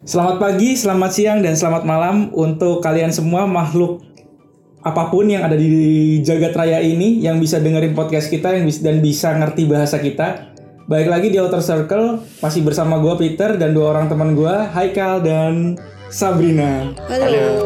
Selamat 0.00 0.40
pagi, 0.40 0.80
selamat 0.80 1.10
siang, 1.12 1.38
dan 1.44 1.60
selamat 1.60 1.84
malam 1.84 2.32
untuk 2.32 2.80
kalian 2.80 3.12
semua 3.12 3.44
makhluk 3.44 4.00
apa 4.80 5.12
pun 5.12 5.28
yang 5.28 5.44
ada 5.44 5.52
di 5.52 6.24
jagat 6.24 6.56
raya 6.56 6.80
ini 6.80 7.20
yang 7.20 7.36
bisa 7.36 7.60
dengerin 7.60 7.92
podcast 7.92 8.32
kita 8.32 8.56
yang 8.56 8.64
bis- 8.64 8.80
dan 8.80 9.04
bisa 9.04 9.36
ngerti 9.36 9.68
bahasa 9.68 10.00
kita. 10.00 10.56
Baik 10.88 11.04
lagi 11.04 11.28
di 11.28 11.36
Outer 11.36 11.60
Circle, 11.60 12.16
masih 12.40 12.64
bersama 12.64 12.96
gue 12.96 13.12
Peter 13.20 13.60
dan 13.60 13.76
dua 13.76 13.92
orang 13.92 14.08
teman 14.08 14.32
gue, 14.32 14.54
Haikal 14.72 15.20
dan 15.20 15.76
Sabrina. 16.08 16.96
Halo. 17.04 17.60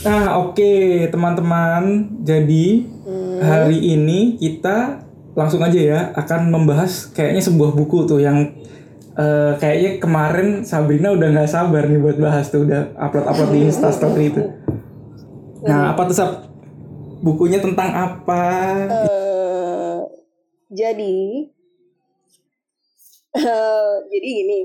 Nah, 0.00 0.40
oke 0.40 0.72
teman-teman. 1.12 2.08
Jadi 2.24 2.86
hari 3.40 3.78
ini 3.96 4.36
kita 4.36 5.04
langsung 5.32 5.64
aja 5.64 5.80
ya 5.80 6.00
akan 6.12 6.52
membahas 6.52 7.08
kayaknya 7.16 7.42
sebuah 7.42 7.72
buku 7.72 8.04
tuh 8.04 8.20
yang 8.20 8.52
eh, 9.16 9.52
kayaknya 9.56 9.90
kemarin 10.02 10.48
Sabrina 10.66 11.14
udah 11.14 11.28
nggak 11.32 11.50
sabar 11.50 11.88
nih 11.88 12.00
buat 12.00 12.18
bahas 12.20 12.52
tuh 12.52 12.68
udah 12.68 12.92
upload-upload 13.00 13.50
di 13.54 13.60
Instastory 13.66 14.24
itu. 14.30 14.42
Nah, 15.64 15.92
apa 15.92 16.08
tuh 16.08 16.16
Sab? 16.16 16.30
Bukunya 17.20 17.60
tentang 17.60 17.92
apa? 17.92 18.44
Eh, 18.88 19.98
jadi 20.72 21.18
eh, 23.36 23.92
jadi 24.12 24.28
gini. 24.28 24.60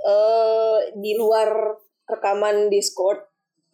eh 0.00 0.78
di 0.96 1.12
luar 1.12 1.76
rekaman 2.08 2.72
Discord 2.72 3.20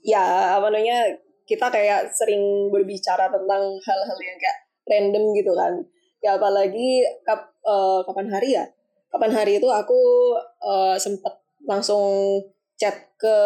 ya 0.02 0.58
apa 0.58 0.74
namanya 0.74 1.22
kita 1.46 1.70
kayak 1.70 2.10
sering 2.10 2.68
berbicara 2.68 3.30
tentang 3.30 3.62
hal-hal 3.78 4.18
yang 4.18 4.38
kayak 4.42 4.58
random 4.86 5.24
gitu 5.38 5.52
kan. 5.54 5.72
Ya 6.20 6.34
apalagi 6.34 7.06
kap, 7.22 7.54
eh, 7.62 8.00
kapan 8.02 8.28
hari 8.28 8.48
ya? 8.58 8.64
Kapan 9.08 9.30
hari 9.32 9.62
itu 9.62 9.68
aku 9.70 10.00
eh, 10.42 10.96
sempet 10.98 11.34
langsung 11.64 12.42
chat 12.76 13.16
ke 13.16 13.36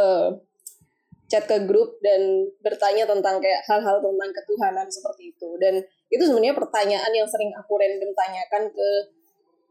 chat 1.30 1.46
ke 1.46 1.62
grup 1.62 2.02
dan 2.02 2.50
bertanya 2.58 3.06
tentang 3.06 3.38
kayak 3.38 3.62
hal-hal 3.70 4.02
tentang 4.02 4.30
ketuhanan 4.34 4.90
seperti 4.90 5.30
itu 5.30 5.48
dan 5.62 5.78
itu 6.10 6.22
sebenarnya 6.26 6.58
pertanyaan 6.58 7.12
yang 7.14 7.28
sering 7.30 7.54
aku 7.54 7.78
random 7.78 8.10
tanyakan 8.18 8.66
ke 8.74 8.88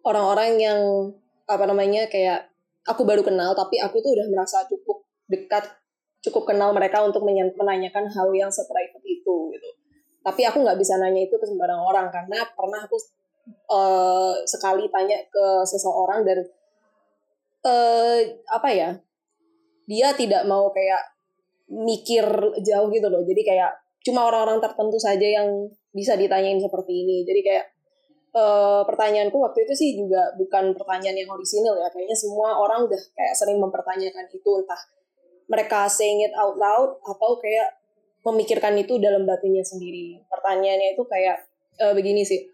orang-orang 0.07 0.55
yang 0.55 0.79
apa 1.51 1.67
namanya 1.67 2.07
kayak 2.07 2.47
aku 2.87 3.03
baru 3.03 3.27
kenal 3.27 3.51
tapi 3.51 3.75
aku 3.83 3.99
tuh 3.99 4.15
udah 4.15 4.27
merasa 4.31 4.63
cukup 4.71 5.03
dekat 5.27 5.67
cukup 6.19 6.51
kenal 6.51 6.75
mereka 6.75 6.99
untuk 7.03 7.23
menanyakan 7.27 8.05
hal 8.11 8.29
yang 8.35 8.51
seprivate 8.51 9.03
itu 9.07 9.35
gitu. 9.55 9.69
Tapi 10.19 10.41
aku 10.43 10.61
nggak 10.61 10.77
bisa 10.79 10.99
nanya 10.99 11.23
itu 11.23 11.35
ke 11.39 11.45
sembarang 11.47 11.79
orang 11.79 12.11
karena 12.11 12.43
pernah 12.51 12.83
aku 12.83 12.97
eh, 13.49 14.35
sekali 14.43 14.91
tanya 14.91 15.17
ke 15.31 15.45
seseorang 15.63 16.27
dan 16.27 16.39
eh 17.59 18.39
apa 18.47 18.69
ya 18.71 18.89
dia 19.83 20.15
tidak 20.15 20.47
mau 20.47 20.71
kayak 20.71 21.01
mikir 21.71 22.25
jauh 22.61 22.87
gitu 22.91 23.07
loh. 23.07 23.23
Jadi 23.23 23.41
kayak 23.41 23.71
cuma 24.03 24.27
orang-orang 24.27 24.59
tertentu 24.63 24.97
saja 24.99 25.23
yang 25.23 25.71
bisa 25.95 26.19
ditanyain 26.19 26.59
seperti 26.59 26.93
ini. 26.93 27.23
Jadi 27.23 27.41
kayak 27.41 27.65
eh, 28.35 28.81
pertanyaanku 28.85 29.37
waktu 29.39 29.65
itu 29.65 29.73
sih 29.73 29.89
juga 29.95 30.35
bukan 30.35 30.75
pertanyaan 30.75 31.15
yang 31.25 31.31
orisinil 31.31 31.79
ya. 31.79 31.87
Kayaknya 31.89 32.17
semua 32.19 32.59
orang 32.59 32.85
udah 32.85 33.01
kayak 33.15 33.33
sering 33.39 33.57
mempertanyakan 33.57 34.27
itu 34.35 34.51
entah 34.59 34.81
mereka 35.49 35.89
saying 35.89 36.21
it 36.21 36.33
out 36.37 36.55
loud 36.55 37.01
atau 37.01 37.41
kayak 37.41 37.81
memikirkan 38.21 38.77
itu 38.77 39.01
dalam 39.01 39.25
batinnya 39.25 39.65
sendiri. 39.65 40.21
Pertanyaannya 40.29 40.93
itu 40.93 41.03
kayak 41.09 41.37
eh, 41.81 41.93
begini 41.97 42.21
sih. 42.21 42.45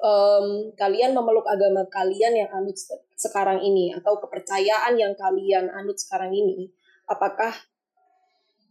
Em, 0.00 0.72
kalian 0.74 1.12
memeluk 1.12 1.44
agama 1.44 1.84
kalian 1.92 2.32
yang 2.32 2.50
anut 2.56 2.72
se- 2.72 3.04
sekarang 3.20 3.60
ini 3.60 3.92
atau 3.92 4.16
kepercayaan 4.16 4.96
yang 4.96 5.12
kalian 5.12 5.68
anut 5.68 6.00
sekarang 6.00 6.32
ini 6.32 6.72
apakah 7.04 7.52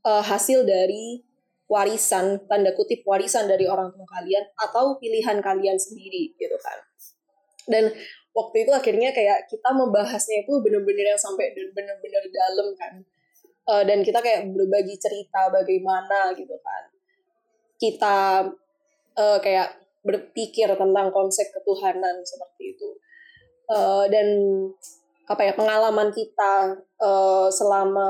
eh, 0.03 0.23
hasil 0.25 0.67
dari 0.67 1.21
warisan 1.69 2.49
tanda 2.49 2.73
kutip 2.73 3.05
warisan 3.05 3.45
dari 3.45 3.69
orang 3.69 3.93
tua 3.93 4.09
kalian 4.09 4.41
atau 4.57 4.97
pilihan 4.97 5.37
kalian 5.39 5.77
sendiri 5.77 6.33
gitu 6.35 6.57
kan? 6.59 6.79
Dan 7.69 7.93
waktu 8.33 8.65
itu 8.65 8.71
akhirnya 8.73 9.13
kayak 9.13 9.45
kita 9.45 9.69
membahasnya 9.69 10.49
itu 10.49 10.53
bener-bener 10.65 11.13
yang 11.13 11.21
sampai 11.21 11.53
dan 11.53 11.69
bener-bener 11.77 12.23
dalam 12.33 12.73
kan 12.73 12.93
Eh, 13.69 13.83
dan 13.85 14.01
kita 14.01 14.17
kayak 14.17 14.49
berbagi 14.49 14.97
cerita 14.97 15.53
bagaimana 15.53 16.33
gitu 16.33 16.57
kan. 16.57 16.83
Kita 17.77 18.17
eh, 19.13 19.39
kayak 19.45 19.69
berpikir 20.01 20.73
tentang 20.73 21.13
konsep 21.13 21.53
ketuhanan 21.53 22.25
seperti 22.25 22.73
itu. 22.73 22.89
Eh, 23.69 24.05
dan 24.09 24.27
apa 25.29 25.41
ya 25.45 25.53
pengalaman 25.53 26.09
kita 26.09 26.81
eh, 26.81 27.47
selama 27.53 28.09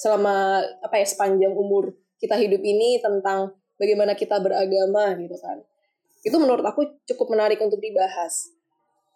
selama 0.00 0.64
apa 0.80 0.96
ya 0.96 1.06
sepanjang 1.06 1.52
umur 1.52 1.92
kita 2.16 2.34
hidup 2.40 2.64
ini 2.64 2.98
tentang 3.04 3.52
bagaimana 3.76 4.16
kita 4.16 4.40
beragama 4.40 5.12
gitu 5.20 5.36
kan. 5.36 5.60
Itu 6.24 6.40
menurut 6.40 6.64
aku 6.64 7.04
cukup 7.04 7.36
menarik 7.36 7.60
untuk 7.60 7.84
dibahas. 7.84 8.48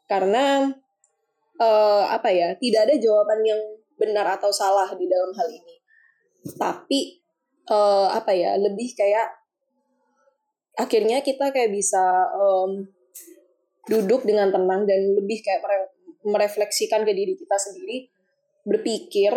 Karena 0.04 0.68
eh, 1.56 2.04
apa 2.04 2.28
ya 2.28 2.52
tidak 2.60 2.92
ada 2.92 2.94
jawaban 3.00 3.40
yang 3.48 3.62
benar 4.02 4.26
atau 4.34 4.50
salah 4.50 4.90
di 4.98 5.06
dalam 5.06 5.30
hal 5.30 5.48
ini. 5.48 5.74
Tapi 6.58 7.00
eh, 7.70 8.08
apa 8.10 8.32
ya 8.34 8.58
lebih 8.58 8.98
kayak 8.98 9.30
akhirnya 10.74 11.22
kita 11.22 11.54
kayak 11.54 11.70
bisa 11.70 12.02
em, 12.34 12.90
duduk 13.86 14.26
dengan 14.26 14.50
tenang 14.50 14.88
dan 14.88 15.00
lebih 15.14 15.38
kayak 15.44 15.62
mere- 15.62 15.92
merefleksikan 16.26 17.06
ke 17.06 17.12
diri 17.14 17.38
kita 17.38 17.54
sendiri 17.54 18.08
berpikir 18.66 19.32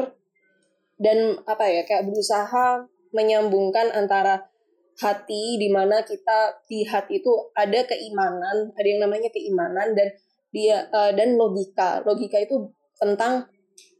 dan 0.95 1.35
apa 1.43 1.65
ya 1.67 1.81
kayak 1.83 2.07
berusaha 2.07 2.87
menyambungkan 3.11 3.91
antara 3.91 4.47
hati 4.95 5.59
di 5.59 5.67
mana 5.67 6.07
kita 6.07 6.63
di 6.71 6.87
hati 6.87 7.19
itu 7.19 7.51
ada 7.51 7.83
keimanan 7.83 8.71
ada 8.79 8.87
yang 8.87 9.03
namanya 9.03 9.27
keimanan 9.27 9.91
dan 9.91 10.07
dia 10.55 10.87
eh, 10.87 11.11
dan 11.11 11.35
logika. 11.35 11.99
Logika 12.07 12.39
itu 12.39 12.71
tentang 12.95 13.51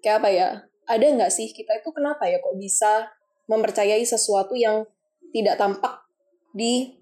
kayak 0.06 0.22
apa 0.22 0.30
ya 0.30 0.50
ada 0.86 1.02
nggak 1.02 1.34
sih 1.34 1.50
kita 1.50 1.82
itu 1.82 1.90
kenapa 1.90 2.30
ya 2.30 2.38
kok 2.38 2.54
bisa 2.62 3.10
mempercayai 3.50 4.06
sesuatu 4.06 4.54
yang 4.54 4.86
tidak 5.34 5.58
tampak 5.58 6.06
di 6.54 6.94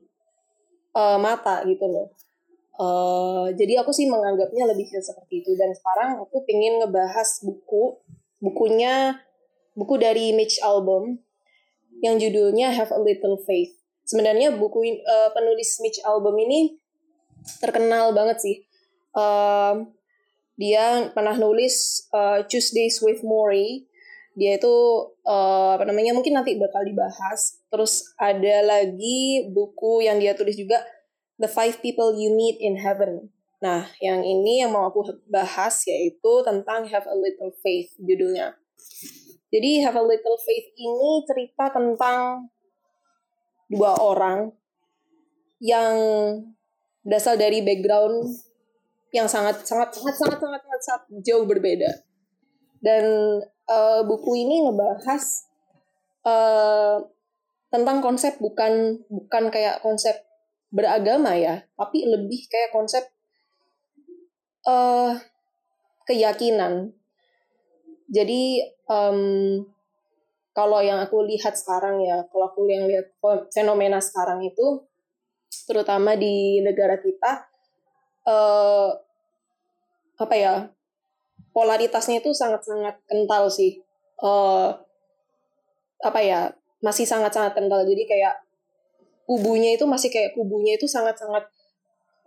eh, 0.95 1.17
mata 1.19 1.67
gitu 1.67 1.83
loh 1.91 2.15
Eh, 2.73 3.47
jadi 3.53 3.85
aku 3.85 3.93
sih 3.93 4.09
menganggapnya 4.09 4.65
lebih 4.65 4.89
seperti 4.89 5.45
itu 5.45 5.53
dan 5.53 5.69
sekarang 5.77 6.25
aku 6.25 6.41
pengen 6.41 6.81
ngebahas 6.81 7.45
buku 7.45 8.01
bukunya 8.41 9.21
buku 9.77 10.01
dari 10.01 10.33
Mitch 10.33 10.57
Albom 10.57 11.21
yang 12.01 12.17
judulnya 12.17 12.73
Have 12.73 12.89
a 12.89 12.97
Little 12.97 13.37
Faith. 13.45 13.77
Sebenarnya 14.09 14.57
buku 14.57 14.89
eh, 14.89 15.29
penulis 15.37 15.77
Mitch 15.85 16.01
Albom 16.01 16.33
ini 16.41 16.81
terkenal 17.61 18.09
banget 18.17 18.41
sih. 18.41 18.55
Em, 19.13 19.92
dia 20.53 21.09
pernah 21.11 21.33
nulis 21.33 22.05
eh, 22.13 22.45
Tuesdays 22.45 23.01
with 23.01 23.25
Maury. 23.25 23.89
Dia 24.33 24.57
itu 24.57 24.75
eh, 25.25 25.71
apa 25.77 25.85
namanya 25.85 26.13
mungkin 26.13 26.37
nanti 26.37 26.57
bakal 26.57 26.85
dibahas. 26.85 27.61
Terus 27.69 28.13
ada 28.21 28.61
lagi 28.65 29.49
buku 29.49 30.05
yang 30.05 30.21
dia 30.21 30.37
tulis 30.37 30.57
juga 30.57 30.81
The 31.41 31.49
Five 31.49 31.81
People 31.81 32.13
You 32.13 32.33
Meet 32.37 32.61
in 32.61 32.77
Heaven. 32.77 33.33
Nah, 33.63 33.87
yang 34.03 34.21
ini 34.21 34.59
yang 34.59 34.75
mau 34.75 34.91
aku 34.91 35.23
bahas 35.31 35.87
yaitu 35.87 36.43
tentang 36.43 36.83
Have 36.91 37.07
a 37.07 37.15
Little 37.15 37.55
Faith 37.63 37.95
judulnya. 37.95 38.59
Jadi 39.53 39.85
Have 39.85 39.95
a 39.95 40.03
Little 40.03 40.35
Faith 40.43 40.67
ini 40.75 41.23
cerita 41.23 41.71
tentang 41.71 42.51
dua 43.71 43.95
orang 44.03 44.51
yang 45.63 45.95
berasal 47.07 47.39
dari 47.39 47.63
background 47.63 48.35
yang 49.13 49.29
sangat 49.29 49.61
sangat 49.61 49.93
sangat 49.93 50.15
sangat 50.17 50.39
sangat 50.41 50.61
sangat, 50.65 50.81
sangat 50.81 51.03
jauh 51.21 51.45
berbeda. 51.45 52.01
Dan 52.81 53.05
eh, 53.45 54.01
buku 54.03 54.31
ini 54.41 54.65
ngebahas 54.65 55.23
eh, 56.25 56.97
tentang 57.69 58.01
konsep 58.01 58.41
bukan 58.41 59.05
bukan 59.07 59.53
kayak 59.53 59.79
konsep 59.85 60.17
beragama 60.73 61.37
ya, 61.37 61.61
tapi 61.77 62.09
lebih 62.09 62.49
kayak 62.49 62.73
konsep 62.73 63.05
eh 64.65 65.13
keyakinan. 66.09 66.91
Jadi 68.09 68.61
em, 68.89 69.19
kalau 70.53 70.79
yang 70.85 71.01
aku 71.01 71.25
lihat 71.25 71.57
sekarang 71.57 72.01
ya, 72.05 72.25
kalau 72.29 72.49
aku 72.49 72.65
yang 72.69 72.85
lihat 72.85 73.13
fenomena 73.49 73.97
sekarang 73.97 74.45
itu, 74.45 74.85
terutama 75.65 76.13
di 76.13 76.61
negara 76.61 77.01
kita, 77.01 77.52
eh 78.27 78.89
apa 80.19 80.35
ya, 80.37 80.55
polaritasnya 81.51 82.21
itu 82.21 82.31
sangat-sangat 82.31 82.99
kental 83.07 83.49
sih. 83.51 83.81
Eh 84.23 84.69
apa 86.03 86.19
ya, 86.19 86.51
masih 86.83 87.07
sangat-sangat 87.07 87.55
kental. 87.55 87.83
Jadi 87.87 88.03
kayak 88.07 88.43
kubunya 89.27 89.75
itu 89.75 89.87
masih 89.87 90.11
kayak 90.11 90.35
kubunya 90.35 90.75
itu 90.75 90.87
sangat-sangat 90.87 91.47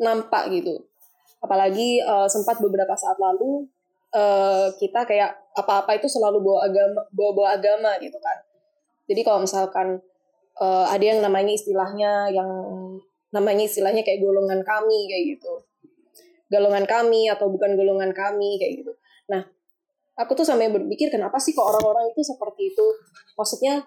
nampak 0.01 0.49
gitu 0.53 0.85
apalagi 1.41 2.01
uh, 2.03 2.29
sempat 2.29 2.59
beberapa 2.61 2.97
saat 2.97 3.17
lalu 3.21 3.69
uh, 4.17 4.73
kita 4.81 5.05
kayak 5.05 5.37
apa-apa 5.57 6.01
itu 6.01 6.09
selalu 6.09 6.41
bawa 6.41 6.69
agama 6.69 7.01
bawa 7.13 7.31
bawa 7.37 7.49
agama 7.57 7.93
gitu 8.01 8.17
kan 8.21 8.39
jadi 9.07 9.21
kalau 9.23 9.45
misalkan 9.45 10.01
uh, 10.59 10.87
ada 10.89 11.05
yang 11.05 11.21
namanya 11.21 11.53
istilahnya 11.53 12.33
yang 12.33 12.49
namanya 13.31 13.69
istilahnya 13.69 14.01
kayak 14.01 14.25
golongan 14.25 14.65
kami 14.65 15.07
kayak 15.07 15.37
gitu 15.37 15.53
golongan 16.47 16.85
kami 16.87 17.27
atau 17.31 17.51
bukan 17.51 17.75
golongan 17.75 18.11
kami 18.15 18.59
kayak 18.59 18.83
gitu. 18.83 18.93
Nah 19.31 19.47
aku 20.17 20.33
tuh 20.39 20.47
sampai 20.47 20.71
berpikir 20.71 21.11
kenapa 21.11 21.37
sih 21.43 21.53
kok 21.53 21.67
orang-orang 21.67 22.11
itu 22.15 22.23
seperti 22.23 22.75
itu? 22.75 22.87
Maksudnya 23.35 23.85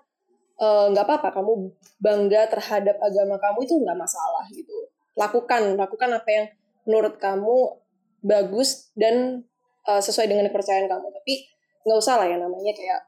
nggak 0.92 1.06
uh, 1.06 1.08
apa-apa 1.08 1.40
kamu 1.40 1.72
bangga 2.04 2.52
terhadap 2.52 3.00
agama 3.00 3.40
kamu 3.40 3.64
itu 3.64 3.74
nggak 3.80 3.98
masalah 3.98 4.44
gitu. 4.52 4.76
Lakukan 5.16 5.80
lakukan 5.80 6.10
apa 6.12 6.30
yang 6.30 6.46
menurut 6.84 7.16
kamu 7.18 7.80
bagus 8.20 8.92
dan 9.00 9.48
uh, 9.88 10.02
sesuai 10.04 10.28
dengan 10.28 10.48
kepercayaan 10.52 10.92
kamu. 10.92 11.08
Tapi 11.16 11.34
nggak 11.88 11.98
usah 11.98 12.20
lah 12.20 12.28
ya 12.28 12.36
namanya 12.36 12.76
kayak 12.76 13.08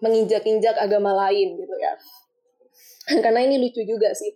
menginjak-injak 0.00 0.76
agama 0.80 1.12
lain 1.28 1.56
gitu 1.60 1.74
ya. 1.76 1.92
Karena 3.24 3.44
ini 3.44 3.60
lucu 3.60 3.84
juga 3.84 4.16
sih 4.16 4.32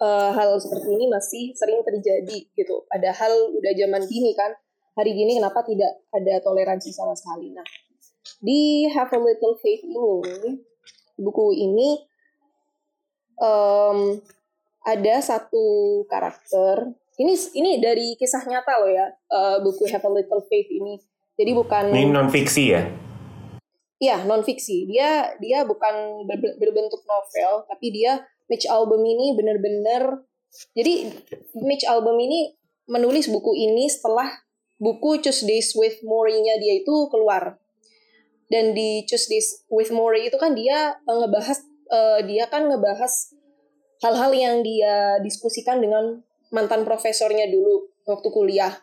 uh, 0.00 0.30
hal 0.34 0.56
seperti 0.58 0.88
ini 0.96 1.06
masih 1.06 1.44
sering 1.54 1.84
terjadi 1.84 2.38
gitu. 2.56 2.82
Padahal 2.88 3.54
udah 3.54 3.72
zaman 3.76 4.02
gini 4.08 4.32
kan. 4.34 4.50
Hari 4.98 5.14
gini 5.14 5.38
kenapa 5.38 5.62
tidak 5.62 6.02
ada 6.10 6.42
toleransi 6.42 6.90
sama 6.90 7.14
sekali? 7.14 7.54
Nah 7.54 7.64
di 8.40 8.88
Have 8.90 9.12
a 9.14 9.20
Little 9.20 9.56
Faith 9.60 9.84
ini 9.84 10.60
buku 11.20 11.46
ini 11.56 12.00
um, 13.38 14.18
ada 14.84 15.14
satu 15.20 16.02
karakter. 16.08 16.96
Ini 17.20 17.32
ini 17.52 17.70
dari 17.84 18.16
kisah 18.16 18.48
nyata 18.48 18.80
loh 18.80 18.90
ya 18.90 19.06
uh, 19.28 19.60
buku 19.60 19.86
Have 19.92 20.04
a 20.04 20.10
Little 20.10 20.42
Faith 20.48 20.68
ini. 20.72 20.96
Jadi 21.36 21.52
bukan 21.56 21.92
ini 21.92 22.08
non 22.08 22.28
fiksi 22.28 22.64
ya? 22.72 22.82
Iya, 24.00 24.24
non 24.24 24.40
fiksi. 24.40 24.88
Dia 24.88 25.36
dia 25.36 25.60
bukan 25.68 26.24
ber, 26.24 26.40
berbentuk 26.56 27.04
novel, 27.04 27.68
tapi 27.68 27.92
dia 27.92 28.24
Mitch 28.50 28.66
Album 28.66 29.06
ini 29.06 29.32
benar-benar 29.38 30.26
jadi 30.74 31.14
Mitch 31.62 31.86
Album 31.86 32.18
ini 32.18 32.54
menulis 32.90 33.30
buku 33.30 33.54
ini 33.54 33.86
setelah 33.86 34.26
buku 34.82 35.22
Choose 35.22 35.46
Days 35.46 35.70
with 35.78 36.02
Maury-nya 36.02 36.58
dia 36.58 36.82
itu 36.82 37.06
keluar. 37.12 37.60
Dan 38.50 38.74
di 38.74 39.06
Choose 39.06 39.30
Days 39.30 39.48
with 39.70 39.94
Maury 39.94 40.26
itu 40.26 40.34
kan 40.34 40.58
dia 40.58 40.98
ngebahas 41.06 41.58
uh, 41.86 42.18
dia 42.26 42.50
kan 42.50 42.66
ngebahas 42.66 43.30
hal-hal 44.02 44.32
yang 44.34 44.56
dia 44.66 45.22
diskusikan 45.22 45.78
dengan 45.78 46.18
mantan 46.50 46.82
profesornya 46.82 47.46
dulu 47.46 47.86
waktu 48.10 48.28
kuliah. 48.34 48.74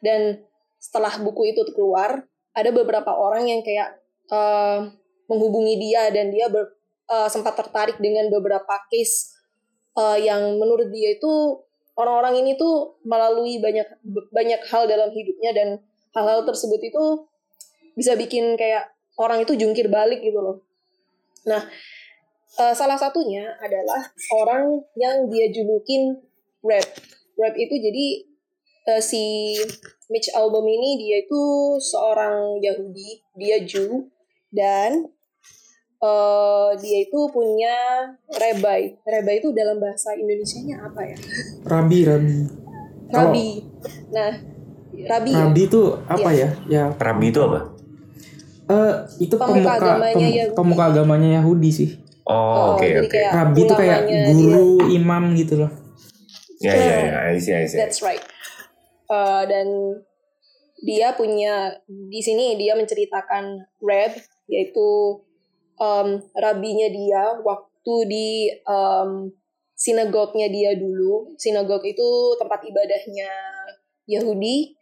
Dan 0.00 0.40
setelah 0.80 1.20
buku 1.20 1.52
itu 1.52 1.60
keluar, 1.76 2.24
ada 2.56 2.70
beberapa 2.72 3.12
orang 3.12 3.52
yang 3.52 3.60
kayak 3.60 4.00
uh, 4.32 4.88
menghubungi 5.28 5.76
dia 5.76 6.08
dan 6.08 6.32
dia 6.32 6.48
ber, 6.48 6.72
uh, 7.10 7.28
sempat 7.30 7.54
tertarik 7.58 7.98
dengan 7.98 8.30
beberapa 8.30 8.76
case 8.90 9.34
uh, 9.98 10.18
yang 10.18 10.58
menurut 10.60 10.90
dia 10.92 11.16
itu 11.16 11.62
orang-orang 11.96 12.44
ini 12.44 12.60
tuh 12.60 13.00
melalui 13.08 13.58
banyak 13.58 13.88
banyak 14.30 14.60
hal 14.68 14.84
dalam 14.84 15.10
hidupnya 15.10 15.50
dan 15.56 15.68
hal-hal 16.12 16.44
tersebut 16.44 16.80
itu 16.80 17.04
bisa 17.96 18.12
bikin 18.14 18.54
kayak 18.60 18.92
orang 19.16 19.42
itu 19.42 19.56
jungkir 19.56 19.88
balik 19.88 20.20
gitu 20.20 20.36
loh. 20.36 20.60
Nah, 21.48 21.64
uh, 22.60 22.74
salah 22.76 23.00
satunya 23.00 23.56
adalah 23.64 24.12
orang 24.36 24.84
yang 25.00 25.32
dia 25.32 25.48
julukin 25.48 26.20
rap. 26.60 26.84
Rap 27.36 27.54
itu 27.56 27.74
jadi 27.80 28.06
uh, 28.92 29.02
si 29.02 29.56
Mitch 30.12 30.28
Album 30.36 30.68
ini 30.68 31.00
dia 31.00 31.16
itu 31.24 31.42
seorang 31.80 32.60
Yahudi, 32.60 33.24
dia 33.40 33.64
Jew 33.64 34.12
dan 34.52 35.08
uh, 36.02 36.70
dia 36.80 36.98
itu 37.06 37.20
punya 37.32 37.76
rebai. 38.28 38.96
Rebai 39.04 39.40
itu 39.40 39.52
dalam 39.52 39.80
bahasa 39.80 40.12
Indonesia-nya 40.16 40.76
apa 40.84 41.00
ya? 41.04 41.16
Rabi, 41.64 41.98
rabi. 42.04 42.36
Rabi. 43.12 43.46
Nah, 44.10 44.32
rabi. 45.08 45.32
Rabi 45.32 45.62
itu 45.68 45.82
apa 46.08 46.30
ya? 46.34 46.48
Ya. 46.66 46.84
Rabi 46.96 47.26
itu 47.30 47.40
apa? 47.42 47.60
Eh, 48.66 48.74
uh, 48.74 48.94
itu 49.22 49.34
pemuka, 49.38 49.54
pemuka 49.54 49.72
agamanya 49.78 50.26
pem, 50.26 50.34
Yahudi. 50.34 50.56
pemuka 50.58 50.82
agamanya 50.90 51.28
Yahudi 51.38 51.70
sih. 51.70 51.90
Oh, 52.26 52.34
oke 52.34 52.42
oh, 52.42 52.66
oke. 52.74 52.78
Okay, 52.82 52.92
okay. 53.06 53.22
Rabi 53.30 53.60
itu 53.62 53.74
kayak 53.78 54.00
guru, 54.34 54.70
dia. 54.82 54.98
imam 54.98 55.24
gitu 55.38 55.54
loh. 55.62 55.70
Ya 56.58 56.74
ya 56.74 56.96
ya, 56.98 57.16
I 57.30 57.38
see, 57.38 57.54
I 57.54 57.70
see. 57.70 57.78
That's 57.78 58.02
right. 58.02 58.18
Uh, 59.06 59.46
dan 59.46 59.66
dia 60.82 61.14
punya 61.14 61.78
di 61.86 62.18
sini 62.18 62.58
dia 62.58 62.74
menceritakan 62.74 63.70
Reb 63.78 64.18
yaitu 64.50 65.20
um, 65.80 66.20
rabinya 66.36 66.88
dia 66.88 67.40
waktu 67.40 67.94
di 68.08 68.28
um, 68.66 69.30
sinagognya 69.76 70.48
dia 70.48 70.74
dulu. 70.74 71.36
Sinagog 71.36 71.84
itu 71.84 72.08
tempat 72.40 72.64
ibadahnya 72.64 73.30
Yahudi. 74.08 74.74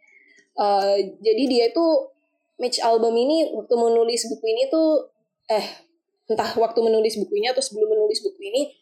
Uh, 0.55 0.95
jadi 1.19 1.43
dia 1.51 1.63
itu 1.69 1.85
Mitch 2.55 2.79
Album 2.79 3.11
ini 3.19 3.51
waktu 3.51 3.75
menulis 3.75 4.23
buku 4.31 4.45
ini 4.47 4.71
tuh 4.71 5.11
eh 5.51 5.83
entah 6.25 6.55
waktu 6.57 6.79
menulis 6.81 7.19
bukunya 7.21 7.51
atau 7.53 7.61
sebelum 7.61 7.91
menulis 7.91 8.23
buku 8.23 8.39
ini 8.49 8.73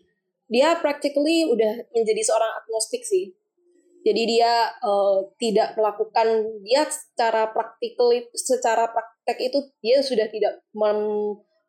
dia 0.48 0.78
practically 0.78 1.50
udah 1.50 1.90
menjadi 1.92 2.22
seorang 2.22 2.62
agnostik 2.62 3.02
sih. 3.02 3.34
Jadi 4.04 4.36
dia 4.36 4.68
uh, 4.84 5.32
tidak 5.40 5.80
melakukan 5.80 6.60
dia 6.62 6.84
secara 6.86 7.50
praktikal 7.56 8.12
secara 8.36 8.92
praktek 8.92 9.38
itu 9.50 9.60
dia 9.80 10.04
sudah 10.04 10.28
tidak 10.28 10.60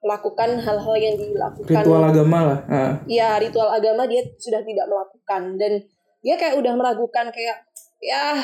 melakukan 0.04 0.60
hal-hal 0.60 0.94
yang 1.00 1.16
dilakukan. 1.16 1.80
Ritual 1.80 2.04
agama 2.04 2.38
lah. 2.44 2.58
Iya, 3.08 3.40
ritual 3.40 3.72
agama 3.72 4.04
dia 4.04 4.20
sudah 4.36 4.60
tidak 4.60 4.86
melakukan. 4.86 5.56
Dan 5.56 5.72
dia 6.20 6.36
kayak 6.36 6.60
udah 6.60 6.72
meragukan 6.76 7.32
kayak 7.32 7.64
ya 8.04 8.36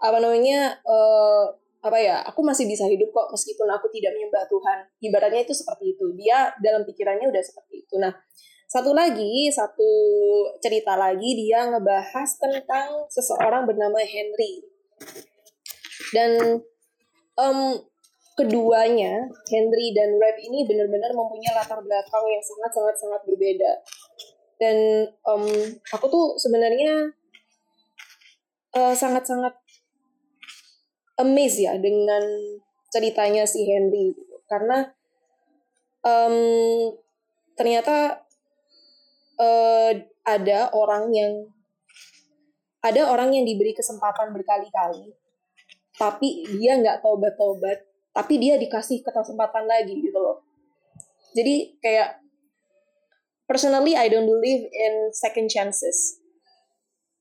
apa 0.00 0.16
namanya 0.16 0.80
uh, 0.88 1.52
apa 1.80 1.96
ya 1.96 2.20
aku 2.24 2.40
masih 2.44 2.68
bisa 2.68 2.84
hidup 2.88 3.12
kok 3.12 3.28
meskipun 3.32 3.68
aku 3.68 3.92
tidak 3.92 4.16
menyembah 4.16 4.48
Tuhan. 4.48 4.78
Ibaratnya 5.04 5.44
itu 5.44 5.52
seperti 5.52 5.96
itu. 5.96 6.16
Dia 6.16 6.52
dalam 6.64 6.88
pikirannya 6.88 7.28
udah 7.28 7.44
seperti 7.44 7.84
itu. 7.84 8.00
Nah 8.00 8.12
satu 8.70 8.94
lagi, 8.94 9.50
satu 9.50 9.90
cerita 10.62 10.94
lagi 10.94 11.34
dia 11.34 11.66
ngebahas 11.66 12.30
tentang 12.38 13.04
seseorang 13.10 13.66
bernama 13.66 13.98
Henry. 13.98 14.62
Dan 16.14 16.62
um, 17.34 17.82
keduanya, 18.40 19.28
Henry 19.52 19.92
dan 19.92 20.16
Rap 20.16 20.40
ini 20.40 20.64
benar-benar 20.64 21.12
mempunyai 21.12 21.52
latar 21.52 21.76
belakang 21.84 22.24
yang 22.24 22.40
sangat-sangat-sangat 22.40 23.20
berbeda. 23.28 23.72
Dan 24.56 24.76
um, 25.28 25.44
aku 25.92 26.06
tuh 26.08 26.26
sebenarnya 26.40 27.12
uh, 28.76 28.94
sangat-sangat 28.96 29.52
amazed 31.20 31.60
ya 31.60 31.76
dengan 31.76 32.24
ceritanya 32.88 33.44
si 33.44 33.68
Henry. 33.68 34.16
Karena 34.48 34.88
um, 36.00 36.36
ternyata 37.60 38.24
uh, 39.36 39.92
ada 40.24 40.72
orang 40.72 41.12
yang 41.12 41.32
ada 42.80 43.12
orang 43.12 43.36
yang 43.36 43.44
diberi 43.44 43.76
kesempatan 43.76 44.32
berkali-kali 44.32 45.12
tapi 46.00 46.48
dia 46.56 46.80
nggak 46.80 47.04
tobat-tobat 47.04 47.89
tapi 48.10 48.42
dia 48.42 48.58
dikasih 48.58 49.06
kesempatan 49.06 49.64
lagi 49.70 49.94
gitu 49.94 50.18
loh. 50.18 50.42
Jadi 51.30 51.78
kayak 51.78 52.18
personally 53.46 53.94
I 53.94 54.10
don't 54.10 54.26
believe 54.26 54.66
in 54.66 55.14
second 55.14 55.46
chances. 55.46 56.18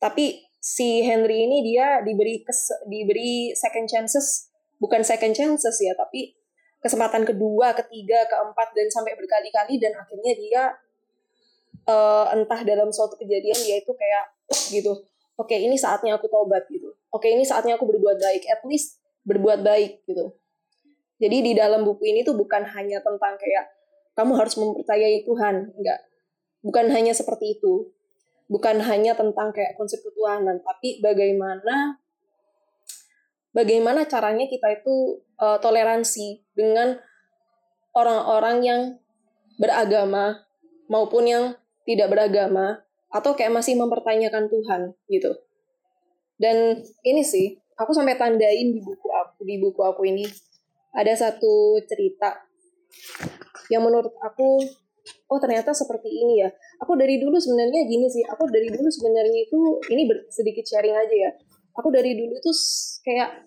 Tapi 0.02 0.42
si 0.58 1.06
Henry 1.06 1.46
ini 1.46 1.62
dia 1.62 2.02
diberi 2.02 2.42
kes, 2.42 2.90
diberi 2.90 3.54
second 3.54 3.86
chances. 3.86 4.50
Bukan 4.82 5.06
second 5.06 5.36
chances 5.36 5.76
ya 5.78 5.94
tapi 5.94 6.34
kesempatan 6.80 7.28
kedua, 7.28 7.76
ketiga, 7.76 8.26
keempat 8.26 8.74
dan 8.74 8.88
sampai 8.90 9.14
berkali-kali. 9.14 9.78
Dan 9.78 9.94
akhirnya 9.94 10.34
dia 10.34 10.64
uh, 11.86 12.34
entah 12.34 12.66
dalam 12.66 12.90
suatu 12.90 13.14
kejadian 13.22 13.60
dia 13.62 13.78
itu 13.78 13.94
kayak 13.94 14.26
gitu. 14.74 15.06
Oke 15.38 15.56
okay, 15.56 15.70
ini 15.70 15.78
saatnya 15.78 16.18
aku 16.18 16.26
tobat 16.26 16.66
gitu. 16.74 16.98
Oke 17.14 17.30
okay, 17.30 17.38
ini 17.38 17.46
saatnya 17.46 17.78
aku 17.78 17.86
berbuat 17.86 18.18
baik. 18.18 18.50
At 18.50 18.66
least 18.66 18.98
berbuat 19.28 19.62
baik 19.62 20.10
gitu 20.10 20.39
jadi 21.20 21.38
di 21.44 21.52
dalam 21.52 21.84
buku 21.84 22.08
ini 22.08 22.24
tuh 22.24 22.40
bukan 22.40 22.64
hanya 22.64 23.04
tentang 23.04 23.36
kayak 23.36 23.68
kamu 24.16 24.40
harus 24.40 24.56
mempercayai 24.56 25.28
Tuhan. 25.28 25.76
Enggak. 25.76 26.00
Bukan 26.64 26.92
hanya 26.96 27.12
seperti 27.12 27.60
itu. 27.60 27.92
Bukan 28.48 28.82
hanya 28.82 29.14
tentang 29.14 29.54
kayak 29.54 29.78
konsep 29.78 30.02
ketuhanan 30.02 30.58
tapi 30.66 30.98
bagaimana 31.06 32.02
bagaimana 33.54 34.10
caranya 34.10 34.50
kita 34.50 34.82
itu 34.82 35.22
uh, 35.38 35.62
toleransi 35.62 36.42
dengan 36.58 36.98
orang-orang 37.94 38.58
yang 38.66 38.82
beragama 39.62 40.50
maupun 40.90 41.30
yang 41.30 41.46
tidak 41.86 42.10
beragama 42.10 42.82
atau 43.14 43.38
kayak 43.38 43.54
masih 43.54 43.78
mempertanyakan 43.78 44.50
Tuhan 44.50 44.82
gitu. 45.10 45.34
dan 46.38 46.82
ini 47.06 47.22
sih 47.26 47.58
aku 47.78 47.94
sampai 47.94 48.18
tandain 48.18 48.70
di 48.74 48.82
buku 48.82 49.08
aku 49.14 49.46
di 49.46 49.62
buku 49.62 49.82
aku 49.82 50.06
ini 50.10 50.26
ada 50.94 51.14
satu 51.14 51.78
cerita 51.86 52.50
yang 53.70 53.86
menurut 53.86 54.14
aku 54.26 54.66
oh 55.30 55.40
ternyata 55.42 55.72
seperti 55.74 56.10
ini 56.10 56.42
ya. 56.46 56.50
Aku 56.82 56.98
dari 56.98 57.22
dulu 57.22 57.38
sebenarnya 57.38 57.86
gini 57.86 58.10
sih 58.10 58.26
aku 58.26 58.50
dari 58.50 58.70
dulu 58.70 58.90
sebenarnya 58.90 59.40
itu 59.46 59.60
ini 59.94 60.04
sedikit 60.34 60.66
sharing 60.66 60.96
aja 60.98 61.16
ya. 61.30 61.32
Aku 61.78 61.94
dari 61.94 62.18
dulu 62.18 62.34
itu 62.34 62.52
kayak 63.06 63.46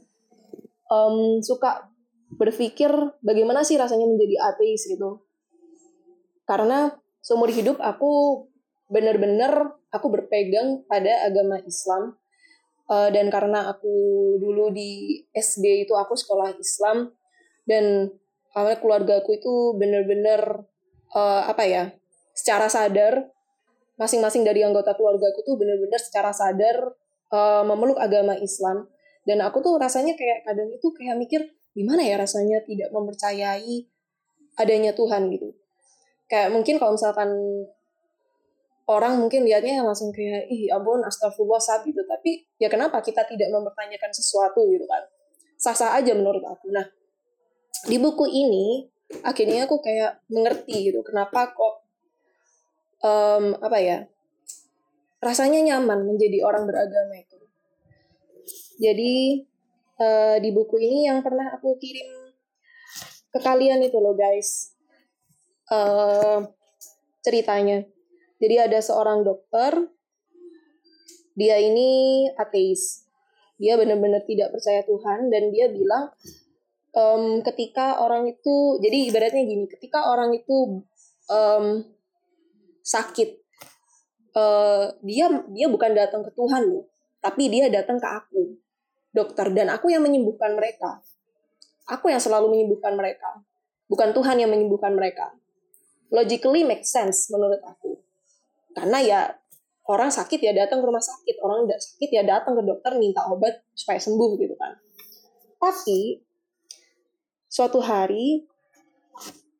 um, 0.89 1.43
suka 1.43 1.91
berpikir 2.33 2.89
bagaimana 3.21 3.67
sih 3.67 3.77
rasanya 3.77 4.09
menjadi 4.09 4.55
ateis 4.55 4.89
gitu. 4.89 5.27
Karena 6.47 6.95
seumur 7.23 7.51
hidup 7.51 7.79
aku 7.83 8.47
benar-benar 8.89 9.77
aku 9.93 10.07
berpegang 10.09 10.87
pada 10.87 11.27
agama 11.27 11.61
Islam. 11.67 12.17
Uh, 12.91 13.09
dan 13.15 13.31
karena 13.31 13.73
aku 13.73 13.95
dulu 14.43 14.75
di 14.75 15.23
SD 15.33 15.87
itu 15.87 15.95
aku 15.97 16.19
sekolah 16.19 16.51
Islam 16.59 17.15
dan 17.69 18.11
karena 18.53 18.77
keluarga 18.77 19.25
aku 19.25 19.41
itu 19.41 19.73
benar-benar 19.81 20.69
uh, 21.17 21.43
apa 21.49 21.65
ya 21.65 21.85
secara 22.37 22.69
sadar 22.69 23.33
masing-masing 24.01 24.43
dari 24.43 24.65
anggota 24.65 24.97
keluarga 24.97 25.31
aku 25.31 25.45
tuh 25.45 25.55
benar-benar 25.61 26.01
secara 26.01 26.33
sadar 26.33 26.97
uh, 27.33 27.63
memeluk 27.63 27.99
agama 28.01 28.37
Islam. 28.39 28.89
Dan 29.23 29.39
aku 29.39 29.63
tuh 29.63 29.79
rasanya 29.79 30.19
kayak 30.19 30.43
kadang 30.43 30.67
itu 30.75 30.91
kayak 30.91 31.15
mikir 31.15 31.41
gimana 31.73 32.03
ya 32.03 32.19
rasanya 32.19 32.59
tidak 32.67 32.91
mempercayai 32.91 33.87
adanya 34.59 34.93
Tuhan? 34.93 35.31
gitu. 35.31 35.55
Kayak 36.27 36.51
mungkin 36.51 36.83
kalau 36.83 36.99
misalkan 36.99 37.31
orang 38.91 39.23
mungkin 39.23 39.47
lihatnya 39.47 39.79
langsung 39.87 40.11
kayak 40.11 40.51
ih 40.51 40.67
ampun 40.75 41.07
astagfirullah 41.07 41.63
saat 41.63 41.87
gitu. 41.87 42.03
Tapi 42.03 42.43
ya 42.59 42.67
kenapa 42.67 42.99
kita 42.99 43.23
tidak 43.31 43.49
mempertanyakan 43.55 44.11
sesuatu 44.11 44.67
gitu 44.67 44.85
kan? 44.91 45.07
Sah-sah 45.55 45.95
aja 46.03 46.11
menurut 46.19 46.43
aku. 46.43 46.75
Nah 46.75 46.83
di 47.89 47.97
buku 47.99 48.27
ini 48.29 48.87
akhirnya 49.27 49.69
aku 49.69 49.83
kayak 49.85 50.25
mengerti 50.33 50.93
gitu 50.93 51.05
kenapa 51.05 51.53
kok 51.53 51.75
um, 53.05 53.59
apa 53.61 53.79
ya 53.83 53.99
rasanya 55.23 55.63
nyaman 55.63 56.03
menjadi 56.03 56.43
orang 56.43 56.67
beragama 56.67 57.15
itu. 57.15 57.39
Jadi 58.83 59.47
uh, 60.03 60.37
di 60.43 60.51
buku 60.51 60.83
ini 60.83 61.07
yang 61.07 61.23
pernah 61.23 61.55
aku 61.55 61.79
kirim 61.79 62.35
ke 63.31 63.39
kalian 63.39 63.87
itu 63.87 64.03
loh 64.03 64.19
guys. 64.19 64.75
Uh, 65.71 66.51
ceritanya. 67.23 67.87
Jadi 68.43 68.59
ada 68.59 68.83
seorang 68.83 69.23
dokter 69.23 69.87
dia 71.39 71.57
ini 71.63 72.27
ateis. 72.35 73.07
Dia 73.63 73.79
benar-benar 73.79 74.27
tidak 74.27 74.51
percaya 74.51 74.83
Tuhan 74.83 75.31
dan 75.31 75.55
dia 75.55 75.71
bilang 75.71 76.11
um, 76.97 77.45
ketika 77.45 78.01
orang 78.01 78.29
itu 78.29 78.79
jadi 78.81 79.13
ibaratnya 79.13 79.43
gini 79.45 79.65
ketika 79.69 80.09
orang 80.09 80.33
itu 80.37 80.85
um, 81.29 81.85
sakit 82.83 83.41
uh, 84.37 84.93
dia 85.05 85.27
dia 85.53 85.67
bukan 85.69 85.93
datang 85.93 86.25
ke 86.25 86.31
Tuhan 86.33 86.69
loh 86.69 86.87
tapi 87.23 87.49
dia 87.53 87.71
datang 87.71 88.03
ke 88.03 88.09
aku 88.09 88.63
dokter. 89.15 89.53
Dan 89.53 89.71
aku 89.71 89.93
yang 89.93 90.03
menyembuhkan 90.03 90.57
mereka. 90.57 91.05
Aku 91.87 92.09
yang 92.09 92.19
selalu 92.19 92.51
menyembuhkan 92.51 92.97
mereka. 92.97 93.45
Bukan 93.87 94.17
Tuhan 94.17 94.41
yang 94.41 94.51
menyembuhkan 94.51 94.97
mereka. 94.97 95.37
Logically 96.09 96.65
make 96.65 96.89
sense 96.89 97.29
menurut 97.29 97.61
aku. 97.61 98.01
Karena 98.73 98.99
ya 99.05 99.21
orang 99.85 100.09
sakit 100.09 100.41
ya 100.41 100.57
datang 100.57 100.81
ke 100.81 100.87
rumah 100.89 101.05
sakit. 101.05 101.37
Orang 101.45 101.69
tidak 101.69 101.81
sakit 101.85 102.09
ya 102.09 102.23
datang 102.25 102.57
ke 102.57 102.63
dokter 102.65 102.97
minta 102.97 103.29
obat 103.29 103.61
supaya 103.77 104.01
sembuh 104.01 104.31
gitu 104.41 104.57
kan. 104.57 104.73
Tapi 105.61 106.19
suatu 107.53 107.85
hari 107.85 108.49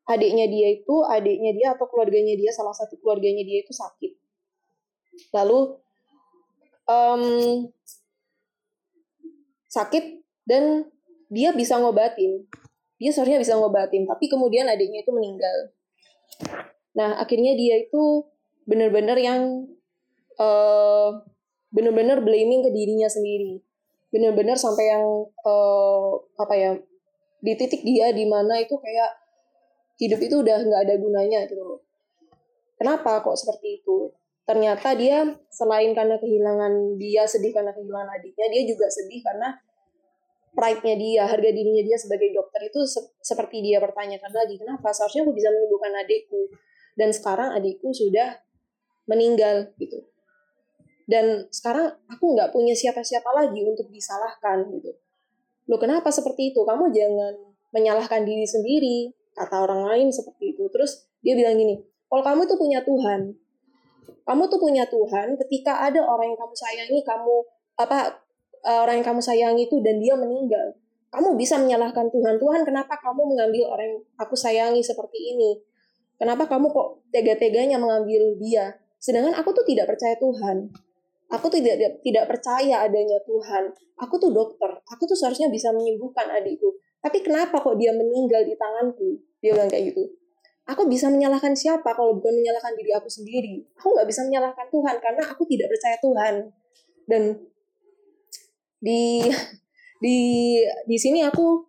adiknya 0.09 0.49
dia 0.49 0.81
itu 0.81 1.05
adiknya 1.05 1.53
dia 1.53 1.67
atau 1.77 1.85
keluarganya 1.93 2.33
dia 2.41 2.49
salah 2.49 2.73
satu 2.73 2.97
keluarganya 3.05 3.45
dia 3.45 3.61
itu 3.61 3.73
sakit. 3.77 4.17
Lalu 5.37 5.77
um, 6.89 7.25
sakit 9.69 10.25
dan 10.49 10.89
dia 11.29 11.53
bisa 11.53 11.77
ngobatin. 11.77 12.49
Dia 12.97 13.13
seharusnya 13.13 13.45
bisa 13.45 13.61
ngobatin 13.61 14.09
tapi 14.09 14.33
kemudian 14.33 14.65
adiknya 14.73 15.05
itu 15.05 15.13
meninggal. 15.13 15.77
Nah 16.97 17.21
akhirnya 17.21 17.53
dia 17.61 17.77
itu 17.77 18.25
benar-benar 18.65 19.21
yang 19.21 19.69
uh, 20.41 21.21
benar-benar 21.69 22.25
blaming 22.25 22.65
ke 22.65 22.71
dirinya 22.73 23.13
sendiri. 23.13 23.61
Benar-benar 24.09 24.57
sampai 24.57 24.97
yang 24.97 25.05
uh, 25.45 26.21
apa 26.41 26.55
ya 26.57 26.73
di 27.43 27.53
titik 27.59 27.83
dia 27.83 28.15
di 28.15 28.23
mana 28.23 28.63
itu 28.63 28.79
kayak 28.79 29.11
hidup 29.99 30.21
itu 30.23 30.35
udah 30.47 30.63
nggak 30.63 30.83
ada 30.87 30.95
gunanya 30.95 31.39
gitu 31.51 31.59
loh. 31.59 31.81
Kenapa 32.79 33.19
kok 33.23 33.35
seperti 33.35 33.83
itu? 33.83 34.15
Ternyata 34.47 34.95
dia 34.95 35.27
selain 35.51 35.91
karena 35.95 36.19
kehilangan 36.19 36.99
dia 36.99 37.27
sedih 37.27 37.51
karena 37.55 37.75
kehilangan 37.75 38.11
adiknya, 38.15 38.47
dia 38.51 38.63
juga 38.67 38.87
sedih 38.91 39.23
karena 39.23 39.55
pride-nya 40.55 40.95
dia, 40.99 41.23
harga 41.27 41.51
dirinya 41.51 41.83
dia 41.83 41.99
sebagai 41.99 42.31
dokter 42.35 42.67
itu 42.67 42.83
se 42.87 43.01
seperti 43.23 43.63
dia 43.63 43.79
pertanyakan 43.79 44.31
lagi, 44.35 44.59
kenapa 44.59 44.91
seharusnya 44.91 45.23
aku 45.27 45.33
bisa 45.35 45.49
menyembuhkan 45.51 45.95
adikku 45.95 46.43
dan 46.99 47.09
sekarang 47.15 47.55
adikku 47.55 47.95
sudah 47.95 48.39
meninggal 49.07 49.71
gitu. 49.79 50.03
Dan 51.07 51.47
sekarang 51.51 51.99
aku 52.07 52.35
nggak 52.35 52.51
punya 52.55 52.75
siapa-siapa 52.75 53.31
lagi 53.35 53.63
untuk 53.63 53.91
disalahkan 53.91 54.67
gitu 54.75 54.95
Loh 55.71 55.79
kenapa 55.79 56.11
seperti 56.11 56.51
itu? 56.51 56.63
Kamu 56.63 56.91
jangan 56.91 57.35
menyalahkan 57.73 58.27
diri 58.27 58.47
sendiri, 58.47 59.15
kata 59.33 59.63
orang 59.63 59.87
lain 59.87 60.09
seperti 60.11 60.57
itu. 60.57 60.67
Terus 60.73 61.07
dia 61.23 61.39
bilang 61.39 61.55
gini, 61.57 61.79
kalau 62.11 62.23
kamu 62.23 62.43
tuh 62.51 62.59
punya 62.59 62.83
Tuhan, 62.83 63.33
kamu 64.23 64.43
tuh 64.51 64.61
punya 64.61 64.85
Tuhan 64.87 65.39
ketika 65.47 65.83
ada 65.83 66.03
orang 66.03 66.35
yang 66.35 66.41
kamu 66.41 66.55
sayangi, 66.55 66.99
kamu 67.03 67.35
apa 67.79 67.99
eh, 68.63 68.79
orang 68.83 69.03
yang 69.03 69.07
kamu 69.07 69.21
sayangi 69.23 69.63
itu 69.71 69.79
dan 69.81 70.03
dia 70.03 70.15
meninggal. 70.19 70.79
Kamu 71.13 71.37
bisa 71.37 71.61
menyalahkan 71.61 72.09
Tuhan. 72.09 72.41
Tuhan, 72.41 72.65
kenapa 72.65 72.97
kamu 72.97 73.37
mengambil 73.37 73.69
orang 73.69 73.87
yang 73.93 74.01
aku 74.17 74.33
sayangi 74.33 74.81
seperti 74.81 75.37
ini? 75.37 75.61
Kenapa 76.17 76.49
kamu 76.49 76.73
kok 76.73 77.05
tega-teganya 77.13 77.77
mengambil 77.77 78.33
dia? 78.41 78.81
Sedangkan 78.97 79.37
aku 79.37 79.53
tuh 79.53 79.67
tidak 79.67 79.93
percaya 79.93 80.17
Tuhan 80.17 80.73
aku 81.33 81.49
tidak 81.49 82.05
tidak 82.05 82.25
percaya 82.29 82.85
adanya 82.85 83.19
Tuhan. 83.25 83.73
Aku 84.05 84.21
tuh 84.21 84.31
dokter, 84.31 84.72
aku 84.93 85.09
tuh 85.09 85.17
seharusnya 85.17 85.49
bisa 85.49 85.73
menyembuhkan 85.73 86.29
adikku. 86.29 86.77
Tapi 87.01 87.25
kenapa 87.25 87.59
kok 87.59 87.81
dia 87.81 87.91
meninggal 87.97 88.45
di 88.45 88.55
tanganku? 88.55 89.19
Dia 89.41 89.57
bilang 89.57 89.73
kayak 89.73 89.97
gitu. 89.97 90.05
Aku 90.69 90.87
bisa 90.87 91.11
menyalahkan 91.11 91.57
siapa 91.59 91.91
kalau 91.97 92.15
bukan 92.21 92.39
menyalahkan 92.39 92.79
diri 92.79 92.95
aku 92.95 93.11
sendiri? 93.11 93.67
Aku 93.81 93.97
nggak 93.99 94.07
bisa 94.07 94.23
menyalahkan 94.23 94.71
Tuhan 94.71 94.97
karena 95.03 95.23
aku 95.27 95.43
tidak 95.51 95.67
percaya 95.73 95.97
Tuhan. 95.99 96.35
Dan 97.09 97.23
di 98.79 99.27
di 100.05 100.19
di 100.87 100.97
sini 101.01 101.27
aku 101.27 101.67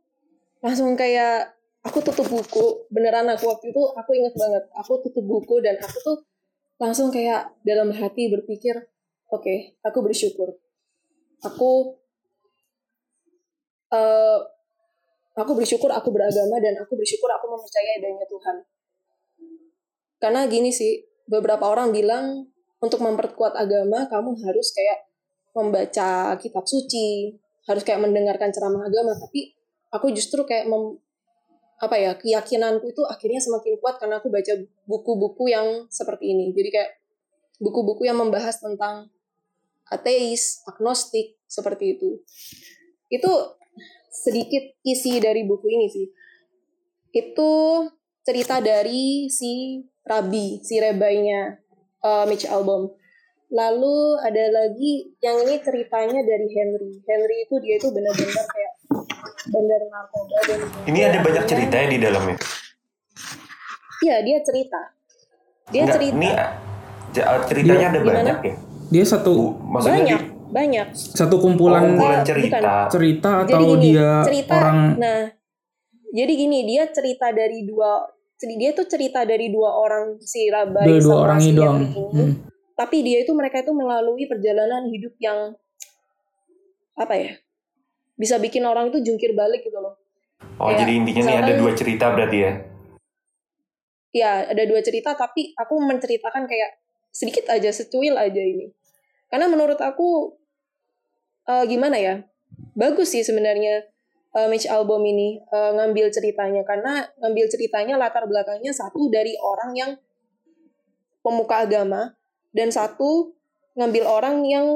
langsung 0.61 0.93
kayak 0.93 1.49
aku 1.81 2.05
tutup 2.05 2.29
buku 2.29 2.85
beneran 2.93 3.25
aku 3.33 3.49
waktu 3.49 3.73
itu 3.73 3.81
aku 3.97 4.11
inget 4.17 4.33
banget 4.33 4.63
aku 4.73 5.03
tutup 5.03 5.21
buku 5.21 5.61
dan 5.61 5.77
aku 5.77 5.97
tuh 6.01 6.17
langsung 6.81 7.13
kayak 7.13 7.53
dalam 7.61 7.93
hati 7.93 8.33
berpikir 8.33 8.81
Oke, 9.33 9.49
okay, 9.49 9.59
aku 9.81 10.05
bersyukur. 10.05 10.61
Aku 11.41 11.97
uh, 13.93 14.39
aku 15.37 15.51
bersyukur 15.53 15.89
aku 15.93 16.09
beragama 16.09 16.57
dan 16.57 16.81
aku 16.81 16.97
bersyukur 16.97 17.29
aku 17.29 17.45
mempercayai 17.49 18.01
adanya 18.01 18.25
Tuhan. 18.25 18.57
Karena 20.17 20.41
gini 20.49 20.73
sih, 20.73 21.03
beberapa 21.29 21.67
orang 21.69 21.93
bilang 21.93 22.49
untuk 22.81 22.99
memperkuat 22.99 23.55
agama 23.55 24.07
kamu 24.09 24.39
harus 24.43 24.73
kayak 24.75 25.07
membaca 25.53 26.35
kitab 26.41 26.65
suci, 26.65 27.37
harus 27.69 27.83
kayak 27.85 28.01
mendengarkan 28.01 28.49
ceramah 28.49 28.87
agama, 28.87 29.13
tapi 29.15 29.53
aku 29.93 30.09
justru 30.11 30.43
kayak 30.43 30.65
mem, 30.65 30.97
apa 31.77 31.95
ya 31.99 32.11
keyakinanku 32.15 32.89
itu 32.89 33.03
akhirnya 33.05 33.43
semakin 33.43 33.77
kuat 33.77 33.99
karena 33.99 34.17
aku 34.23 34.31
baca 34.31 34.53
buku-buku 34.87 35.51
yang 35.51 35.85
seperti 35.91 36.33
ini. 36.33 36.55
Jadi 36.55 36.69
kayak 36.71 36.91
buku-buku 37.59 38.07
yang 38.07 38.17
membahas 38.17 38.57
tentang 38.59 39.11
ateis, 39.91 40.63
agnostik, 40.65 41.37
seperti 41.45 41.99
itu. 41.99 42.23
Itu 43.11 43.29
sedikit 44.13 44.77
isi 44.85 45.17
dari 45.17 45.41
buku 45.49 45.65
ini 45.65 45.87
sih. 45.89 46.07
Itu 47.09 47.83
cerita 48.21 48.61
dari 48.61 49.25
si 49.33 49.81
Rabi, 50.05 50.61
si 50.61 50.77
rebainya 50.77 51.57
uh, 52.05 52.29
Mitch 52.29 52.45
Album. 52.45 52.93
Lalu 53.53 54.17
ada 54.21 54.45
lagi 54.49 55.13
yang 55.21 55.41
ini 55.45 55.61
ceritanya 55.61 56.21
dari 56.21 56.47
Henry. 56.53 57.01
Henry 57.05 57.37
itu 57.45 57.55
dia 57.61 57.75
itu 57.81 57.89
benar-benar 57.89 58.45
kayak 58.49 58.73
bandar 59.49 59.81
narkoba 59.89 60.37
dan 60.49 60.59
Ini 60.89 60.99
ada 61.09 61.17
banyak 61.21 61.45
cerita 61.49 61.75
ya 61.77 61.87
di 61.89 61.99
dalamnya. 62.01 62.37
Iya, 64.03 64.15
dia 64.25 64.37
cerita. 64.41 64.81
Dia 65.69 65.81
Enggak, 65.85 65.95
cerita. 66.01 66.15
Ini 66.17 66.29
ceritanya 67.45 67.77
dia, 67.77 67.89
ada 67.93 67.99
banyak 68.01 68.39
ya 68.41 68.55
dia 68.93 69.05
satu 69.09 69.57
maksudnya 69.65 70.05
Banyak. 70.05 70.21
Di, 70.21 70.32
banyak 70.53 70.87
Satu 70.93 71.41
kumpulan 71.41 71.81
Oh, 71.81 71.87
kumpulan 71.89 72.21
bukan. 72.21 72.29
cerita. 72.29 72.73
cerita 72.87 73.31
jadi 73.41 73.49
atau 73.49 73.59
gini 73.65 73.81
dia 73.83 74.09
cerita 74.21 74.53
orang 74.53 74.79
nah 74.95 75.21
jadi 76.13 76.33
gini 76.37 76.59
dia 76.63 76.83
cerita 76.87 77.33
dari 77.33 77.65
dua 77.65 78.05
dia 78.37 78.71
tuh 78.71 78.85
cerita 78.85 79.23
dari 79.23 79.49
dua 79.49 79.71
orang 79.73 80.19
si 80.19 80.45
Rabai 80.47 80.85
dua, 80.85 80.99
dua 80.99 81.15
sama 81.15 81.23
orang 81.25 81.39
si 81.39 81.49
ini 81.49 81.63
Hmm. 82.13 82.31
tapi 82.75 83.01
dia 83.01 83.23
itu 83.23 83.31
mereka 83.31 83.59
itu 83.59 83.71
melalui 83.71 84.27
perjalanan 84.27 84.85
hidup 84.85 85.15
yang 85.17 85.55
apa 86.93 87.13
ya 87.15 87.31
bisa 88.13 88.37
bikin 88.37 88.61
orang 88.61 88.93
itu 88.93 89.01
jungkir 89.01 89.33
balik 89.33 89.65
gitu 89.65 89.81
loh 89.81 89.97
Oh, 90.59 90.69
Kayak 90.69 90.85
jadi 90.85 90.91
intinya 90.93 91.21
nih 91.23 91.37
ada 91.39 91.53
dua 91.55 91.71
cerita 91.73 92.05
berarti 92.13 92.37
ya? 92.37 92.51
ya 94.13 94.31
ada 94.45 94.63
dua 94.69 94.83
cerita 94.85 95.17
tapi 95.17 95.55
aku 95.57 95.73
menceritakan 95.81 96.45
kayak 96.45 96.77
sedikit 97.09 97.49
aja 97.49 97.73
secuil 97.73 98.13
aja 98.13 98.37
ini 98.37 98.69
karena 99.31 99.49
menurut 99.49 99.81
aku 99.81 100.37
eh, 101.47 101.63
gimana 101.67 101.97
ya? 101.99 102.15
Bagus 102.73 103.13
sih 103.13 103.23
sebenarnya 103.25 103.87
eh, 104.33 104.47
Mitch 104.49 104.67
album 104.69 105.03
ini 105.03 105.41
eh, 105.41 105.71
ngambil 105.75 106.11
ceritanya. 106.13 106.61
Karena 106.67 107.07
ngambil 107.19 107.45
ceritanya 107.49 107.95
latar 107.99 108.27
belakangnya 108.27 108.71
satu 108.75 109.07
dari 109.09 109.33
orang 109.39 109.71
yang 109.73 109.91
pemuka 111.23 111.63
agama 111.63 112.13
dan 112.51 112.69
satu 112.69 113.31
ngambil 113.73 114.03
orang 114.05 114.35
yang 114.45 114.67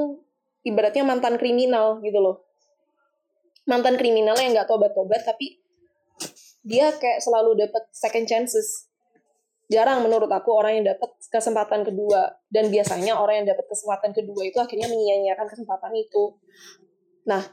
ibaratnya 0.63 1.03
mantan 1.03 1.35
kriminal 1.35 1.99
gitu 2.01 2.17
loh. 2.17 2.47
Mantan 3.67 3.99
kriminal 3.99 4.39
yang 4.39 4.55
nggak 4.55 4.67
tobat-tobat 4.71 5.27
tapi 5.27 5.59
dia 6.63 6.91
kayak 6.95 7.23
selalu 7.23 7.67
dapat 7.67 7.83
second 7.95 8.27
chances 8.27 8.86
jarang 9.67 9.99
menurut 10.03 10.31
aku 10.31 10.49
orang 10.55 10.79
yang 10.79 10.95
dapat 10.95 11.11
kesempatan 11.27 11.83
kedua 11.83 12.39
dan 12.47 12.71
biasanya 12.71 13.19
orang 13.19 13.43
yang 13.43 13.47
dapat 13.51 13.67
kesempatan 13.67 14.15
kedua 14.15 14.47
itu 14.47 14.57
akhirnya 14.63 14.87
menyia-nyiakan 14.87 15.47
kesempatan 15.51 15.91
itu 15.95 16.39
nah 17.27 17.43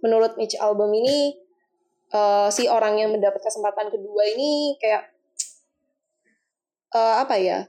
menurut 0.00 0.40
Mitch 0.40 0.56
album 0.56 0.96
ini 0.96 1.36
eh, 2.12 2.48
si 2.48 2.64
orang 2.68 2.96
yang 2.96 3.12
mendapat 3.12 3.44
kesempatan 3.44 3.92
kedua 3.92 4.22
ini 4.32 4.80
kayak 4.80 5.12
eh, 6.96 7.14
apa 7.20 7.34
ya 7.36 7.68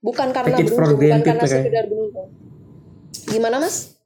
bukan 0.00 0.30
karena 0.30 0.56
beruntung 0.62 0.96
bukan 0.96 1.20
karena 1.26 1.44
kayak. 1.44 1.50
sekedar 1.66 1.84
beruntung 1.90 2.28
gimana 3.26 3.58
mas 3.58 4.00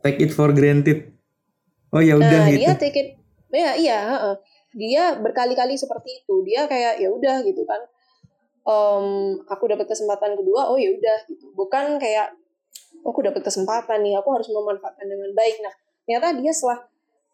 take 0.00 0.20
it 0.20 0.32
for 0.32 0.50
granted. 0.52 1.12
Oh 1.90 2.00
ya 2.00 2.16
udah 2.16 2.46
nah 2.46 2.48
gitu. 2.48 2.60
dia 2.64 2.72
take 2.78 2.96
it 2.96 3.08
ya 3.50 3.74
iya 3.76 3.98
heeh. 4.14 4.34
Dia 4.74 5.18
berkali-kali 5.18 5.74
seperti 5.74 6.22
itu. 6.22 6.46
Dia 6.46 6.70
kayak 6.70 7.02
ya 7.02 7.08
udah 7.10 7.42
gitu 7.42 7.62
kan. 7.66 7.80
Em, 8.60 9.06
aku 9.48 9.64
dapat 9.66 9.88
kesempatan 9.88 10.36
kedua 10.38 10.70
oh 10.70 10.78
ya 10.78 10.94
udah 10.94 11.18
gitu. 11.26 11.50
Bukan 11.56 11.98
kayak 11.98 12.34
oh, 13.02 13.10
aku 13.10 13.26
dapat 13.26 13.42
kesempatan 13.42 14.04
nih 14.04 14.14
aku 14.18 14.30
harus 14.30 14.48
memanfaatkan 14.50 15.06
dengan 15.06 15.30
baik. 15.34 15.58
Nah 15.64 15.74
ternyata 16.06 16.38
dia 16.38 16.52
setelah 16.54 16.80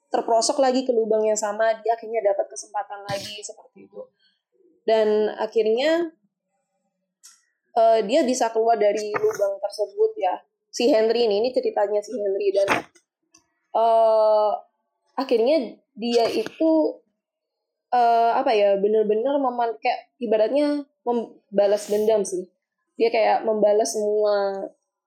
terprosok 0.07 0.63
lagi 0.63 0.87
ke 0.87 0.95
lubang 0.95 1.27
yang 1.27 1.37
sama 1.37 1.77
dia 1.83 1.99
akhirnya 1.99 2.23
dapat 2.23 2.47
kesempatan 2.49 3.05
lagi 3.05 3.37
seperti 3.45 3.91
itu. 3.91 4.01
Dan 4.87 5.35
akhirnya 5.37 6.15
eh, 7.77 8.01
dia 8.07 8.21
bisa 8.25 8.49
keluar 8.55 8.81
dari 8.81 9.13
lubang 9.13 9.61
tersebut 9.61 10.13
ya. 10.17 10.41
Si 10.73 10.89
Henry 10.93 11.25
ini 11.25 11.41
ini 11.41 11.51
ceritanya 11.53 12.01
si 12.01 12.13
Henry 12.17 12.53
dan 12.53 12.69
eh 13.77 14.53
akhirnya 15.17 15.81
dia 15.97 16.29
itu 16.29 17.01
eh 17.95 18.33
apa 18.35 18.51
ya 18.51 18.75
bener-bener 18.83 19.39
meman 19.39 19.79
kayak 19.79 20.11
ibaratnya 20.19 20.83
membalas 21.07 21.87
dendam 21.87 22.27
sih. 22.27 22.51
Dia 22.99 23.13
kayak 23.13 23.47
membalas 23.47 23.95
semua 23.95 24.67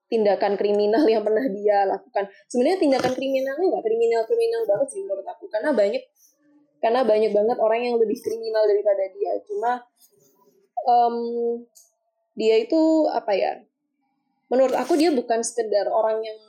tindakan 0.09 0.57
kriminal 0.57 1.05
yang 1.05 1.21
pernah 1.21 1.45
dia 1.51 1.85
lakukan. 1.85 2.31
Sebenarnya 2.49 2.79
tindakan 2.81 3.13
kriminalnya 3.13 3.65
nggak 3.67 3.85
kriminal 3.85 4.21
kriminal 4.25 4.61
banget 4.65 4.87
sih 4.95 5.01
menurut 5.05 5.27
aku 5.27 5.45
karena 5.51 5.69
banyak 5.75 6.03
karena 6.79 7.01
banyak 7.03 7.31
banget 7.35 7.57
orang 7.59 7.81
yang 7.83 7.95
lebih 7.99 8.17
kriminal 8.23 8.63
daripada 8.65 9.03
dia. 9.11 9.31
Cuma 9.45 9.71
em, 10.87 11.15
dia 12.39 12.55
itu 12.63 12.81
apa 13.11 13.35
ya 13.35 13.59
menurut 14.49 14.73
aku 14.73 14.97
dia 14.97 15.13
bukan 15.13 15.45
sekedar 15.45 15.91
orang 15.91 16.25
yang 16.25 16.39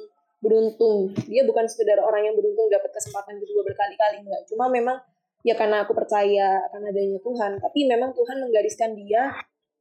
beruntung. 0.40 1.12
Dia 1.28 1.44
bukan 1.44 1.68
sekedar 1.68 2.00
orang 2.00 2.32
yang 2.32 2.34
beruntung 2.38 2.72
dapat 2.72 2.96
kesempatan 2.96 3.36
kedua 3.36 3.60
berkali-kali 3.60 4.24
enggak 4.24 4.48
cuma 4.48 4.72
memang 4.72 4.96
ya 5.40 5.56
karena 5.56 5.84
aku 5.84 5.96
percaya 5.96 6.60
akan 6.68 6.92
adanya 6.92 7.18
Tuhan 7.20 7.56
tapi 7.60 7.88
memang 7.88 8.12
Tuhan 8.12 8.36
menggariskan 8.44 8.92
dia 8.96 9.32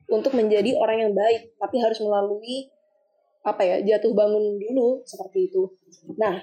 untuk 0.09 0.33
menjadi 0.33 0.75
orang 0.79 1.09
yang 1.09 1.13
baik 1.13 1.55
tapi 1.59 1.75
harus 1.83 1.99
melalui 1.99 2.71
apa 3.43 3.61
ya 3.63 3.75
jatuh 3.83 4.11
bangun 4.15 4.59
dulu 4.59 5.03
seperti 5.03 5.51
itu 5.51 5.67
nah 6.15 6.39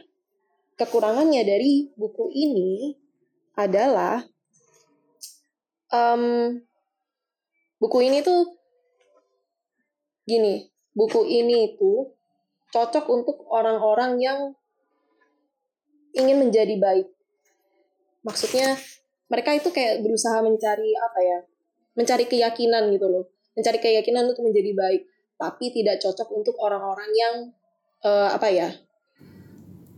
kekurangannya 0.77 1.43
dari 1.45 1.89
buku 1.97 2.29
ini 2.33 2.93
adalah 3.57 4.21
em, 5.89 6.53
buku 7.81 7.99
ini 8.05 8.21
tuh 8.21 8.53
gini 10.29 10.69
buku 10.93 11.25
ini 11.25 11.73
itu 11.73 12.17
cocok 12.73 13.05
untuk 13.09 13.37
orang-orang 13.49 14.21
yang 14.21 14.41
ingin 16.17 16.49
menjadi 16.49 16.75
baik. 16.81 17.09
Maksudnya 18.25 18.75
mereka 19.27 19.51
itu 19.55 19.69
kayak 19.75 20.03
berusaha 20.03 20.39
mencari 20.43 20.95
apa 20.95 21.21
ya? 21.23 21.39
Mencari 21.97 22.25
keyakinan 22.29 22.93
gitu 22.93 23.07
loh. 23.09 23.25
Mencari 23.57 23.79
keyakinan 23.81 24.29
untuk 24.29 24.45
menjadi 24.45 24.71
baik, 24.77 25.03
tapi 25.41 25.73
tidak 25.73 25.97
cocok 26.03 26.29
untuk 26.37 26.55
orang-orang 26.61 27.11
yang 27.17 27.35
eh, 28.05 28.29
apa 28.31 28.49
ya? 28.53 28.69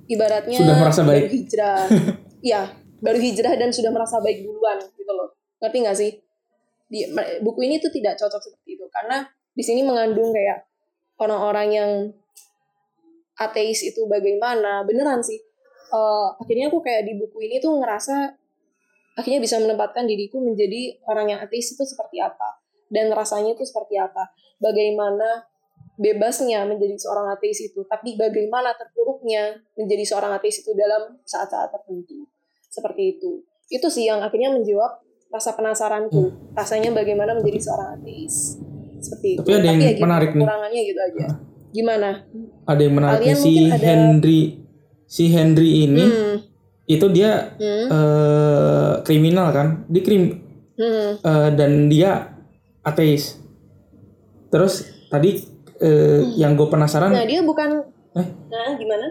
Ibaratnya 0.08 0.56
Sudah 0.56 0.76
merasa 0.80 1.02
baik. 1.04 1.28
baru 1.28 1.34
hijrah. 1.34 1.84
Iya, 2.38 2.70
baru 3.02 3.18
hijrah 3.18 3.58
dan 3.58 3.74
sudah 3.74 3.90
merasa 3.90 4.22
baik 4.22 4.46
duluan 4.46 4.78
gitu 4.94 5.10
loh. 5.10 5.34
Ngerti 5.58 5.76
nggak 5.82 5.98
sih? 5.98 6.14
Di, 6.86 7.10
buku 7.42 7.66
ini 7.66 7.82
tuh 7.82 7.90
tidak 7.90 8.14
cocok 8.14 8.38
seperti 8.38 8.78
itu 8.78 8.86
karena 8.94 9.26
di 9.58 9.60
sini 9.66 9.82
mengandung 9.82 10.30
kayak 10.30 10.62
orang-orang 11.18 11.68
yang 11.74 11.90
ateis 13.42 13.82
itu 13.82 14.06
bagaimana 14.06 14.86
beneran 14.86 15.18
sih 15.18 15.42
Eh, 15.88 16.28
akhirnya 16.36 16.68
aku 16.68 16.84
kayak 16.84 17.08
di 17.08 17.16
buku 17.16 17.48
ini 17.48 17.56
tuh 17.64 17.80
ngerasa 17.80 18.36
akhirnya 19.18 19.42
bisa 19.42 19.58
menempatkan 19.58 20.06
diriku 20.06 20.38
menjadi 20.38 21.02
orang 21.10 21.34
yang 21.34 21.40
ateis 21.42 21.74
itu 21.74 21.82
seperti 21.82 22.22
apa 22.22 22.62
dan 22.88 23.10
rasanya 23.10 23.58
itu 23.58 23.66
seperti 23.66 23.98
apa. 23.98 24.30
Bagaimana 24.62 25.44
bebasnya 25.98 26.62
menjadi 26.70 26.94
seorang 26.94 27.34
ateis 27.34 27.58
itu 27.58 27.82
tapi 27.90 28.14
bagaimana 28.14 28.70
terpuruknya 28.78 29.58
menjadi 29.74 30.04
seorang 30.06 30.32
ateis 30.38 30.62
itu 30.62 30.70
dalam 30.78 31.18
saat-saat 31.26 31.74
tertentu. 31.74 32.30
Seperti 32.70 33.18
itu. 33.18 33.42
Itu 33.68 33.90
sih 33.90 34.06
yang 34.06 34.22
akhirnya 34.22 34.54
menjawab 34.54 35.02
rasa 35.28 35.52
penasaranku. 35.58 36.54
Rasanya 36.56 36.94
bagaimana 36.94 37.36
menjadi 37.36 37.58
seorang 37.60 38.00
ateis. 38.00 38.56
Seperti 39.02 39.36
itu. 39.36 39.40
Tapi 39.44 39.52
ada 39.52 39.66
yang 39.68 39.80
ya 39.82 39.90
gitu, 39.94 40.02
menarik 40.02 40.30
nih. 40.32 40.42
kekurangannya 40.42 40.80
gitu 40.86 41.00
aja. 41.00 41.26
Gimana? 41.68 42.08
Ada 42.64 42.80
yang 42.80 42.94
menarik 42.96 43.18
Kalian 43.20 43.36
nih, 43.36 43.42
si 43.44 43.52
ada- 43.68 43.84
Henry. 43.84 44.40
Si 45.08 45.24
Henry 45.32 45.70
ini 45.88 46.04
hmm. 46.04 46.36
Itu 46.88 47.06
dia 47.08 47.52
Hmm. 47.54 47.86
eh, 47.86 48.92
kriminal 49.02 49.52
kan? 49.52 49.84
Dia 49.86 50.02
krim 50.02 50.24
Hmm. 50.74 51.20
eh, 51.20 51.48
dan 51.52 51.86
dia 51.86 52.32
ateis. 52.80 53.36
Terus 54.48 54.80
tadi 55.06 55.44
eh, 55.78 56.24
yang 56.34 56.56
gue 56.56 56.66
penasaran 56.66 57.12
Nah 57.12 57.22
dia 57.22 57.38
bukan. 57.40 57.84
Eh? 58.14 58.26
Nah 58.48 58.74
gimana? 58.74 59.06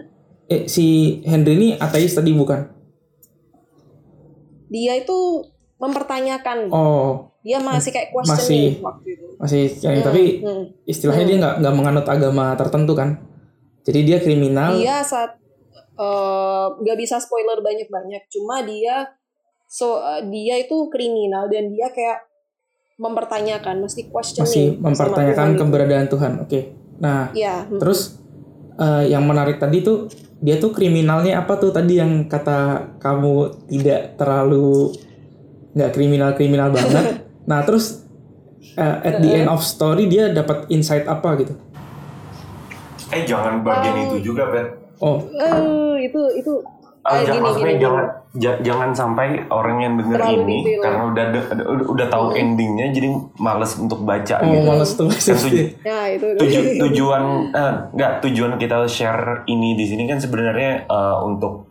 eh, 0.46 0.66
si 0.66 0.86
Henry 1.22 1.54
ini 1.54 1.68
ateis 1.74 2.12
tadi 2.12 2.32
bukan? 2.32 2.66
Dia 4.68 4.96
itu 4.96 5.46
mempertanyakan. 5.78 6.68
Oh 6.68 7.32
Dia 7.40 7.62
masih 7.62 7.94
kayak 7.94 8.10
questioning 8.10 8.76
Masih. 8.76 8.84
waktu 8.84 9.08
itu. 9.08 9.26
masih 9.38 9.62
yang 9.80 9.94
Hmm, 9.96 10.04
tapi 10.04 10.22
hmm. 10.42 10.64
istilahnya 10.84 11.24
dia 11.24 11.36
nggak 11.38 11.54
nggak 11.62 11.74
menganut 11.74 12.06
agama 12.06 12.52
tertentu 12.52 12.92
kan? 12.92 13.22
Jadi 13.86 14.00
dia 14.04 14.18
kriminal. 14.18 14.74
Dia 14.74 15.00
saat 15.00 15.38
eh, 15.98 16.66
nggak 16.78 16.96
bisa 16.96 17.18
spoiler 17.18 17.58
banyak-banyak. 17.58 18.30
Cuma 18.30 18.62
dia 18.62 19.10
so 19.66 19.98
eh, 19.98 20.22
dia 20.30 20.56
itu 20.56 20.88
kriminal 20.88 21.46
dan 21.46 21.68
dia 21.68 21.90
kayak 21.90 22.24
mempertanyakan, 22.96 23.78
mesti 23.78 24.10
questioning. 24.10 24.46
masih 24.46 24.66
mempertanyakan 24.78 25.34
Tuhan 25.36 25.54
itu. 25.54 25.60
keberadaan 25.62 26.06
Tuhan. 26.08 26.32
Oke. 26.42 26.60
Nah, 26.98 27.30
Iya. 27.30 27.62
hmm. 27.62 27.78
terus 27.78 28.18
eh, 28.74 29.04
yang 29.08 29.22
menarik 29.22 29.58
tadi 29.58 29.82
tuh 29.82 30.10
dia 30.38 30.54
tuh 30.56 30.70
kriminalnya 30.70 31.38
apa 31.38 31.58
tuh 31.58 31.70
tadi 31.70 31.98
yang 31.98 32.26
kata 32.26 32.90
kamu 32.98 33.66
tidak 33.66 34.14
terlalu 34.14 34.94
nggak 35.74 35.90
kriminal 35.92 36.30
kriminal 36.32 36.70
banget. 36.70 37.22
nah, 37.50 37.62
terus 37.62 38.02
eh, 38.74 38.96
at 39.04 39.18
the 39.18 39.30
end 39.32 39.46
of 39.46 39.62
story 39.62 40.06
dia 40.06 40.30
dapat 40.30 40.66
insight 40.68 41.06
apa 41.06 41.38
gitu? 41.38 41.54
Eh 43.08 43.22
jangan 43.24 43.62
bagian 43.62 43.94
Oh. 43.94 44.04
itu 44.10 44.16
juga, 44.26 44.50
Ben. 44.50 44.66
Oh, 44.98 45.18
Eh, 45.32 46.04
itu 46.04 46.20
itu 46.34 46.52
Eh, 47.00 47.24
jangan, 47.24 47.30
gini, 47.30 47.40
maksudnya 47.40 47.70
gini, 47.70 47.80
jangan 47.80 48.04
ja- 48.34 48.60
jangan 48.60 48.90
sampai 48.92 49.26
orang 49.48 49.80
yang 49.80 49.92
denger 49.96 50.18
Terlalu 50.20 50.40
ini 50.44 50.56
detail. 50.60 50.82
karena 50.82 51.02
udah 51.06 51.24
de- 51.30 51.48
udah, 51.64 51.86
udah 51.88 52.06
tahu 52.06 52.26
endingnya 52.34 52.86
jadi 52.90 53.08
males 53.34 53.72
untuk 53.74 54.04
baca 54.04 54.36
Oh, 54.38 54.44
gitu. 54.46 54.66
males 54.66 54.90
tuh. 54.92 55.08
Kan 55.08 55.36
tuju- 55.40 55.72
Nah 55.80 56.04
itu 56.06 56.26
tuju- 56.36 56.68
tujuan 56.78 57.22
eh, 57.48 57.72
nggak 57.90 58.12
tujuan 58.20 58.52
kita 58.56 58.84
share 58.86 59.24
ini 59.46 59.72
di 59.72 59.84
sini 59.84 60.04
kan 60.04 60.18
sebenarnya 60.18 60.84
eh, 60.84 61.16
untuk 61.22 61.64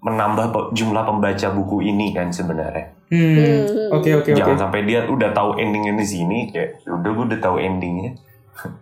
menambah 0.00 0.48
jumlah 0.72 1.04
pembaca 1.04 1.48
buku 1.50 1.84
ini 1.84 2.16
kan 2.16 2.32
sebenarnya. 2.32 2.96
Hmm. 3.06 3.36
Hmm. 3.36 3.92
Oke 3.92 4.16
oke 4.16 4.32
oke. 4.32 4.38
Jangan 4.38 4.56
sampai 4.62 4.88
dia 4.88 5.04
udah 5.04 5.28
tahu 5.30 5.60
endingnya 5.60 5.92
di 5.92 6.06
sini 6.06 6.48
kayak 6.48 6.80
udah 6.86 7.10
gue 7.10 7.24
udah 7.26 7.40
tahu 7.42 7.56
endingnya. 7.58 8.16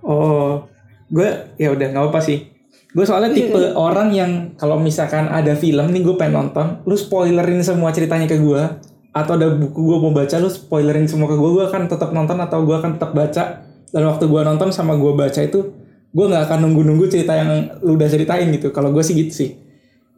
Oh, 0.01 0.63
gue 1.09 1.27
ya 1.57 1.73
udah 1.73 1.87
nggak 1.89 2.07
apa 2.07 2.21
sih. 2.21 2.55
Gue 2.99 3.07
soalnya 3.07 3.31
tipe 3.31 3.55
orang 3.79 4.11
yang 4.11 4.59
kalau 4.59 4.75
misalkan 4.75 5.31
ada 5.31 5.55
film 5.55 5.87
nih 5.95 6.03
gue 6.03 6.19
pengen 6.19 6.35
nonton, 6.35 6.83
lu 6.83 6.99
spoilerin 6.99 7.63
semua 7.63 7.95
ceritanya 7.95 8.27
ke 8.27 8.43
gue, 8.43 8.59
atau 9.15 9.39
ada 9.39 9.55
buku 9.55 9.79
gue 9.87 9.99
mau 10.03 10.11
baca, 10.11 10.35
lu 10.43 10.51
spoilerin 10.51 11.07
semua 11.07 11.31
ke 11.31 11.39
gue, 11.39 11.51
gue 11.55 11.63
akan 11.71 11.87
tetap 11.87 12.11
nonton 12.11 12.35
atau 12.43 12.67
gue 12.67 12.75
akan 12.75 12.99
tetap 12.99 13.15
baca. 13.15 13.63
Dan 13.95 14.03
waktu 14.03 14.27
gue 14.27 14.41
nonton 14.43 14.75
sama 14.75 14.99
gue 14.99 15.15
baca 15.15 15.39
itu, 15.39 15.61
gue 16.11 16.25
nggak 16.27 16.51
akan 16.51 16.59
nunggu-nunggu 16.67 17.07
cerita 17.07 17.39
yang 17.39 17.71
lu 17.87 17.95
udah 17.95 18.11
ceritain 18.11 18.51
gitu. 18.51 18.75
Kalau 18.75 18.91
gue 18.91 19.07
sih 19.07 19.15
gitu 19.15 19.31
sih. 19.47 19.51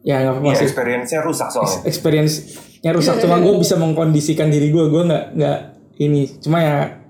Ya 0.01 0.25
nggak 0.25 0.41
apa-apa 0.41 0.49
Iya, 0.49 0.57
sih. 0.57 0.65
experience-nya 0.65 1.21
rusak 1.21 1.49
soalnya. 1.53 1.79
Experience-nya 1.85 2.91
rusak, 2.97 3.21
cuma 3.21 3.37
gue 3.37 3.53
bisa 3.61 3.77
mengkondisikan 3.77 4.49
diri 4.49 4.73
gue, 4.73 4.89
gue 4.89 5.03
nggak 5.05 5.23
nggak 5.37 5.59
ini. 6.01 6.25
Cuma 6.41 6.57
ya 6.65 7.00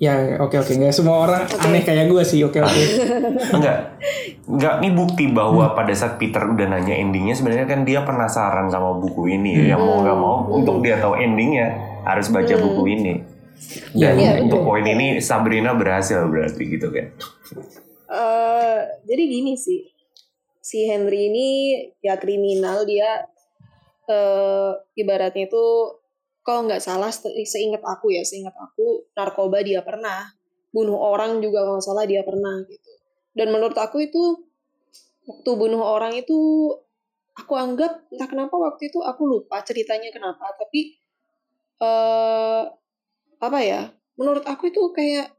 ya 0.00 0.40
oke 0.40 0.56
oke 0.56 0.72
nggak 0.80 0.96
semua 0.96 1.28
orang 1.28 1.44
aneh 1.60 1.84
kayak 1.84 2.08
gue 2.08 2.24
sih 2.24 2.40
oke 2.40 2.56
oke 2.56 2.82
Enggak. 3.56 4.00
Enggak, 4.48 4.74
ini 4.80 4.88
bukti 4.96 5.24
bahwa 5.28 5.76
pada 5.76 5.92
saat 5.92 6.16
Peter 6.16 6.40
udah 6.42 6.66
nanya 6.66 6.96
endingnya 6.96 7.36
sebenarnya 7.36 7.68
kan 7.68 7.84
dia 7.84 8.02
penasaran 8.02 8.72
sama 8.72 8.96
buku 8.96 9.36
ini. 9.36 9.68
Yang 9.68 9.80
mau 9.84 10.00
nggak 10.02 10.18
mau 10.18 10.36
untuk 10.50 10.80
dia 10.80 10.96
tahu 10.98 11.14
endingnya 11.20 12.00
harus 12.08 12.32
baca 12.32 12.54
buku 12.56 12.82
ini. 12.96 13.14
Dan 13.92 14.16
Iya, 14.16 14.32
untuk 14.40 14.64
poin 14.64 14.82
ini 14.88 15.20
Sabrina 15.20 15.76
berhasil 15.76 16.24
berarti 16.24 16.62
gitu 16.64 16.88
kan. 16.88 17.06
Eh, 18.10 18.78
jadi 19.04 19.22
gini 19.28 19.52
sih, 19.54 19.84
si 20.64 20.88
Henry 20.88 21.28
ini 21.28 21.48
ya 22.00 22.16
kriminal 22.16 22.88
dia 22.88 23.28
eh 24.10 24.70
ibaratnya 24.98 25.46
itu 25.46 25.64
kalau 26.46 26.66
nggak 26.68 26.82
salah 26.82 27.12
se- 27.12 27.32
seingat 27.46 27.82
aku 27.84 28.12
ya, 28.12 28.22
seingat 28.24 28.54
aku 28.56 29.10
narkoba 29.16 29.60
dia 29.64 29.80
pernah, 29.84 30.32
bunuh 30.72 30.96
orang 30.96 31.40
juga 31.44 31.64
kalau 31.64 31.78
nggak 31.78 31.86
salah 31.86 32.04
dia 32.08 32.22
pernah 32.24 32.64
gitu. 32.66 32.90
Dan 33.36 33.54
menurut 33.54 33.76
aku 33.76 34.02
itu 34.04 34.22
waktu 35.28 35.50
bunuh 35.54 35.82
orang 35.84 36.16
itu 36.18 36.38
aku 37.36 37.52
anggap 37.54 38.04
entah 38.10 38.28
kenapa 38.28 38.54
waktu 38.58 38.90
itu 38.90 38.98
aku 39.04 39.22
lupa 39.28 39.62
ceritanya 39.62 40.10
kenapa, 40.10 40.50
tapi 40.58 40.96
eh 41.80 42.62
apa 43.40 43.58
ya? 43.64 43.88
Menurut 44.20 44.44
aku 44.44 44.68
itu 44.68 44.82
kayak 44.92 45.32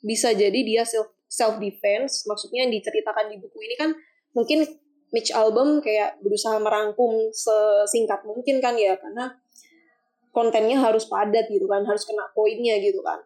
bisa 0.00 0.32
jadi 0.32 0.60
dia 0.64 0.82
self 0.86 1.10
self 1.28 1.60
defense 1.60 2.24
maksudnya 2.24 2.64
yang 2.64 2.72
diceritakan 2.72 3.28
di 3.28 3.36
buku 3.36 3.58
ini 3.60 3.74
kan 3.76 3.90
mungkin 4.32 4.64
Mitch 5.12 5.32
Album 5.32 5.80
kayak 5.80 6.20
berusaha 6.20 6.56
merangkum 6.60 7.32
sesingkat 7.32 8.24
mungkin 8.24 8.60
kan 8.60 8.76
ya 8.76 8.96
karena 8.96 9.36
kontennya 10.30 10.78
harus 10.78 11.08
padat 11.08 11.48
gitu 11.48 11.64
kan 11.66 11.84
harus 11.84 12.04
kena 12.04 12.28
poinnya 12.32 12.76
gitu 12.78 13.00
kan. 13.00 13.20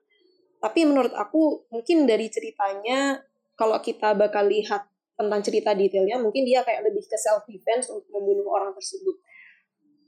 Tapi 0.62 0.86
menurut 0.86 1.10
aku 1.14 1.66
mungkin 1.74 2.06
dari 2.06 2.30
ceritanya 2.30 3.18
kalau 3.58 3.78
kita 3.82 4.14
bakal 4.14 4.46
lihat 4.46 4.86
tentang 5.18 5.42
cerita 5.44 5.74
detailnya 5.76 6.18
mungkin 6.18 6.46
dia 6.46 6.62
kayak 6.62 6.86
lebih 6.86 7.04
ke 7.04 7.18
self 7.18 7.44
defense 7.46 7.90
untuk 7.90 8.08
membunuh 8.14 8.46
orang 8.48 8.72
tersebut. 8.72 9.18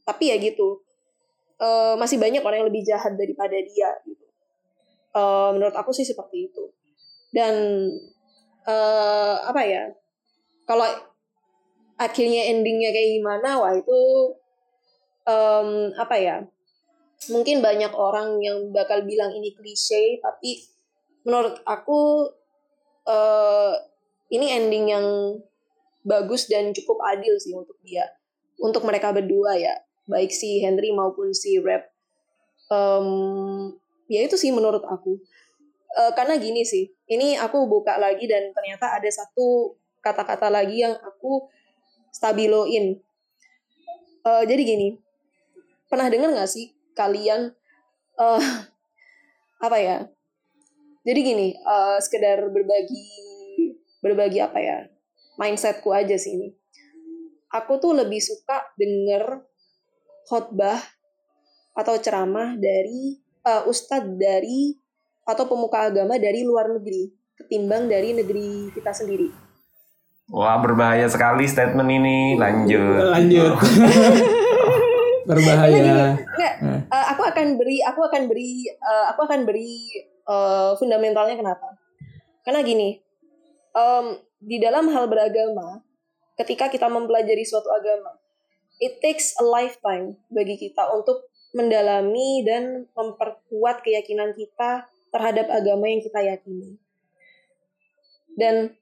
Tapi 0.07 0.31
ya 0.31 0.37
gitu 0.39 0.83
eh, 1.59 1.95
masih 1.99 2.19
banyak 2.23 2.43
orang 2.43 2.65
yang 2.65 2.71
lebih 2.71 2.87
jahat 2.87 3.15
daripada 3.19 3.59
dia 3.59 3.91
gitu. 4.07 4.27
Eh, 5.15 5.51
menurut 5.55 5.75
aku 5.75 5.91
sih 5.91 6.07
seperti 6.07 6.51
itu. 6.51 6.65
Dan 7.35 7.55
eh 8.65 9.37
apa 9.45 9.61
ya 9.67 9.93
kalau 10.65 10.89
akhirnya 12.01 12.51
endingnya 12.51 12.91
kayak 12.91 13.11
gimana 13.21 13.61
wah 13.61 13.75
itu 13.77 14.01
em, 15.29 15.93
apa 15.95 16.17
ya 16.19 16.37
mungkin 17.31 17.61
banyak 17.61 17.93
orang 17.95 18.41
yang 18.41 18.73
bakal 18.75 19.05
bilang 19.05 19.33
ini 19.37 19.55
klise 19.55 20.19
tapi 20.21 20.65
menurut 21.25 21.61
aku 21.65 22.29
eh 23.05 23.75
ini 24.33 24.47
ending 24.51 24.85
yang 24.91 25.07
bagus 26.05 26.49
dan 26.49 26.73
cukup 26.73 27.01
adil 27.05 27.37
sih 27.41 27.57
untuk 27.57 27.77
dia. 27.85 28.05
Untuk 28.61 28.85
mereka 28.87 29.11
berdua 29.11 29.57
ya 29.57 29.75
baik 30.05 30.31
si 30.31 30.61
Henry 30.61 30.93
maupun 30.93 31.33
si 31.33 31.57
Rap 31.61 31.95
Em, 32.73 33.09
ya 34.09 34.25
itu 34.25 34.37
sih 34.41 34.49
menurut 34.49 34.85
aku. 34.89 35.21
Eh, 35.95 36.13
karena 36.17 36.41
gini 36.41 36.65
sih, 36.67 36.91
ini 37.07 37.37
aku 37.39 37.69
buka 37.69 38.01
lagi 38.01 38.25
dan 38.27 38.51
ternyata 38.57 38.97
ada 38.97 39.11
satu 39.13 39.77
kata-kata 40.01 40.49
lagi 40.51 40.83
yang 40.83 40.97
aku 40.99 41.47
stabiloin. 42.11 42.99
Eh, 44.25 44.45
jadi 44.49 44.63
gini, 44.65 44.89
pernah 45.87 46.09
dengar 46.11 46.33
nggak 46.35 46.51
sih 46.51 46.74
kalian 46.95 47.53
eh 48.19 48.45
apa 49.59 49.79
ya? 49.79 49.99
Jadi 51.05 51.21
gini, 51.21 51.49
eh, 51.53 51.99
sekedar 52.01 52.41
berbagi 52.49 53.05
berbagi 54.01 54.41
apa 54.41 54.59
ya 54.61 54.79
mindsetku 55.37 55.91
aja 55.91 56.15
sih 56.17 56.37
ini. 56.37 56.49
Aku 57.55 57.79
tuh 57.79 57.95
lebih 57.95 58.19
suka 58.19 58.75
denger 58.75 59.45
khotbah 60.27 60.81
atau 61.75 61.95
ceramah 61.99 62.57
dari 62.57 63.19
eh, 63.45 63.63
ustadz 63.69 64.17
dari 64.17 64.75
atau 65.25 65.49
pemuka 65.49 65.89
agama 65.89 66.21
dari 66.21 66.45
luar 66.45 66.69
negeri 66.69 67.11
ketimbang 67.35 67.91
dari 67.91 68.15
negeri 68.15 68.71
kita 68.71 68.95
sendiri. 68.95 69.29
Wah 70.33 70.57
berbahaya 70.57 71.05
sekali 71.11 71.45
statement 71.45 71.91
ini. 71.91 72.41
Lanjut. 72.41 73.13
lanjut 73.13 73.61
berbahaya 75.29 76.17
Enggak, 76.21 76.55
eh, 76.95 77.07
aku 77.11 77.23
akan 77.27 77.59
beri 77.59 77.83
aku 77.83 78.01
akan 78.07 78.23
beri 78.31 78.71
eh, 78.71 79.05
aku 79.11 79.27
akan 79.27 79.43
beri 79.43 79.91
eh, 80.07 80.71
fundamentalnya 80.79 81.35
kenapa? 81.35 81.75
Karena 82.47 82.61
gini, 82.63 83.01
em, 83.73 84.07
di 84.39 84.61
dalam 84.61 84.93
hal 84.93 85.09
beragama, 85.09 85.81
ketika 86.37 86.69
kita 86.69 86.87
mempelajari 86.93 87.43
suatu 87.43 87.73
agama, 87.73 88.21
it 88.79 89.01
takes 89.01 89.33
a 89.41 89.45
lifetime 89.45 90.21
bagi 90.29 90.61
kita 90.61 90.93
untuk 90.93 91.25
mendalami 91.57 92.45
dan 92.45 92.85
memperkuat 92.93 93.81
keyakinan 93.81 94.37
kita 94.37 94.85
terhadap 95.15 95.47
agama 95.49 95.87
yang 95.89 96.03
kita 96.03 96.21
yakini. 96.21 96.77
Dan 98.35 98.75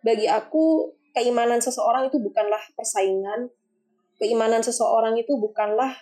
bagi 0.00 0.24
aku, 0.24 0.96
keimanan 1.12 1.60
seseorang 1.60 2.08
itu 2.08 2.16
bukanlah 2.16 2.60
persaingan, 2.72 3.52
keimanan 4.16 4.64
seseorang 4.64 5.20
itu 5.20 5.36
bukanlah 5.36 5.92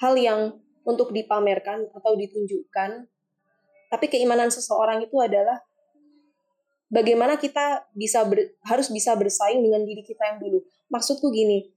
hal 0.00 0.16
yang 0.16 0.56
untuk 0.90 1.14
dipamerkan 1.14 1.86
atau 1.94 2.12
ditunjukkan, 2.18 3.06
tapi 3.90 4.06
keimanan 4.06 4.50
seseorang 4.50 5.02
itu 5.02 5.18
adalah 5.18 5.58
bagaimana 6.90 7.38
kita 7.38 7.86
bisa 7.94 8.26
ber- 8.26 8.54
harus 8.66 8.90
bisa 8.90 9.14
bersaing 9.14 9.62
dengan 9.62 9.86
diri 9.86 10.02
kita 10.02 10.34
yang 10.34 10.38
dulu. 10.38 10.62
Maksudku 10.90 11.30
gini, 11.30 11.70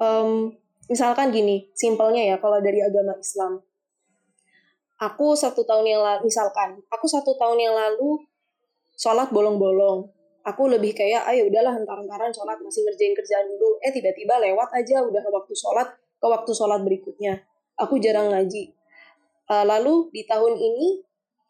em, 0.00 0.52
misalkan 0.88 1.32
gini, 1.32 1.72
simpelnya 1.72 2.24
ya 2.24 2.36
kalau 2.40 2.60
dari 2.60 2.80
agama 2.80 3.16
Islam, 3.16 3.60
aku 5.00 5.36
satu 5.36 5.64
tahun 5.64 5.88
yang 5.88 6.02
lalu, 6.04 6.28
misalkan 6.28 6.80
aku 6.88 7.06
satu 7.08 7.36
tahun 7.36 7.58
yang 7.60 7.74
lalu 7.76 8.24
sholat 8.96 9.28
bolong-bolong, 9.28 10.08
aku 10.44 10.72
lebih 10.72 10.96
kayak 10.96 11.28
ayo 11.32 11.48
udahlah 11.52 11.76
entar-entaran 11.76 12.32
sholat 12.32 12.60
masih 12.64 12.84
ngerjain 12.88 13.12
kerjaan 13.12 13.44
dulu. 13.48 13.76
Eh 13.84 13.92
tiba-tiba 13.92 14.40
lewat 14.40 14.72
aja 14.72 15.04
udah 15.04 15.24
waktu 15.32 15.52
sholat 15.52 15.88
ke 16.22 16.26
waktu 16.28 16.52
sholat 16.54 16.80
berikutnya 16.80 17.44
aku 17.76 18.00
jarang 18.00 18.32
ngaji. 18.32 18.72
Eh, 19.52 19.64
lalu 19.66 20.08
di 20.14 20.22
tahun 20.24 20.54
ini 20.56 21.02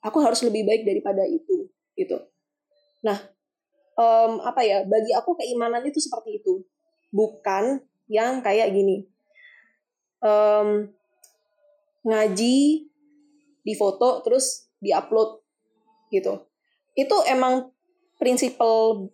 aku 0.02 0.18
harus 0.24 0.42
lebih 0.42 0.66
baik 0.66 0.82
daripada 0.82 1.22
itu 1.28 1.70
gitu. 1.94 2.18
Nah 3.06 3.18
em, 3.94 4.32
apa 4.42 4.61
ya 4.64 4.82
bagi 4.88 5.12
aku 5.14 5.38
keimanan 5.38 5.87
itu 5.87 6.02
seperti 6.02 6.42
itu. 6.42 6.66
Bukan 7.12 7.85
yang 8.11 8.42
kayak 8.42 8.74
gini. 8.74 9.06
Em, 10.22 10.90
ngaji 12.02 12.58
di 13.62 13.74
foto 13.78 14.24
terus 14.26 14.66
diupload 14.82 15.38
gitu. 16.11 16.42
Itu 16.98 17.16
emang 17.30 17.70
prinsipal 18.18 19.08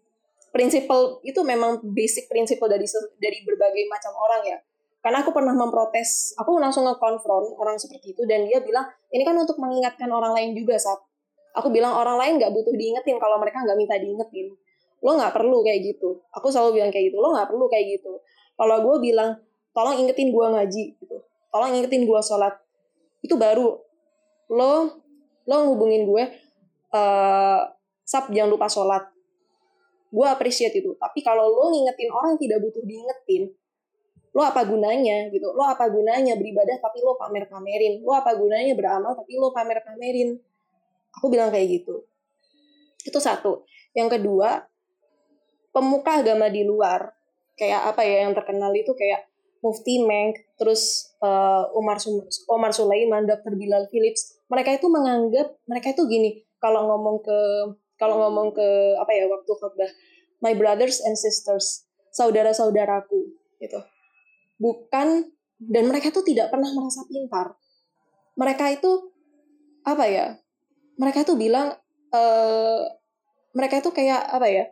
prinsipal 0.48 1.20
itu 1.22 1.40
memang 1.44 1.84
basic 1.84 2.26
prinsipal 2.32 2.72
dari 2.72 2.88
dari 3.20 3.38
berbagai 3.44 3.84
macam 3.92 4.12
orang 4.16 4.42
ya 4.48 4.58
karena 4.98 5.22
aku 5.22 5.30
pernah 5.30 5.54
memprotes 5.54 6.34
aku 6.34 6.58
langsung 6.58 6.82
nge-confront 6.82 7.54
orang 7.54 7.78
seperti 7.78 8.12
itu 8.18 8.26
dan 8.26 8.44
dia 8.50 8.58
bilang 8.58 8.86
ini 9.14 9.22
kan 9.22 9.38
untuk 9.38 9.56
mengingatkan 9.62 10.10
orang 10.10 10.34
lain 10.34 10.58
juga 10.58 10.74
saat 10.74 10.98
aku 11.58 11.74
bilang 11.74 11.90
orang 11.98 12.14
lain 12.22 12.32
nggak 12.38 12.54
butuh 12.54 12.70
diingetin 12.70 13.18
kalau 13.18 13.42
mereka 13.42 13.66
nggak 13.66 13.78
minta 13.78 13.98
diingetin. 13.98 14.54
Lo 15.02 15.18
nggak 15.18 15.34
perlu 15.34 15.62
kayak 15.66 15.80
gitu. 15.82 16.22
Aku 16.34 16.50
selalu 16.54 16.82
bilang 16.82 16.90
kayak 16.94 17.10
gitu 17.10 17.18
lo 17.18 17.34
nggak 17.34 17.48
perlu 17.50 17.66
kayak 17.66 17.98
gitu. 17.98 18.22
Kalau 18.54 18.76
gue 18.82 18.96
bilang 19.02 19.38
tolong 19.74 19.98
ingetin 19.98 20.30
gue 20.30 20.46
ngaji 20.46 20.84
gitu. 21.02 21.16
Tolong 21.50 21.70
ingetin 21.74 22.06
gue 22.06 22.20
sholat. 22.22 22.54
Itu 23.22 23.34
baru. 23.34 23.78
Lo 24.54 25.02
lo 25.48 25.56
ngubungin 25.66 26.06
gue 26.06 26.24
uh, 26.94 27.60
sab 28.06 28.30
jangan 28.30 28.50
lupa 28.54 28.70
sholat. 28.70 29.10
Gue 30.08 30.26
appreciate 30.30 30.74
itu. 30.78 30.94
Tapi 30.98 31.20
kalau 31.26 31.50
lo 31.50 31.74
ngingetin 31.74 32.08
orang 32.14 32.38
yang 32.38 32.40
tidak 32.40 32.58
butuh 32.62 32.82
diingetin 32.86 33.50
lo 34.38 34.42
apa 34.46 34.62
gunanya 34.62 35.26
gitu 35.34 35.50
lo 35.50 35.66
apa 35.66 35.90
gunanya 35.90 36.38
beribadah 36.38 36.78
tapi 36.78 37.02
lo 37.02 37.18
pamer 37.18 37.50
pamerin 37.50 38.06
lo 38.06 38.14
apa 38.14 38.38
gunanya 38.38 38.78
beramal 38.78 39.18
tapi 39.18 39.34
lo 39.34 39.50
pamer 39.50 39.82
pamerin 39.82 40.38
aku 41.18 41.26
bilang 41.32 41.50
kayak 41.50 41.82
gitu. 41.82 42.06
Itu 43.02 43.18
satu. 43.18 43.66
Yang 43.96 44.18
kedua 44.20 44.62
pemuka 45.74 46.22
agama 46.22 46.46
di 46.46 46.62
luar 46.62 47.10
kayak 47.58 47.90
apa 47.94 48.06
ya 48.06 48.30
yang 48.30 48.34
terkenal 48.38 48.70
itu 48.70 48.94
kayak 48.94 49.26
Mufti 49.58 50.06
Meng 50.06 50.38
terus 50.54 51.10
uh, 51.18 51.66
Umar 51.74 51.98
Umar 52.46 52.70
Sulaiman 52.70 53.26
Dr. 53.26 53.58
Bilal 53.58 53.90
Phillips. 53.90 54.38
Mereka 54.46 54.78
itu 54.78 54.86
menganggap 54.86 55.58
mereka 55.66 55.90
itu 55.90 56.06
gini 56.06 56.46
kalau 56.62 56.86
ngomong 56.86 57.18
ke 57.26 57.38
kalau 57.98 58.22
ngomong 58.22 58.54
ke 58.54 58.68
apa 59.02 59.10
ya 59.10 59.26
waktu 59.26 59.50
khutbah 59.50 59.90
my 60.38 60.54
brothers 60.54 61.02
and 61.02 61.18
sisters 61.18 61.82
saudara-saudaraku 62.14 63.34
gitu 63.58 63.82
bukan 64.58 65.30
dan 65.58 65.84
mereka 65.90 66.10
itu 66.14 66.22
tidak 66.22 66.52
pernah 66.54 66.70
merasa 66.70 67.02
pintar. 67.06 67.54
Mereka 68.38 68.78
itu 68.78 69.10
apa 69.82 70.04
ya? 70.06 70.26
Mereka 70.98 71.26
itu 71.26 71.34
bilang 71.34 71.74
uh, 72.14 72.82
mereka 73.54 73.82
itu 73.82 73.90
kayak 73.90 74.22
apa 74.28 74.46
ya? 74.46 74.64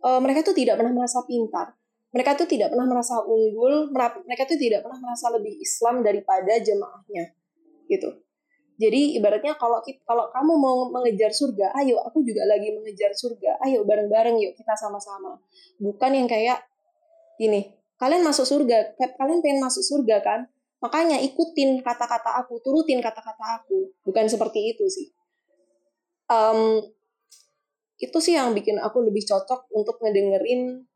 Uh, 0.00 0.20
mereka 0.24 0.40
itu 0.40 0.56
tidak 0.56 0.80
pernah 0.80 0.92
merasa 0.96 1.20
pintar. 1.28 1.76
Mereka 2.10 2.40
itu 2.40 2.56
tidak 2.56 2.72
pernah 2.72 2.88
merasa 2.88 3.20
unggul. 3.20 3.92
Mereka 3.92 4.48
itu 4.48 4.56
tidak 4.56 4.82
pernah 4.88 4.98
merasa 4.98 5.28
lebih 5.30 5.54
Islam 5.60 6.02
daripada 6.02 6.58
jemaahnya, 6.58 7.36
gitu. 7.86 8.10
Jadi 8.80 9.20
ibaratnya 9.20 9.60
kalau 9.60 9.84
kalau 10.08 10.32
kamu 10.32 10.52
mau 10.56 10.88
mengejar 10.88 11.36
surga, 11.36 11.76
ayo 11.84 12.00
aku 12.00 12.24
juga 12.24 12.48
lagi 12.48 12.72
mengejar 12.72 13.12
surga. 13.12 13.60
Ayo 13.60 13.84
bareng-bareng 13.84 14.40
yuk 14.40 14.56
kita 14.56 14.72
sama-sama. 14.72 15.36
Bukan 15.76 16.16
yang 16.16 16.24
kayak 16.24 16.64
gini, 17.36 17.76
kalian 18.00 18.24
masuk 18.24 18.48
surga, 18.48 18.96
kalian 18.96 19.44
pengen 19.44 19.60
masuk 19.60 19.84
surga 19.84 20.24
kan? 20.24 20.40
Makanya 20.80 21.20
ikutin 21.20 21.84
kata-kata 21.84 22.40
aku, 22.40 22.64
turutin 22.64 23.04
kata-kata 23.04 23.60
aku. 23.60 23.92
Bukan 24.00 24.24
seperti 24.32 24.72
itu 24.72 24.88
sih. 24.88 25.12
Um, 26.32 26.80
itu 28.00 28.16
sih 28.24 28.32
yang 28.32 28.56
bikin 28.56 28.80
aku 28.80 29.04
lebih 29.04 29.20
cocok 29.28 29.68
untuk 29.76 30.00
ngedengerin 30.00 30.88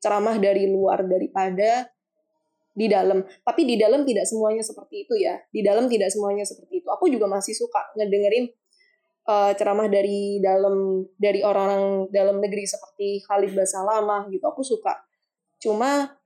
ceramah 0.00 0.40
dari 0.40 0.64
luar 0.72 1.04
daripada 1.04 1.92
di 2.72 2.88
dalam. 2.88 3.20
Tapi 3.44 3.68
di 3.68 3.76
dalam 3.76 4.08
tidak 4.08 4.24
semuanya 4.24 4.64
seperti 4.64 5.04
itu 5.04 5.14
ya. 5.20 5.36
Di 5.52 5.60
dalam 5.60 5.92
tidak 5.92 6.08
semuanya 6.08 6.48
seperti 6.48 6.80
itu. 6.80 6.88
Aku 6.88 7.12
juga 7.12 7.28
masih 7.28 7.52
suka 7.52 7.92
ngedengerin 8.00 8.48
uh, 9.28 9.52
ceramah 9.52 9.92
dari 9.92 10.40
dalam 10.40 11.04
dari 11.20 11.44
orang-orang 11.44 12.08
dalam 12.08 12.40
negeri 12.40 12.64
seperti 12.64 13.20
Khalid 13.28 13.52
Basalamah 13.52 14.32
gitu. 14.32 14.48
Aku 14.48 14.64
suka. 14.64 14.96
Cuma 15.60 16.17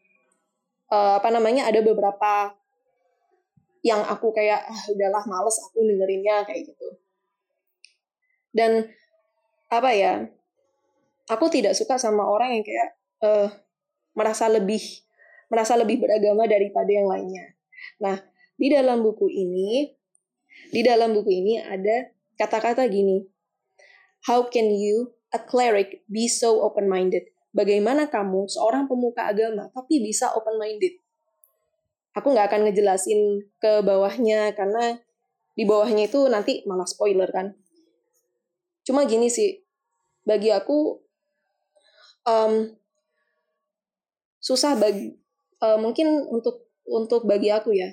uh, 0.93 1.17
apa 1.17 1.29
namanya 1.33 1.65
ada 1.65 1.81
beberapa 1.81 2.53
yang 3.83 4.05
aku 4.05 4.31
kayak 4.31 4.63
ah, 4.63 4.83
udahlah 4.93 5.25
males 5.27 5.57
aku 5.59 5.83
dengerinnya 5.83 6.45
kayak 6.45 6.69
gitu. 6.69 6.89
Dan 8.53 8.85
apa 9.73 9.91
ya 9.97 10.29
aku 11.33 11.49
tidak 11.49 11.73
suka 11.73 11.97
sama 11.97 12.29
orang 12.29 12.61
yang 12.61 12.65
kayak 12.69 12.89
uh, 13.25 13.49
merasa 14.13 14.47
lebih 14.53 14.85
merasa 15.49 15.75
lebih 15.81 16.05
beragama 16.05 16.45
daripada 16.45 16.89
yang 16.93 17.09
lainnya. 17.09 17.57
Nah 17.99 18.21
di 18.61 18.69
dalam 18.71 19.01
buku 19.01 19.27
ini 19.33 19.91
di 20.71 20.81
dalam 20.85 21.17
buku 21.17 21.33
ini 21.33 21.59
ada 21.59 22.13
kata-kata 22.37 22.85
gini 22.87 23.25
how 24.29 24.47
can 24.47 24.71
you 24.71 25.11
a 25.33 25.41
cleric 25.41 26.05
be 26.07 26.29
so 26.29 26.61
open 26.63 26.87
minded 26.87 27.27
bagaimana 27.53 28.09
kamu 28.09 28.49
seorang 28.49 28.89
pemuka 28.89 29.29
agama 29.29 29.69
tapi 29.71 30.01
bisa 30.01 30.33
open 30.33 30.57
minded. 30.57 30.99
Aku 32.13 32.33
nggak 32.33 32.53
akan 32.53 32.69
ngejelasin 32.69 33.49
ke 33.57 33.81
bawahnya 33.81 34.53
karena 34.53 35.01
di 35.57 35.65
bawahnya 35.65 36.09
itu 36.09 36.29
nanti 36.29 36.65
malah 36.69 36.89
spoiler 36.89 37.29
kan. 37.29 37.57
Cuma 38.85 39.05
gini 39.09 39.33
sih, 39.33 39.65
bagi 40.25 40.53
aku 40.53 41.01
um, 42.29 42.73
susah 44.43 44.75
bagi 44.77 45.15
uh, 45.63 45.79
mungkin 45.79 46.27
untuk 46.29 46.69
untuk 46.85 47.25
bagi 47.25 47.49
aku 47.49 47.73
ya. 47.73 47.89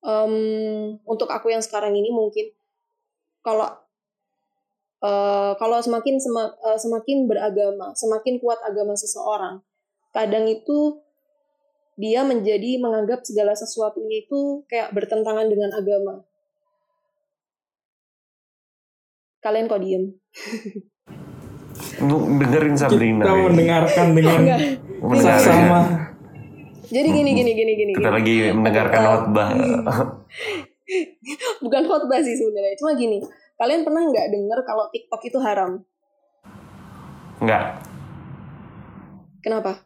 Um, 0.00 0.96
untuk 1.04 1.28
aku 1.28 1.52
yang 1.52 1.60
sekarang 1.60 1.92
ini 1.92 2.08
mungkin 2.08 2.48
kalau 3.44 3.68
uh, 5.00 5.52
kalau 5.56 5.78
semakin 5.80 6.20
sema, 6.20 6.52
uh, 6.60 6.78
semakin 6.78 7.26
beragama, 7.26 7.92
semakin 7.96 8.38
kuat 8.38 8.60
agama 8.64 8.94
seseorang, 8.96 9.64
kadang 10.12 10.46
itu 10.48 11.00
dia 12.00 12.24
menjadi 12.24 12.80
menganggap 12.80 13.20
segala 13.24 13.52
sesuatunya 13.52 14.24
itu 14.24 14.64
kayak 14.68 14.92
bertentangan 14.96 15.48
dengan 15.52 15.70
agama. 15.76 16.24
Kalian 19.40 19.68
kok 19.68 19.80
diem? 19.80 20.04
dengerin 22.40 22.76
Sabrina. 22.76 23.24
Kita 23.24 23.36
mendengarkan 23.36 24.06
dengan 24.16 24.40
sama. 25.40 25.80
Jadi 26.90 27.08
gini 27.08 27.30
gini 27.32 27.50
gini 27.56 27.72
gini. 27.76 27.92
Kita 27.96 28.10
gini. 28.10 28.16
lagi 28.16 28.34
mendengarkan 28.52 29.00
khotbah. 29.00 29.48
Bukan 31.64 31.82
khotbah 31.86 32.20
sih 32.20 32.34
sebenarnya, 32.36 32.74
cuma 32.80 32.92
gini 32.98 33.22
Kalian 33.60 33.84
pernah 33.84 34.08
nggak 34.08 34.28
dengar 34.32 34.58
kalau 34.64 34.88
TikTok 34.88 35.20
itu 35.28 35.36
haram? 35.44 35.84
Nggak. 37.44 37.64
Kenapa? 39.44 39.84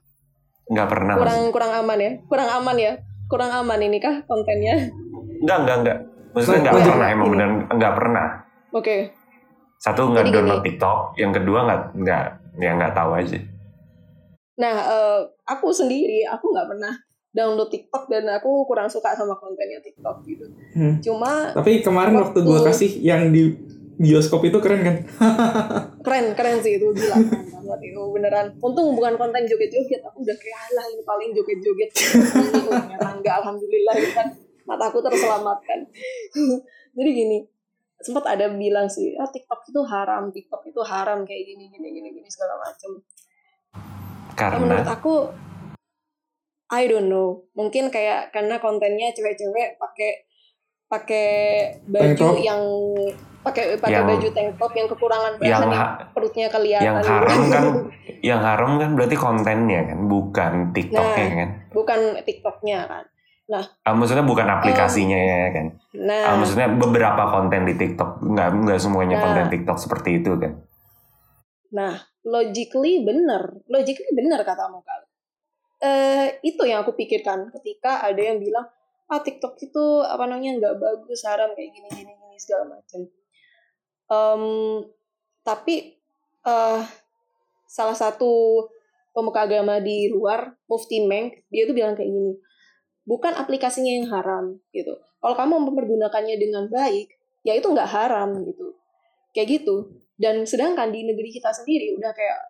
Nggak 0.70 0.88
pernah. 0.94 1.14
Kurang 1.18 1.40
masih. 1.42 1.50
kurang 1.50 1.72
aman 1.82 1.98
ya? 1.98 2.12
Kurang 2.30 2.48
aman 2.54 2.76
ya? 2.78 2.92
Kurang 3.26 3.50
aman 3.50 3.80
ini 3.82 3.98
kah 3.98 4.22
kontennya? 4.30 4.94
Nggak, 5.42 5.58
nggak, 5.66 5.76
nggak. 5.82 5.98
Maksudnya 6.38 6.60
nggak 6.70 6.74
pernah 6.86 7.08
emang 7.10 7.28
benar 7.34 7.48
nggak 7.74 7.94
pernah. 7.98 8.26
Oke. 8.70 8.78
Okay. 8.78 9.00
Satu 9.82 10.06
nggak 10.06 10.30
download 10.30 10.62
gini. 10.62 10.66
TikTok, 10.70 10.98
yang 11.18 11.32
kedua 11.34 11.58
nggak 11.66 11.82
nggak 11.98 12.24
ya 12.62 12.70
nggak 12.78 12.94
tahu 12.94 13.10
aja. 13.18 13.38
Nah, 14.54 14.76
uh, 14.86 15.20
aku 15.50 15.74
sendiri 15.74 16.22
aku 16.30 16.46
nggak 16.54 16.70
pernah 16.70 16.94
download 17.34 17.68
TikTok 17.68 18.06
dan 18.06 18.30
aku 18.30 18.62
kurang 18.64 18.86
suka 18.86 19.10
sama 19.18 19.34
kontennya 19.34 19.82
TikTok 19.82 20.22
gitu. 20.22 20.46
Hmm. 20.78 21.02
Cuma 21.02 21.50
tapi 21.50 21.82
kemarin 21.82 22.14
waktu, 22.14 22.40
waktu 22.40 22.48
gue 22.48 22.58
kasih 22.62 22.90
yang 23.02 23.34
di 23.34 23.58
bioskop 23.98 24.46
itu 24.46 24.58
keren 24.62 24.80
kan? 24.86 24.96
keren 26.06 26.34
keren 26.38 26.62
sih 26.62 26.78
itu 26.78 26.94
gila 26.94 27.18
keren 27.18 27.46
banget 27.50 27.80
itu 27.90 28.00
beneran. 28.14 28.46
Untung 28.62 28.94
bukan 28.94 29.18
konten 29.18 29.42
joget-joget, 29.50 30.00
aku 30.06 30.22
udah 30.22 30.36
kayak 30.38 30.62
lah 30.78 30.86
ini 30.86 31.02
paling 31.02 31.30
joget-joget. 31.34 31.90
enggak 33.18 33.34
alhamdulillah 33.42 33.94
gitu 33.98 34.14
kan 34.14 34.28
mataku 34.68 35.00
terselamatkan. 35.00 35.88
Jadi 36.96 37.10
gini, 37.10 37.38
sempat 38.00 38.24
ada 38.30 38.52
bilang 38.52 38.86
sih, 38.86 39.16
ah 39.18 39.28
TikTok 39.28 39.66
itu 39.68 39.80
haram, 39.88 40.30
TikTok 40.30 40.62
itu 40.68 40.80
haram 40.84 41.26
kayak 41.26 41.42
gini 41.50 41.72
gini 41.72 41.88
gini 41.90 42.08
gini 42.14 42.28
segala 42.28 42.60
macam. 42.60 43.00
Karena 44.34 44.58
menurut 44.58 44.88
aku 44.90 45.14
I 46.74 46.90
don't 46.90 47.06
know. 47.06 47.46
Mungkin 47.54 47.94
kayak 47.94 48.34
karena 48.34 48.58
kontennya 48.58 49.14
cewek-cewek 49.14 49.78
pakai 49.78 50.26
pakai 50.90 51.28
baju 51.86 52.28
yang 52.38 52.62
pakai 53.44 53.76
pakai 53.76 54.02
baju 54.02 54.28
tank 54.32 54.56
top 54.56 54.72
yang 54.72 54.88
kekurangan 54.88 55.32
yang, 55.44 55.68
yang 55.68 55.72
perutnya 56.16 56.46
kelihatan. 56.48 56.86
Yang 56.86 56.98
haram 57.06 57.40
kan 57.54 57.64
yang 58.24 58.40
haram 58.40 58.70
kan 58.80 58.90
berarti 58.96 59.16
kontennya 59.20 59.80
kan, 59.92 59.98
bukan 60.08 60.52
TikToknya 60.72 61.24
nah, 61.28 61.36
kan. 61.36 61.48
Bukan 61.76 62.00
TikToknya 62.24 62.78
kan. 62.88 63.04
Nah, 63.44 63.64
uh, 63.84 63.92
maksudnya 63.92 64.24
bukan 64.24 64.48
aplikasinya 64.48 65.18
um, 65.20 65.28
ya 65.28 65.48
kan. 65.52 65.66
Nah, 66.00 66.22
uh, 66.32 66.36
maksudnya 66.40 66.68
beberapa 66.72 67.28
konten 67.28 67.68
di 67.68 67.76
TikTok, 67.76 68.24
nggak 68.24 68.48
nggak 68.64 68.80
semuanya 68.80 69.20
nah, 69.20 69.22
konten 69.28 69.46
TikTok 69.52 69.76
seperti 69.76 70.24
itu 70.24 70.32
kan. 70.40 70.64
Nah, 71.76 72.00
logically 72.24 73.04
bener, 73.04 73.60
logically 73.68 74.08
bener 74.16 74.40
katamu 74.40 74.80
kalau 74.80 75.03
uh, 75.84 76.26
itu 76.40 76.62
yang 76.64 76.82
aku 76.82 76.96
pikirkan 76.96 77.52
ketika 77.60 78.00
ada 78.00 78.18
yang 78.18 78.40
bilang 78.40 78.64
ah 79.04 79.20
TikTok 79.20 79.60
itu 79.60 79.84
apa 80.00 80.24
namanya 80.24 80.56
nggak 80.56 80.74
bagus 80.80 81.28
haram 81.28 81.52
kayak 81.52 81.76
gini 81.76 81.88
gini 81.92 82.12
gini 82.16 82.36
segala 82.40 82.80
macam. 82.80 83.00
Um, 84.08 84.44
tapi 85.44 86.00
uh, 86.48 86.80
salah 87.68 87.96
satu 87.96 88.64
pemuka 89.12 89.44
agama 89.44 89.78
di 89.78 90.08
luar 90.08 90.56
Mufti 90.66 91.04
Meng 91.04 91.30
dia 91.52 91.68
tuh 91.68 91.76
bilang 91.76 91.94
kayak 91.94 92.08
gini 92.08 92.32
bukan 93.04 93.36
aplikasinya 93.36 93.92
yang 93.92 94.08
haram 94.08 94.56
gitu. 94.72 94.96
Kalau 95.20 95.36
kamu 95.36 95.68
mempergunakannya 95.68 96.36
dengan 96.40 96.64
baik 96.72 97.12
ya 97.44 97.52
itu 97.52 97.68
nggak 97.68 97.90
haram 97.92 98.32
gitu. 98.40 98.72
Kayak 99.36 99.60
gitu. 99.60 100.00
Dan 100.16 100.48
sedangkan 100.48 100.94
di 100.94 101.04
negeri 101.04 101.28
kita 101.28 101.52
sendiri 101.52 101.92
udah 102.00 102.14
kayak 102.16 102.40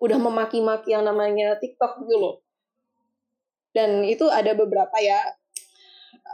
udah 0.00 0.18
memaki-maki 0.20 0.94
yang 0.94 1.04
namanya 1.04 1.58
TikTok 1.58 2.06
gitu 2.06 2.16
loh 2.16 2.49
dan 3.70 4.02
itu 4.02 4.26
ada 4.26 4.54
beberapa 4.54 4.96
ya 4.98 5.18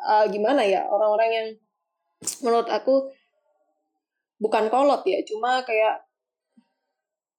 uh, 0.08 0.24
gimana 0.28 0.64
ya 0.64 0.88
orang-orang 0.88 1.30
yang 1.30 1.48
menurut 2.40 2.68
aku 2.72 3.12
bukan 4.40 4.68
kolot 4.72 5.04
ya 5.04 5.20
cuma 5.24 5.64
kayak 5.64 6.06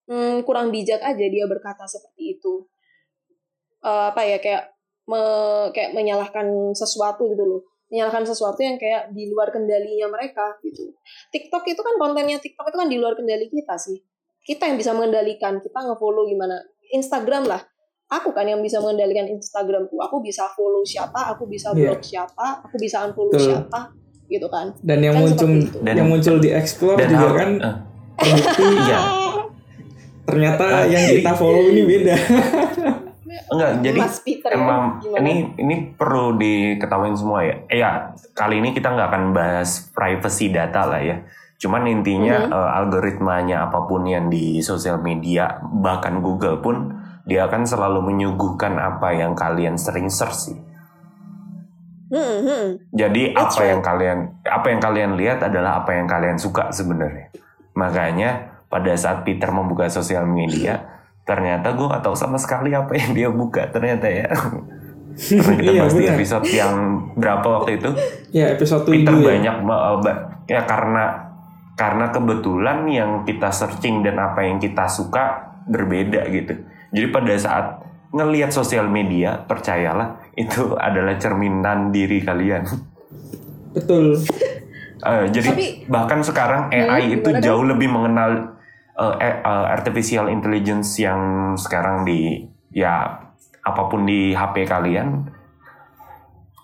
hmm, 0.07 0.41
kurang 0.47 0.73
bijak 0.73 1.03
aja 1.03 1.25
dia 1.27 1.45
berkata 1.45 1.85
seperti 1.85 2.39
itu. 2.39 2.65
Uh, 3.83 4.09
apa 4.09 4.25
ya 4.25 4.41
kayak 4.41 4.73
me, 5.05 5.21
kayak 5.75 5.93
menyalahkan 5.93 6.73
sesuatu 6.73 7.29
gitu 7.29 7.45
loh. 7.45 7.61
Menyalahkan 7.87 8.27
sesuatu 8.27 8.59
yang 8.59 8.75
kayak 8.75 9.15
di 9.15 9.31
luar 9.31 9.53
kendalinya 9.53 10.11
mereka 10.11 10.59
gitu. 10.65 10.91
TikTok 11.31 11.63
itu 11.71 11.79
kan 11.79 11.95
kontennya 11.95 12.41
TikTok 12.41 12.67
itu 12.73 12.77
kan 12.79 12.89
di 12.89 12.97
luar 12.99 13.13
kendali 13.15 13.47
kita 13.47 13.77
sih. 13.79 14.01
Kita 14.43 14.67
yang 14.67 14.79
bisa 14.79 14.95
mengendalikan 14.95 15.59
kita 15.59 15.79
ngefollow 15.83 16.27
gimana. 16.27 16.59
Instagram 16.87 17.47
lah 17.47 17.61
aku 18.07 18.31
kan 18.31 18.43
yang 18.43 18.59
bisa 18.59 18.79
mengendalikan 18.79 19.27
Instagramku 19.27 19.95
aku 19.97 20.19
bisa 20.19 20.47
follow 20.49 20.81
siapa 20.81 21.29
aku 21.29 21.43
bisa 21.45 21.71
Iya. 21.71 21.91
blog 21.91 22.01
siapa 22.01 22.45
aku 22.61 22.75
bisa 22.77 23.03
unfollow 23.03 23.31
Betul. 23.31 23.47
siapa 23.53 23.79
gitu 24.25 24.47
kan 24.47 24.71
Dan 24.79 24.99
yang 25.01 25.15
Kan 25.15 25.23
muncul. 25.25 25.49
Dan- 25.81 25.97
yang 25.97 26.09
muncul 26.09 26.35
di 26.37 26.49
explore 26.49 26.95
dan 26.95 27.07
juga 27.09 27.25
hal- 27.25 27.37
kan 27.37 27.49
terbukti 28.17 28.63
iya 28.81 28.99
ternyata 30.23 30.63
Ah, 30.65 30.83
yang 30.85 30.99
jadi- 31.01 31.15
kita 31.17 31.31
follow 31.33 31.63
ini 31.65 31.81
beda. 31.83 32.15
enggak 33.47 33.71
jadi 33.79 33.95
Mas 33.97 34.19
Peter 34.19 34.49
emang 34.51 34.99
gimana? 34.99 35.19
ini 35.21 35.33
ini 35.55 35.75
perlu 35.89 36.35
diketahui 36.35 37.11
semua 37.13 37.39
ya. 37.41 37.55
Eh 37.67 37.79
ya, 37.79 37.91
kali 38.33 38.59
ini 38.59 38.71
kita 38.71 38.87
nggak 38.89 39.07
akan 39.07 39.23
bahas 39.31 39.87
privacy 39.89 40.49
data 40.49 40.83
lah 40.85 40.99
ya. 40.99 41.23
Cuman 41.57 41.87
intinya 41.87 42.43
Mhm. 42.43 42.51
eh, 42.51 42.69
algoritmanya 42.75 43.57
apa 43.63 43.79
pun 43.81 44.03
yang 44.03 44.27
di 44.27 44.59
sosial 44.59 44.99
media, 44.99 45.47
bahkan 45.63 46.19
Google 46.19 46.59
pun 46.59 46.91
dia 47.27 47.45
akan 47.45 47.67
selalu 47.67 47.99
menyuguhkan 48.07 48.73
apa 48.73 49.11
yang 49.13 49.35
kalian 49.35 49.75
sering 49.75 50.07
search 50.07 50.49
sih. 50.49 50.57
Hmm, 52.07 52.39
hmm. 52.39 52.67
Jadi 52.95 53.35
That's 53.35 53.51
apa 53.51 53.61
right. 53.61 53.71
yang 53.75 53.81
kalian 53.83 54.17
apa 54.47 54.67
yang 54.71 54.79
kalian 54.79 55.11
lihat 55.19 55.39
adalah 55.43 55.83
apa 55.83 55.91
yang 55.91 56.07
kalian 56.07 56.39
suka 56.39 56.71
sebenarnya. 56.71 57.35
Makanya 57.75 58.29
pada 58.67 58.95
saat 58.95 59.27
Peter 59.27 59.51
membuka 59.51 59.91
sosial 59.91 60.23
media, 60.23 60.87
ternyata 61.23 61.75
gue 61.75 61.83
gak 61.83 62.03
tahu 62.03 62.15
sama 62.15 62.39
sekali 62.39 62.71
apa 62.71 62.95
yang 62.95 63.11
dia 63.11 63.27
buka 63.27 63.67
ternyata 63.67 64.07
ya. 64.07 64.27
Karena 65.19 65.53
kita 65.59 65.71
Iya, 65.75 65.81
bahas 65.83 65.93
di 65.93 65.99
benar. 66.01 66.15
episode 66.15 66.47
yang 66.47 66.75
berapa 67.13 67.47
waktu 67.59 67.71
itu, 67.75 67.89
Ya 68.31 68.45
episode 68.55 68.83
7 68.85 68.91
Peter 68.93 69.13
ya. 69.13 69.23
banyak 69.27 69.55
ba- 69.67 70.23
ya 70.47 70.61
karena 70.63 71.03
karena 71.75 72.09
kebetulan 72.09 72.87
yang 72.87 73.11
kita 73.23 73.51
searching 73.51 74.01
dan 74.01 74.15
apa 74.15 74.47
yang 74.47 74.57
kita 74.57 74.87
suka 74.87 75.43
berbeda 75.67 76.23
gitu. 76.31 76.55
Jadi 76.91 77.07
pada 77.11 77.33
saat 77.35 77.65
ngelihat 78.11 78.51
sosial 78.51 78.87
media, 78.87 79.43
percayalah 79.43 80.23
itu 80.35 80.73
adalah 80.79 81.19
cerminan 81.19 81.91
diri 81.91 82.23
kalian. 82.23 82.63
Betul. 83.75 84.17
Eh, 84.97 85.25
jadi 85.29 85.49
Tapi- 85.53 85.85
bahkan 85.85 86.25
sekarang 86.25 86.73
AI 86.73 87.13
Hmm, 87.13 87.15
itu 87.21 87.29
jauh 87.43 87.61
lebih 87.61 87.85
mengenal 87.91 88.57
eh, 88.97 89.15
eh, 89.21 89.35
eh, 89.45 89.65
artificial 89.69 90.25
intelligence 90.25 90.97
yang 90.97 91.53
sekarang 91.53 92.01
di 92.01 92.49
ya 92.73 93.21
apa 93.61 93.81
pun 93.85 94.09
di 94.09 94.33
HP 94.33 94.65
kalian 94.65 95.29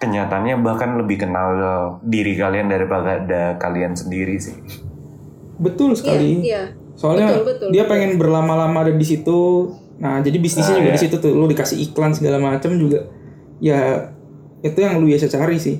kenyataannya 0.01 0.59
bahkan 0.59 0.97
lebih 0.97 1.23
kenal 1.23 1.53
diri 2.01 2.33
kalian 2.35 2.67
daripada 2.67 3.55
kalian 3.61 3.93
sendiri 3.93 4.35
sih. 4.41 4.57
Betul 5.61 5.93
sekali. 5.93 6.41
Iya, 6.41 6.43
iya. 6.43 6.63
Soalnya 6.93 7.37
Betul, 7.37 7.45
betul, 7.45 7.67
dia 7.69 7.83
betul. 7.85 7.91
pengen 7.93 8.11
berlama-lama 8.17 8.77
ada 8.89 8.93
di 8.93 9.05
situ. 9.05 9.69
Nah, 10.03 10.19
jadi 10.19 10.35
bisnisnya 10.35 10.75
Ah, 10.75 10.79
juga 10.83 10.89
iya. 10.91 10.95
di 10.99 11.03
situ 11.07 11.15
tuh. 11.15 11.31
Lu 11.31 11.47
dikasih 11.47 11.79
iklan 11.79 12.11
segala 12.11 12.35
macam 12.35 12.75
juga. 12.75 12.99
Ya 13.63 14.11
itu 14.59 14.75
yang 14.75 14.99
lu 14.99 15.07
biasa 15.07 15.31
cari 15.31 15.55
sih. 15.55 15.79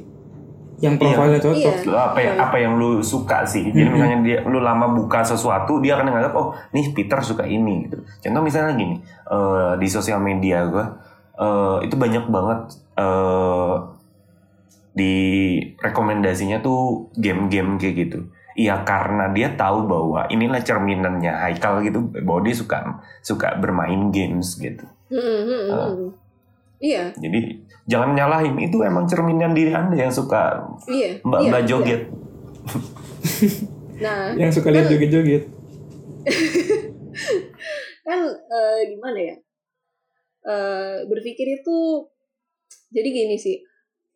Yang 0.79 0.95
Iya. 0.95 1.01
profilnya 1.03 1.39
cocok. 1.39 1.75
Iya. 1.83 1.99
Apa 2.07 2.19
yang 2.19 2.35
apa 2.39 2.55
yang 2.55 2.73
lu 2.75 3.03
suka 3.03 3.43
sih. 3.43 3.67
Jadi 3.67 3.83
Mhm. 3.83 3.91
misalnya 3.91 4.17
dia 4.23 4.37
lu 4.43 4.59
lama 4.59 4.87
buka 4.89 5.19
sesuatu, 5.21 5.83
dia 5.83 5.95
akan 5.95 6.07
nganggap 6.07 6.33
oh, 6.33 6.55
nih 6.71 6.95
Peter 6.95 7.19
suka 7.19 7.43
ini 7.43 7.87
gitu. 7.87 7.99
Contoh 8.23 8.41
misalnya 8.41 8.73
gini, 8.73 8.95
eh, 9.27 9.71
di 9.75 9.87
sosial 9.87 10.19
media 10.19 10.63
gua 10.65 10.87
eh, 11.33 11.77
itu 11.83 11.95
banyak 11.97 12.29
banget 12.29 12.59
eh 12.95 13.75
di 14.93 15.13
rekomendasinya 15.81 16.61
tuh 16.61 17.09
game-game 17.17 17.75
kayak 17.75 17.95
gitu. 18.07 18.19
Iya 18.53 18.85
karena 18.85 19.33
dia 19.33 19.49
tahu 19.57 19.89
bahwa 19.89 20.29
inilah 20.29 20.61
cerminannya 20.61 21.33
Haikal 21.33 21.81
gitu 21.81 22.05
bahwa 22.21 22.41
dia 22.45 22.55
suka 22.55 22.77
suka 23.25 23.57
bermain 23.57 24.13
games 24.13 24.57
gitu. 24.61 24.85
Hmm, 25.09 25.41
hmm, 25.45 25.63
hmm. 25.69 26.09
Iya, 26.83 27.15
Jadi 27.15 27.63
jangan 27.87 28.11
nyalahin 28.11 28.59
itu 28.59 28.83
emang 28.83 29.07
cerminan 29.07 29.55
diri 29.55 29.71
Anda 29.71 29.95
yang 29.95 30.11
suka 30.11 30.59
iya. 30.91 31.15
Mbak 31.23 31.39
iya, 31.41 31.49
Mbak 31.49 31.61
iya. 31.61 31.67
joget. 31.69 32.01
Nah, 33.93 34.35
Yang 34.35 34.59
suka 34.59 34.67
lihat 34.73 34.89
Kan- 34.89 34.91
joget-joget. 34.99 35.43
kan 38.03 38.19
eh, 38.35 38.79
gimana 38.91 39.19
ya 39.21 39.35
Eh, 40.43 41.07
berpikir 41.07 41.63
itu 41.63 42.03
jadi 42.91 43.09
gini 43.15 43.39
sih 43.39 43.63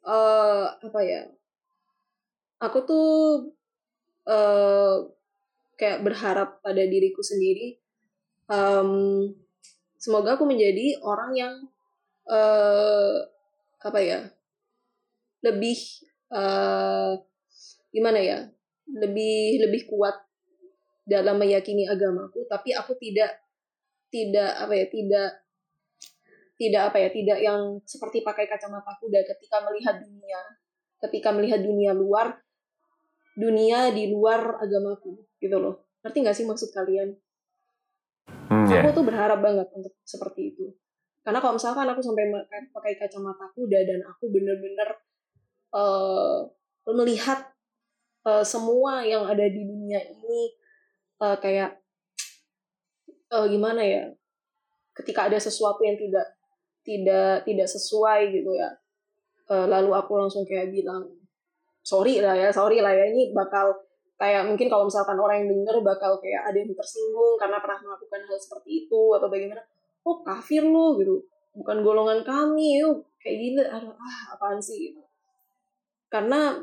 eh 0.03 0.65
apa 0.67 0.99
ya 0.99 1.23
aku 2.59 2.83
tuh 2.83 3.07
eh 4.27 4.95
kayak 5.77 6.03
berharap 6.03 6.59
pada 6.59 6.83
diriku 6.83 7.23
sendiri 7.23 7.79
em, 8.51 8.91
semoga 9.95 10.35
aku 10.35 10.43
menjadi 10.43 10.99
orang 11.05 11.31
yang 11.37 11.53
eh 12.27 13.17
apa 13.81 13.99
ya 14.03 14.19
lebih 15.47 15.79
eh 16.33 17.11
gimana 17.93 18.19
ya 18.19 18.39
lebih 18.87 19.63
lebih 19.63 19.87
kuat 19.87 20.15
dalam 21.07 21.39
meyakini 21.39 21.87
agamaku 21.87 22.43
tapi 22.51 22.75
aku 22.75 22.99
tidak 22.99 23.31
tidak 24.11 24.59
apa 24.59 24.73
ya 24.75 24.85
tidak 24.91 25.29
tidak 26.57 26.81
apa 26.91 26.97
ya 26.99 27.09
tidak 27.13 27.39
yang 27.39 27.61
seperti 27.85 28.25
pakai 28.25 28.49
kacamata 28.49 28.91
kuda 28.99 29.23
ketika 29.23 29.63
melihat 29.67 30.03
dunia 30.03 30.41
ketika 31.07 31.29
melihat 31.31 31.61
dunia 31.61 31.93
luar 31.93 32.35
dunia 33.37 33.93
di 33.93 34.09
luar 34.09 34.57
agamaku 34.57 35.21
gitu 35.37 35.57
loh. 35.61 35.85
Ngerti 36.01 36.17
nggak 36.25 36.37
sih 36.41 36.45
maksud 36.49 36.73
kalian? 36.73 37.13
Hmm, 38.49 38.65
ya. 38.65 38.81
aku 38.81 38.97
tuh 38.97 39.05
berharap 39.05 39.39
banget 39.39 39.69
untuk 39.77 39.93
seperti 40.01 40.57
itu. 40.57 40.73
Karena 41.21 41.37
kalau 41.37 41.61
misalkan 41.61 41.85
aku 41.85 42.01
sampai 42.01 42.25
ma- 42.33 42.47
pakai 42.49 42.97
kacamata 42.97 43.53
kuda 43.53 43.79
dan 43.85 43.99
aku 44.09 44.33
bener-bener 44.33 44.89
eh, 45.75 46.39
melihat 46.89 47.53
eh, 48.25 48.45
semua 48.47 49.05
yang 49.05 49.29
ada 49.29 49.45
di 49.45 49.61
dunia 49.61 50.01
ini 50.01 50.41
eh, 51.21 51.37
kayak 51.37 51.77
eh, 53.29 53.45
gimana 53.51 53.81
ya 53.85 54.03
ketika 54.97 55.29
ada 55.29 55.37
sesuatu 55.37 55.83
yang 55.85 55.99
tidak 55.99 56.27
tidak 56.81 57.45
tidak 57.45 57.67
sesuai 57.69 58.31
gitu 58.33 58.51
ya 58.55 58.69
eh, 59.51 59.65
lalu 59.67 59.91
aku 59.93 60.15
langsung 60.15 60.47
kayak 60.47 60.71
bilang 60.71 61.11
sorry 61.87 62.19
lah 62.19 62.35
ya 62.35 62.51
sorry 62.51 62.83
lah 62.83 62.91
ya 62.91 63.07
ini 63.07 63.31
bakal 63.31 63.71
kayak 64.19 64.43
mungkin 64.43 64.67
kalau 64.67 64.91
misalkan 64.91 65.15
orang 65.15 65.45
yang 65.45 65.55
denger 65.55 65.79
bakal 65.79 66.19
kayak 66.19 66.51
ada 66.51 66.57
yang 66.59 66.75
tersinggung 66.75 67.39
karena 67.39 67.63
pernah 67.63 67.79
melakukan 67.79 68.21
hal 68.27 68.35
seperti 68.35 68.69
itu 68.83 69.01
atau 69.15 69.31
bagaimana 69.31 69.63
oh 70.03 70.19
kafir 70.19 70.67
lo 70.67 70.99
gitu. 70.99 71.23
Bukan 71.55 71.81
golongan 71.81 72.27
kami 72.27 72.83
yuk. 72.83 73.07
Kayak 73.23 73.37
gini 73.39 73.61
aduh 73.63 73.95
ah 73.95 74.35
apaan 74.35 74.59
sih? 74.59 74.91
Gitu. 74.91 75.01
Karena 76.11 76.59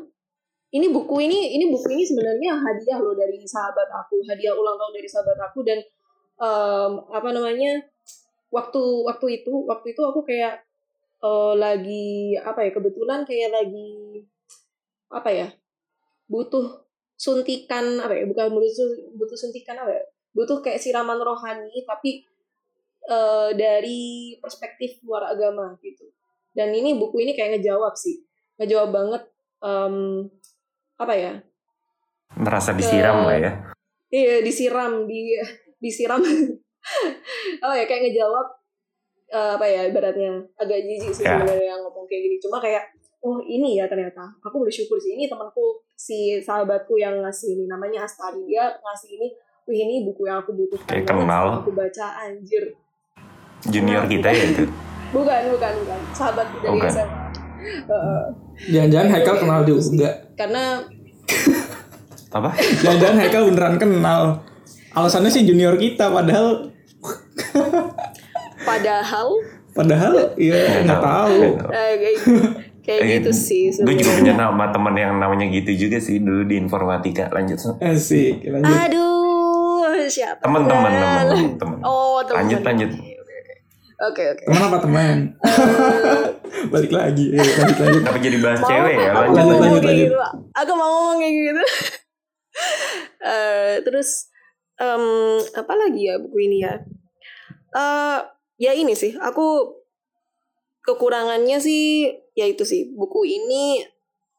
ini 0.75 0.87
buku 0.91 1.17
ini 1.23 1.55
ini 1.55 1.71
buku 1.71 1.89
ini 1.95 2.05
sebenarnya 2.05 2.59
hadiah 2.59 2.99
loh 2.99 3.15
dari 3.15 3.39
sahabat 3.47 3.89
aku 3.95 4.19
hadiah 4.27 4.53
ulang 4.53 4.75
tahun 4.75 4.93
dari 4.99 5.09
sahabat 5.09 5.39
aku 5.39 5.63
dan 5.63 5.79
em, 6.43 6.93
apa 7.15 7.29
namanya 7.31 7.79
waktu 8.51 8.83
waktu 9.07 9.27
itu 9.43 9.53
waktu 9.71 9.95
itu 9.95 10.03
aku 10.03 10.27
kayak 10.27 10.67
eh, 11.23 11.55
lagi 11.55 12.35
apa 12.43 12.67
ya 12.67 12.71
kebetulan 12.75 13.23
kayak 13.23 13.55
lagi 13.55 14.14
apa 15.11 15.31
ya 15.31 15.49
butuh 16.29 16.85
suntikan 17.15 18.01
apa 18.01 18.15
ya 18.17 18.25
bukan 18.27 18.51
butuh 18.51 18.91
butuh 19.15 19.37
suntikan 19.39 19.79
apa 19.79 19.93
ya 19.93 20.03
butuh 20.35 20.59
kayak 20.61 20.83
siraman 20.83 21.21
rohani 21.21 21.85
tapi 21.87 22.27
eh, 23.07 23.51
dari 23.55 24.35
perspektif 24.43 24.99
luar 25.07 25.31
agama 25.31 25.77
gitu 25.85 26.09
dan 26.55 26.71
ini 26.75 26.99
buku 26.99 27.23
ini 27.23 27.35
kayak 27.35 27.59
ngejawab 27.59 27.95
sih 27.95 28.23
ngejawab 28.59 28.91
banget 28.95 29.23
em, 29.63 30.27
apa 30.99 31.15
ya 31.15 31.33
merasa 32.39 32.75
disiram 32.75 33.27
lah 33.27 33.39
ya. 33.39 33.51
iya 34.11 34.43
disiram 34.43 35.07
di 35.07 35.35
disiram 35.79 36.19
oh 37.67 37.75
ya 37.75 37.85
kayak 37.87 38.11
ngejawab 38.11 38.47
eh, 39.31 39.51
apa 39.59 39.67
ya 39.67 39.81
ibaratnya 39.91 40.43
agak 40.59 40.79
jijik 40.83 41.11
sih 41.15 41.25
Ya. 41.27 41.39
sebenarnya 41.39 41.75
yang 41.75 41.81
ngomong 41.83 42.07
kayak 42.07 42.23
gini 42.27 42.37
cuma 42.43 42.59
kayak 42.63 42.87
oh 43.25 43.41
ini 43.41 43.81
ya 43.81 43.89
ternyata 43.89 44.21
aku 44.39 44.61
bersyukur 44.61 45.01
sih 45.01 45.17
ini 45.17 45.25
temanku 45.25 45.81
si 45.91 46.37
sahabatku 46.39 46.95
yang 46.95 47.19
ngasih 47.19 47.57
ini 47.57 47.65
namanya 47.65 48.05
Astari 48.05 48.45
dia 48.45 48.69
ngasih 48.71 49.17
ini 49.17 49.33
wih 49.65 49.81
ini 49.81 50.05
buku 50.05 50.29
yang 50.29 50.45
aku 50.45 50.53
butuhkan 50.53 50.85
Kayak 50.85 51.09
banget 51.09 51.25
kenal. 51.25 51.45
aku 51.59 51.71
baca 51.73 52.07
anjir 52.21 52.65
Junior 53.65 54.05
Kenal 54.05 54.13
kita 54.13 54.29
ya 54.29 54.45
itu. 54.45 54.65
bukan 55.09 55.43
bukan 55.51 55.73
bukan 55.81 56.01
sahabat 56.13 56.47
dari 56.53 56.69
Bukan. 56.69 56.91
SMA 56.91 57.23
Heeh. 57.65 58.25
Jangan-jangan 58.69 59.09
Haikal 59.09 59.37
kenal 59.41 59.61
juga. 59.65 60.11
karena 60.37 60.85
Apa? 62.29 62.51
Jangan-jangan 62.85 63.17
Haikal 63.17 63.43
beneran 63.49 63.77
kenal. 63.79 64.23
Alasannya 64.93 65.33
sih 65.33 65.43
junior 65.43 65.75
kita 65.75 66.13
padahal 66.13 66.69
padahal 68.61 69.29
padahal 69.73 70.13
ya 70.37 70.85
nggak 70.85 71.01
tahu. 71.01 71.39
Tahu. 71.57 71.73
Eh, 72.85 72.87
kayak, 72.87 73.01
Eh, 73.01 73.09
gitu 73.19 73.31
sih 73.33 73.63
Gue 73.75 73.95
juga 73.95 74.13
punya 74.15 74.35
nama 74.35 74.65
teman 74.69 74.93
yang 74.93 75.17
namanya 75.17 75.49
gitu 75.49 75.71
juga 75.79 75.97
sih 75.97 76.19
dulu 76.19 76.45
di 76.45 76.57
informatika. 76.57 77.29
Lanjut. 77.29 77.57
Asik, 77.79 78.45
lanjut. 78.45 78.69
aduh 78.71 79.03
siapa 80.07 80.41
Teman-teman, 80.41 80.91
teman-teman, 80.91 81.49
teman. 81.57 81.79
oh 81.89 82.21
teman 82.21 82.45
Lanjut, 82.45 82.61
lanjut. 82.63 82.91
oke 83.97 84.23
oke 84.27 84.43
Teman 84.45 84.63
apa 84.63 84.79
teman? 84.79 85.17
Balik 86.73 86.93
lagi. 86.93 87.27
Eh, 87.31 87.41
lanjut 87.41 87.77
lanjut. 87.79 88.01
Kenapa 88.01 88.19
jadi 88.21 88.39
bahas 88.39 88.61
Mau 88.61 88.69
cewek 88.69 88.95
ya? 88.95 89.11
Lanjut. 89.11 89.37
lanjut, 89.37 89.57
kayak 89.57 89.83
lanjut. 89.83 90.05
gitu 90.07 90.17
aku 90.53 90.73
mau 90.73 90.89
ngomong 90.91 91.19
kayak 91.19 91.35
gitu 91.35 91.63
Eh, 93.25 93.81
terus 93.81 94.29
em, 94.77 95.05
apa 95.51 95.73
lagi 95.75 96.05
ya 96.05 96.17
buku 96.17 96.39
ini 96.41 96.61
ya 96.61 96.77
Eh, 97.73 98.19
ya 98.57 98.71
ini 98.71 98.93
sih 98.93 99.17
aku 99.17 99.75
kekurangannya 100.81 101.59
sih 101.59 102.13
ya 102.35 102.45
itu 102.45 102.63
sih 102.63 102.93
buku 102.93 103.25
ini 103.25 103.83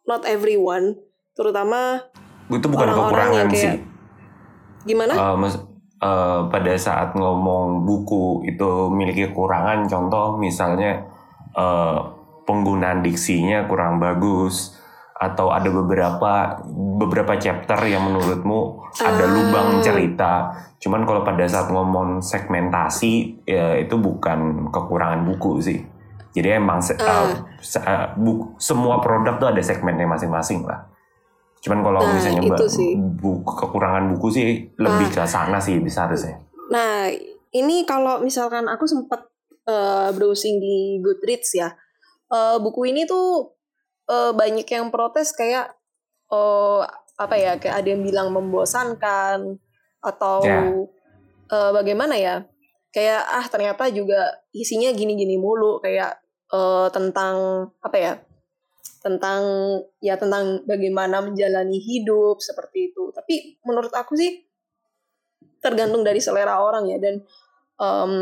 not 0.03 0.23
everyone 0.23 0.95
terutama 1.31 1.99
Itu 2.45 2.67
bukan 2.67 2.85
Orang-orang 2.85 3.09
kekurangan 3.09 3.35
yang 3.35 3.49
sih. 3.51 3.71
kayak- 3.73 3.83
gimana 4.85 5.13
Eh, 5.13 5.35
mas- 5.35 5.63
eh, 5.97 6.39
pada 6.45 6.73
saat 6.77 7.09
ngomong 7.11 7.81
buku 7.81 8.23
itu 8.45 8.69
memiliki 8.87 9.27
kekurangan, 9.27 9.83
contoh 9.85 10.37
misalnya 10.37 11.01
eh, 11.51 11.97
penggunaan 12.43 12.99
diksinya 12.99 13.65
kurang 13.65 13.97
bagus 13.97 14.75
atau 15.15 15.49
ada 15.49 15.65
beberapa 15.65 16.59
beberapa 16.99 17.33
chapter 17.35 17.79
yang 17.81 18.05
menurutmu 18.05 18.77
ada 18.93 19.23
Ah. 19.23 19.31
lubang 19.31 19.69
cerita. 19.79 20.51
Cuman 20.77 21.01
kalau 21.01 21.23
pada 21.23 21.41
saat 21.43 21.71
ngomong 21.71 22.19
segmentasi 22.19 23.41
ya 23.43 23.79
itu 23.79 23.95
bukan 23.95 24.67
kekurangan 24.69 25.23
buku 25.23 25.57
sih. 25.59 25.79
Jadi 26.35 26.51
emang 26.51 26.83
se- 26.83 26.99
Ah. 26.99 27.47
se- 27.57 27.79
eh, 27.79 28.11
bu- 28.13 28.59
semua 28.59 28.99
produk 28.99 29.39
tuh 29.39 29.47
ada 29.47 29.61
segmennya 29.63 30.03
masing-masing 30.03 30.67
lah. 30.67 30.83
Cuman 31.63 31.79
kalau 31.79 32.03
Nah, 32.03 32.13
misalnya 32.13 32.43
itu 32.43 32.65
sih. 32.67 32.91
buku 32.93 33.51
kekurangan 33.55 34.13
buku 34.13 34.27
sih 34.29 34.47
lebih 34.75 35.09
ke 35.09 35.23
sana 35.23 35.57
sih 35.57 35.79
bisa 35.79 36.05
harusnya. 36.05 36.43
Nah, 36.69 37.07
ini 37.49 37.87
kalau 37.87 38.19
misalkan 38.19 38.67
aku 38.67 38.83
sempat 38.85 39.23
eh, 39.65 40.09
browsing 40.13 40.61
di 40.61 41.01
Goodreads 41.01 41.57
ya, 41.57 41.73
eh, 42.29 42.57
buku 42.59 42.85
ini 42.85 43.07
tuh 43.07 43.55
eh, 44.05 44.29
banyak 44.29 44.67
yang 44.67 44.93
protes 44.93 45.33
kayak 45.33 45.73
eh, 46.27 46.81
apa 47.15 47.33
ya, 47.33 47.57
kayak 47.57 47.81
ada 47.81 47.87
yang 47.89 48.03
bilang 48.03 48.29
membosankan 48.29 49.57
atau 49.99 50.37
Ya. 50.43 50.69
eh, 51.47 51.71
bagaimana 51.71 52.13
ya, 52.13 52.45
kayak 52.91 53.21
ah 53.23 53.45
ternyata 53.45 53.89
juga 53.89 54.21
isinya 54.51 54.93
gini-gini 54.93 55.37
mulu, 55.37 55.81
kayak 55.81 56.13
eh, 56.53 56.87
tentang 56.93 57.35
apa 57.81 57.97
ya, 57.97 58.13
tentang 59.05 59.41
ya 60.01 60.17
tentang 60.17 60.65
bagaimana 60.65 61.21
menjalani 61.21 61.77
hidup 61.77 62.41
seperti 62.41 62.89
itu. 62.89 63.13
Tapi 63.13 63.61
menurut 63.61 63.93
aku 63.93 64.17
sih 64.17 64.41
tergantung 65.61 66.01
dari 66.05 66.21
selera 66.21 66.61
orang 66.61 66.89
ya 66.89 66.97
dan 67.01 67.21
em, 67.81 68.13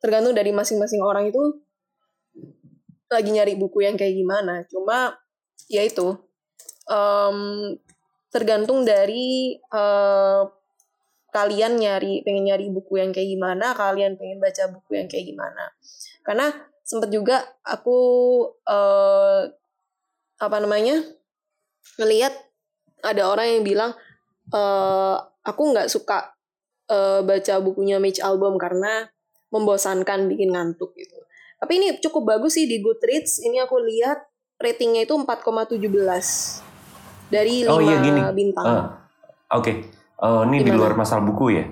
tergantung 0.00 0.32
dari 0.36 0.52
masing-masing 0.52 1.00
orang 1.00 1.28
itu 1.28 1.40
lagi 3.08 3.30
nyari 3.32 3.56
buku 3.56 3.84
yang 3.84 3.96
kayak 3.96 4.16
gimana. 4.16 4.64
Cuma 4.68 5.16
ya 5.68 5.84
itu 5.84 6.16
em, 6.88 7.38
tergantung 8.32 8.84
dari 8.88 9.56
eh, 9.56 10.42
kalian 11.28 11.76
nyari 11.76 12.24
pengen 12.24 12.48
nyari 12.48 12.72
buku 12.72 13.04
yang 13.04 13.12
kayak 13.12 13.28
gimana, 13.36 13.76
kalian 13.76 14.16
pengen 14.16 14.40
baca 14.40 14.64
buku 14.72 14.96
yang 14.96 15.08
kayak 15.12 15.28
gimana. 15.28 15.64
Karena 16.24 16.48
sempet 16.88 17.12
juga 17.12 17.44
aku 17.60 17.98
eh, 18.64 19.42
apa 20.40 20.56
namanya 20.64 21.04
ngelihat 22.00 22.32
ada 23.04 23.28
orang 23.28 23.60
yang 23.60 23.64
bilang 23.68 23.92
eh 24.48 25.16
aku 25.44 25.62
nggak 25.76 25.92
suka 25.92 26.32
eh, 26.88 27.20
baca 27.20 27.54
bukunya 27.60 28.00
Mitch 28.00 28.24
Albom 28.24 28.56
karena 28.56 29.04
membosankan 29.52 30.28
bikin 30.32 30.56
ngantuk 30.56 30.96
gitu. 30.96 31.16
Tapi 31.60 31.72
ini 31.76 31.88
cukup 32.00 32.36
bagus 32.36 32.56
sih 32.56 32.64
di 32.64 32.80
Goodreads. 32.80 33.42
Ini 33.44 33.68
aku 33.68 33.82
lihat 33.82 34.24
ratingnya 34.62 35.04
itu 35.04 35.12
4,17 35.16 35.80
dari 37.28 37.66
5 37.66 37.72
Oh, 37.76 37.80
iya, 37.82 37.96
gini. 38.00 38.20
bintang. 38.32 38.64
Eh, 38.68 38.84
Oke, 39.48 39.72
Eh, 40.18 40.42
ini 40.50 40.66
di 40.66 40.74
Gimana? 40.74 40.78
luar 40.82 40.92
masalah 40.98 41.22
buku 41.22 41.44
ya. 41.54 41.64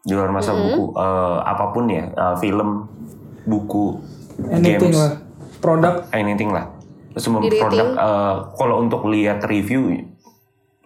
Di 0.00 0.12
luar 0.16 0.32
masalah 0.32 0.56
Mhm. 0.56 0.64
buku, 0.72 0.84
eh, 0.96 1.38
apa 1.44 1.64
pun 1.76 1.84
ya, 1.92 2.04
eh, 2.08 2.36
film, 2.40 2.88
buku, 3.44 4.00
Anything 4.50 4.92
games, 4.92 4.98
lah. 4.98 5.12
Produk 5.60 5.94
anything 6.10 6.50
lah. 6.50 6.66
Semua 7.18 7.42
Di 7.42 7.58
produk. 7.58 7.86
eh, 7.92 8.34
kalau 8.54 8.80
untuk 8.80 9.04
lihat 9.10 9.42
review, 9.44 9.92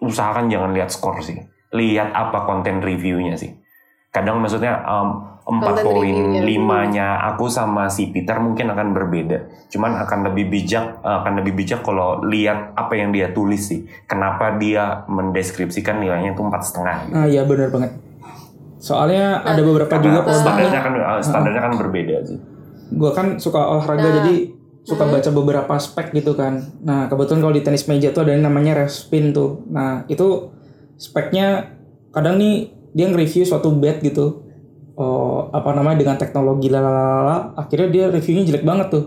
usahakan 0.01 0.49
jangan 0.49 0.73
lihat 0.73 0.89
skor 0.89 1.21
sih. 1.21 1.37
Lihat 1.71 2.11
apa 2.11 2.43
konten 2.43 2.81
reviewnya 2.81 3.35
sih. 3.35 3.55
Kadang 4.09 4.39
maksudnya 4.39 4.79
em, 4.81 5.09
Konten 5.45 5.85
reviewnya. 5.85 6.41
4.5-nya 6.41 7.07
aku 7.29 7.45
sama 7.45 7.85
si 7.85 8.09
Peter 8.09 8.41
mungkin 8.41 8.73
akan 8.73 8.97
berbeda. 8.97 9.69
Cuman 9.69 9.93
akan 9.93 10.33
lebih 10.33 10.49
bijak, 10.49 11.05
eh, 11.05 11.15
akan 11.21 11.45
lebih 11.45 11.53
bijak 11.53 11.85
kalau 11.85 12.17
lihat 12.25 12.73
apa 12.73 12.97
yang 12.97 13.13
dia 13.13 13.29
tulis 13.29 13.61
sih. 13.61 13.85
Kenapa 14.05 14.57
dia 14.57 15.05
mendeskripsikan 15.05 16.01
nilainya 16.01 16.33
itu 16.33 16.41
empat 16.41 16.61
setengah. 16.65 16.95
gitu. 17.05 17.13
Ah 17.13 17.25
iya 17.29 17.45
benar 17.45 17.69
banget. 17.69 17.91
Soalnya 18.81 19.41
ada 19.41 19.61
beberapa 19.61 19.89
juga 19.97 20.21
produk 20.21 20.33
standarnya 20.33 20.79
kan 20.81 20.93
eh, 20.93 21.21
standarnya 21.21 21.61
kan 21.61 21.73
berbeda 21.77 22.15
sih. 22.25 22.39
Gue 22.91 23.11
kan 23.13 23.37
suka 23.41 23.59
olahraga 23.59 24.05
Nah. 24.05 24.15
jadi 24.21 24.35
suka 24.85 25.09
baca 25.09 25.29
beberapa 25.33 25.73
spek 25.81 26.13
gitu 26.13 26.37
kan. 26.37 26.61
Nah 26.85 27.09
kebetulan 27.09 27.41
kalau 27.41 27.53
di 27.57 27.65
tenis 27.65 27.89
meja 27.89 28.13
tuh 28.13 28.21
ada 28.21 28.37
yang 28.37 28.45
namanya 28.45 28.85
ref 28.85 28.93
spin 28.93 29.33
tuh. 29.33 29.65
Nah 29.73 30.05
itu 30.05 30.53
speknya 31.01 31.73
kadang 32.13 32.37
nih 32.37 32.69
dia 32.93 33.09
nge-review 33.09 33.43
suatu 33.43 33.73
bed 33.73 34.05
gitu. 34.05 34.45
Oh, 34.95 35.51
apa 35.51 35.75
namanya 35.75 35.99
dengan 35.99 36.15
teknologi 36.15 36.71
lalala 36.71 37.51
akhirnya 37.59 37.89
dia 37.91 38.05
reviewnya 38.07 38.45
jelek 38.47 38.63
banget 38.63 38.87
tuh. 38.93 39.05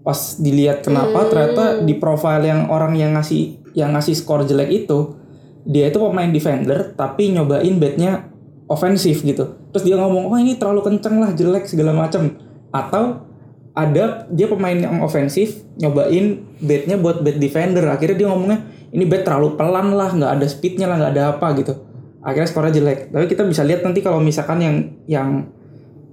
Pas 0.00 0.16
dilihat 0.38 0.80
kenapa 0.86 1.26
Hmm. 1.26 1.28
ternyata 1.28 1.64
di 1.84 1.94
profile 1.98 2.46
yang 2.46 2.70
orang 2.72 2.96
yang 2.96 3.12
ngasih 3.18 3.60
yang 3.76 3.92
ngasih 3.92 4.14
skor 4.16 4.46
jelek 4.46 4.86
itu 4.86 5.18
dia 5.66 5.92
itu 5.92 5.98
pemain 6.00 6.30
defender 6.32 6.96
tapi 6.96 7.34
nyobain 7.34 7.76
bednya 7.76 8.30
ofensif 8.70 9.26
gitu. 9.26 9.58
Terus 9.74 9.84
dia 9.84 9.98
ngomong, 9.98 10.30
"Oh, 10.30 10.38
ini 10.38 10.54
terlalu 10.56 10.86
kenceng 10.86 11.18
lah, 11.18 11.34
jelek 11.34 11.66
segala 11.66 11.90
macam." 11.90 12.49
Atau 12.70 13.26
ada 13.74 14.26
dia 14.30 14.46
pemain 14.50 14.74
yang 14.74 14.98
ofensif 15.02 15.62
nyobain 15.78 16.42
bednya 16.58 16.98
buat 16.98 17.22
bed 17.22 17.38
defender. 17.38 17.86
Akhirnya 17.86 18.16
dia 18.26 18.28
ngomongnya, 18.30 18.66
"Ini 18.90 19.04
bed 19.06 19.22
terlalu 19.22 19.54
pelan 19.54 19.94
lah, 19.94 20.10
nggak 20.10 20.32
ada 20.40 20.46
speednya 20.50 20.90
lah, 20.90 20.96
nggak 20.98 21.12
ada 21.14 21.24
apa 21.38 21.46
gitu." 21.58 21.74
Akhirnya 22.20 22.48
skornya 22.50 22.72
jelek. 22.76 23.14
Tapi 23.14 23.26
kita 23.30 23.42
bisa 23.48 23.62
lihat 23.64 23.80
nanti 23.86 24.04
kalau 24.04 24.20
misalkan 24.20 24.58
yang 24.60 24.76
yang 25.08 25.28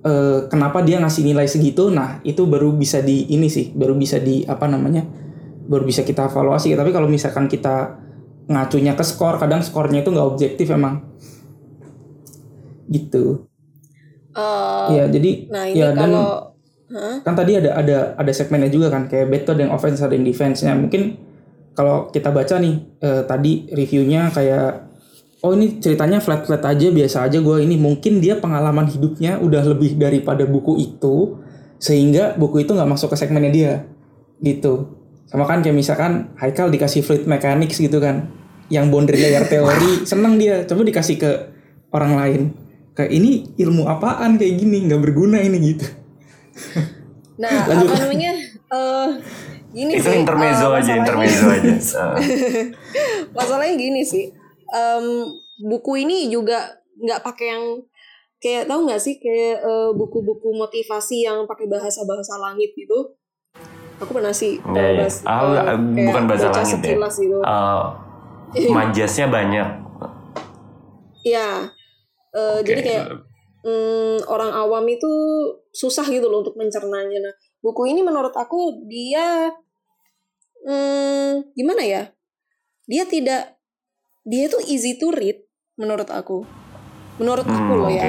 eh, 0.05 0.47
kenapa 0.47 0.85
dia 0.85 1.01
ngasih 1.01 1.25
nilai 1.25 1.49
segitu, 1.49 1.89
nah 1.91 2.21
itu 2.23 2.47
baru 2.47 2.71
bisa 2.71 3.03
di 3.03 3.27
ini 3.27 3.51
sih, 3.51 3.75
baru 3.75 3.97
bisa 3.97 4.21
di 4.21 4.45
apa 4.47 4.69
namanya? 4.69 5.27
baru 5.67 5.83
bisa 5.83 6.01
kita 6.07 6.31
evaluasi. 6.31 6.73
Tapi 6.73 6.95
kalau 6.95 7.11
misalkan 7.11 7.51
kita 7.51 7.99
ngacunya 8.47 8.95
ke 8.95 9.03
skor, 9.03 9.35
kadang 9.37 9.59
skornya 9.59 10.01
itu 10.01 10.09
nggak 10.15 10.27
objektif 10.27 10.71
emang. 10.71 11.03
Gitu. 12.87 13.43
Eh, 14.31 14.87
Iya, 14.95 15.11
jadi 15.11 15.31
nah 15.51 15.63
ini 15.67 15.75
ya 15.75 15.91
dan 15.91 16.11
Hah? 16.87 17.19
kan 17.19 17.35
tadi 17.35 17.59
ada 17.59 17.75
ada 17.75 18.15
ada 18.15 18.31
segmennya 18.31 18.71
juga 18.71 18.87
kan 18.87 19.11
kayak 19.11 19.27
bet 19.27 19.43
tuh 19.43 19.59
ada 19.59 19.67
yang 19.67 19.75
offense 19.75 19.99
ada 19.99 20.15
yang 20.15 20.23
defense 20.23 20.63
nya 20.63 20.71
mungkin 20.71 21.19
kalau 21.75 22.07
kita 22.07 22.31
baca 22.31 22.55
nih 22.63 22.79
eh, 23.03 23.21
tadi 23.27 23.67
reviewnya 23.75 24.31
kayak 24.31 24.87
oh 25.43 25.51
ini 25.51 25.83
ceritanya 25.83 26.23
flat 26.23 26.47
flat 26.47 26.63
aja 26.63 26.87
biasa 26.87 27.27
aja 27.27 27.43
gue 27.43 27.57
ini 27.59 27.75
mungkin 27.75 28.23
dia 28.23 28.39
pengalaman 28.39 28.87
hidupnya 28.87 29.35
udah 29.35 29.67
lebih 29.67 29.99
daripada 29.99 30.47
buku 30.47 30.79
itu 30.79 31.35
sehingga 31.77 32.39
buku 32.39 32.63
itu 32.63 32.71
nggak 32.71 32.87
masuk 32.87 33.13
ke 33.13 33.17
segmennya 33.19 33.51
dia 33.51 33.73
gitu. 34.41 34.95
Sama 35.27 35.43
kan 35.43 35.59
kayak 35.59 35.75
misalkan 35.75 36.31
Haikal 36.39 36.71
dikasih 36.71 37.03
fluid 37.03 37.27
mechanics 37.27 37.83
gitu 37.83 37.99
kan 37.99 38.31
yang 38.71 38.87
boundary 38.87 39.19
layer 39.19 39.43
teori 39.51 40.07
seneng 40.07 40.39
dia. 40.39 40.63
Coba 40.63 40.87
dikasih 40.87 41.19
ke 41.19 41.31
orang 41.91 42.13
lain. 42.15 42.41
Kayak 42.95 43.11
ini 43.11 43.53
ilmu 43.59 43.85
apaan? 43.85 44.39
Kayak 44.39 44.53
gini 44.57 44.87
nggak 44.89 45.01
berguna 45.03 45.37
ini 45.43 45.57
gitu 45.75 45.96
Nah, 47.37 47.69
Lanjut. 47.69 47.85
apa 47.85 47.95
namanya? 48.01 48.31
eh 48.67 49.09
gini 49.69 49.91
Itu 49.93 50.09
sih. 50.09 50.17
intermezzo 50.17 50.67
eh, 50.67 50.79
aja, 50.81 50.91
intermezzo 50.95 51.45
aja. 51.47 51.69
Eh, 51.69 52.65
Masalahnya 53.37 53.75
gini 53.75 54.01
sih. 54.01 54.33
em, 54.67 55.05
buku 55.59 56.01
ini 56.01 56.27
juga 56.27 56.59
nggak 56.97 57.21
pakai 57.21 57.47
yang 57.47 57.65
kayak 58.37 58.65
tahu 58.65 58.83
nggak 58.83 58.97
sih 58.97 59.15
kayak 59.15 59.57
eh, 59.59 59.89
buku-buku 59.93 60.49
motivasi 60.51 61.23
yang 61.23 61.45
pakai 61.45 61.65
bahasa-bahasa 61.65 62.35
langit 62.37 62.73
gitu 62.73 63.15
aku 63.97 64.11
pernah 64.11 64.29
sih 64.29 64.57
Iya, 64.59 64.75
eh, 64.75 64.89
iya. 64.91 64.99
bahas- 64.99 65.23
Ah, 65.23 65.31
eh, 65.31 65.45
enggak, 65.47 65.65
kayak 65.65 66.05
bukan 66.05 66.23
bahasa 66.25 66.47
baca 66.47 66.59
langit 66.59 66.79
ya. 66.79 66.97
gitu 67.15 67.37
Eh, 67.39 67.83
majasnya 68.75 69.27
banyak 69.27 69.67
Iya. 71.21 71.49
Eh, 72.29 72.55
Oke. 72.55 72.65
Jadi 72.65 72.81
kayak 72.81 73.05
mm, 73.67 74.31
orang 74.31 74.55
awam 74.55 74.87
itu 74.87 75.11
susah 75.75 76.07
gitu 76.07 76.31
loh 76.31 76.39
untuk 76.41 76.55
mencernanya. 76.55 77.19
Nah, 77.19 77.33
buku 77.59 77.91
ini 77.91 77.99
menurut 77.99 78.31
aku 78.31 78.87
dia 78.87 79.51
mm, 80.63 81.51
gimana 81.53 81.83
ya? 81.83 82.03
Dia 82.87 83.03
tidak 83.03 83.59
dia 84.23 84.47
tuh 84.47 84.63
easy 84.67 84.95
to 84.95 85.11
read 85.11 85.43
menurut 85.75 86.07
aku. 86.07 86.47
Menurut 87.19 87.43
aku 87.43 87.59
Hmm, 87.59 87.79
loh 87.83 87.91
oke. 87.91 87.99
ya. 87.99 88.07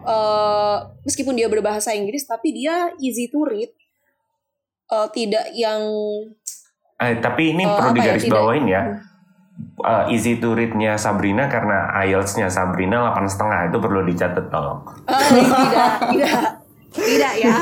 Eh, 0.00 0.78
meskipun 1.04 1.36
dia 1.36 1.48
berbahasa 1.52 1.92
Inggris 1.92 2.24
tapi 2.24 2.56
dia 2.56 2.88
easy 2.98 3.28
to 3.28 3.44
read. 3.44 3.68
Eh, 4.90 5.08
tidak 5.12 5.52
yang 5.52 5.82
Eh, 7.00 7.16
tapi 7.16 7.56
ini 7.56 7.64
Eh, 7.64 7.72
perlu 7.72 7.96
ya, 7.96 8.12
digarisbawain 8.12 8.64
ya. 8.68 8.82
Eh, 9.80 10.04
easy 10.10 10.36
to 10.36 10.52
read-nya 10.52 10.94
Sabrina 10.94 11.48
karena 11.48 11.88
IELTS-nya 12.00 12.46
Sabrina 12.46 13.10
8,5 13.10 13.32
itu 13.66 13.76
perlu 13.76 14.00
dicatat 14.02 14.46
tolong. 14.46 14.84
Ah, 15.04 15.24
tidak, 15.24 15.90
tidak, 16.12 16.32
tidak 16.90 17.32
ya. 17.34 17.56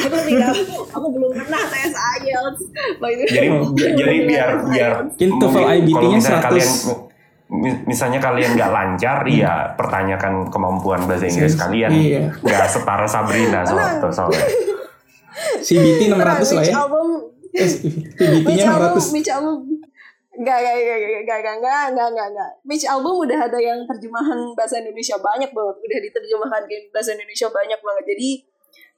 Aku 0.00 0.16
tidak, 0.24 0.50
aku 0.88 1.06
belum 1.10 1.30
pernah 1.34 1.62
tes 1.66 1.92
IELTS. 1.92 2.60
By 2.96 3.12
the 3.12 3.22
way, 3.22 3.28
Jadi 3.28 3.48
jadi 3.94 4.16
biar 4.24 4.48
biar. 4.64 4.92
Mungkin 5.12 5.28
IBT-nya 5.38 5.92
kalau 5.92 6.10
misalnya 6.10 6.40
100. 6.40 6.46
kalian 6.46 6.70
mi- 7.48 7.80
misalnya 7.86 8.18
kalian 8.18 8.50
nggak 8.54 8.70
lancar 8.70 9.18
Hmm. 9.22 9.32
ya 9.34 9.54
pertanyakan 9.72 10.32
kemampuan 10.46 11.00
bahasa 11.04 11.24
Inggris 11.26 11.52
kalian 11.54 11.90
Iya. 11.90 12.20
nggak 12.38 12.64
setara 12.66 13.04
Sabrina 13.04 13.60
soal 13.62 14.04
soalnya. 14.08 14.44
CBT 15.58 16.08
600 16.08 16.48
lah 16.50 16.64
ya. 16.64 16.74
Eh, 17.50 17.68
CBT-nya 18.14 18.64
album, 18.68 19.00
600. 19.00 19.12
Mitch 19.12 19.30
album. 19.30 19.77
Enggak, 20.38 20.56
enggak, 20.62 20.74
enggak, 20.78 20.96
enggak, 20.96 21.18
enggak, 21.18 21.18
enggak, 21.18 21.54
enggak, 21.58 21.82
enggak, 21.90 22.06
enggak, 22.08 22.26
enggak. 22.30 22.50
Mitch 22.62 22.86
album 22.86 23.14
udah 23.26 23.38
ada 23.50 23.58
yang 23.58 23.78
terjemahan 23.84 24.38
bahasa 24.54 24.74
Indonesia 24.78 25.16
banyak 25.18 25.50
banget. 25.50 25.76
Udah 25.82 25.98
diterjemahkan 25.98 26.62
ke 26.64 26.74
bahasa 26.94 27.10
Indonesia 27.18 27.46
banyak 27.50 27.80
banget. 27.82 28.04
Jadi 28.14 28.30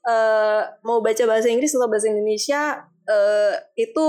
eh 0.00 0.60
mau 0.84 1.00
baca 1.00 1.24
bahasa 1.24 1.48
Inggris 1.48 1.72
atau 1.72 1.88
bahasa 1.88 2.08
Indonesia 2.08 2.60
eh 3.08 3.54
itu 3.80 4.06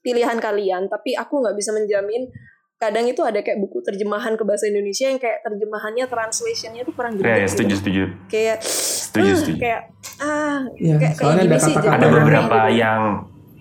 pilihan 0.00 0.38
kalian. 0.38 0.86
Tapi 0.86 1.18
aku 1.18 1.42
nggak 1.42 1.58
bisa 1.58 1.74
menjamin. 1.74 2.30
Kadang 2.78 3.06
itu 3.06 3.22
ada 3.22 3.38
kayak 3.38 3.62
buku 3.62 3.78
terjemahan 3.78 4.34
ke 4.34 4.42
bahasa 4.42 4.66
Indonesia 4.66 5.06
yang 5.06 5.22
kayak 5.22 5.46
terjemahannya, 5.46 6.02
translationnya 6.10 6.82
tuh 6.82 6.90
kurang 6.90 7.14
Ya, 7.14 7.38
gede. 7.38 7.42
ya 7.42 7.46
setuju 7.46 7.74
setuju. 7.78 8.02
Kayak 8.26 8.58
Setuju, 8.66 9.30
ah, 9.30 9.38
setuju. 9.38 9.58
Kayak 9.62 9.80
ah, 10.18 10.58
Iya, 10.74 10.94
kayak, 10.98 11.14
soalnya 11.14 11.42
kayak 11.46 11.50
ada 11.54 11.58
kata-kata 11.62 11.94
Ada 11.94 12.06
beberapa 12.10 12.58
gitu. 12.66 12.78
yang 12.82 13.00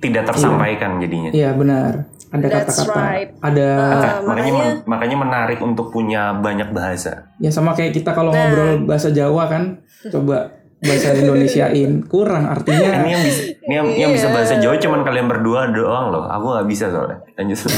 tidak 0.02 0.24
tersampaikan 0.26 0.91
jadinya. 0.97 1.30
Iya 1.30 1.49
benar. 1.54 1.93
Ada 2.32 2.48
That's 2.48 2.80
kata-kata. 2.80 2.96
right. 2.98 3.30
Ada 3.38 3.68
Uh, 3.68 3.84
makanya 3.84 4.24
makanya- 4.24 4.56
men- 4.56 4.82
makanya 4.86 5.18
menarik 5.20 5.60
untuk 5.60 5.88
punya 5.90 6.32
banyak 6.34 6.72
bahasa. 6.72 7.28
ya 7.38 7.50
sama 7.50 7.72
kayak 7.72 7.92
kita 7.92 8.12
kalau 8.12 8.32
Nah. 8.32 8.40
ngobrol 8.42 8.72
bahasa 8.86 9.12
Jawa 9.12 9.46
kan, 9.46 9.64
coba 10.08 10.48
bahasa 10.78 11.12
Indonesiain 11.20 12.02
kurang 12.04 12.48
artinya. 12.48 13.04
Ini 13.04 13.12
yang 13.12 13.22
bisa 13.22 13.42
ini 13.60 13.74
yang, 13.74 13.88
yang 13.92 14.12
bisa 14.12 14.28
Iya. 14.28 14.34
bahasa 14.34 14.54
Jawa 14.58 14.76
cuman 14.78 15.02
kalian 15.02 15.28
berdua 15.28 15.68
doang 15.70 16.10
loh. 16.10 16.24
Aku 16.26 16.46
nggak 16.50 16.68
bisa 16.68 16.88
soalnya. 16.88 17.20
Lanjut. 17.36 17.60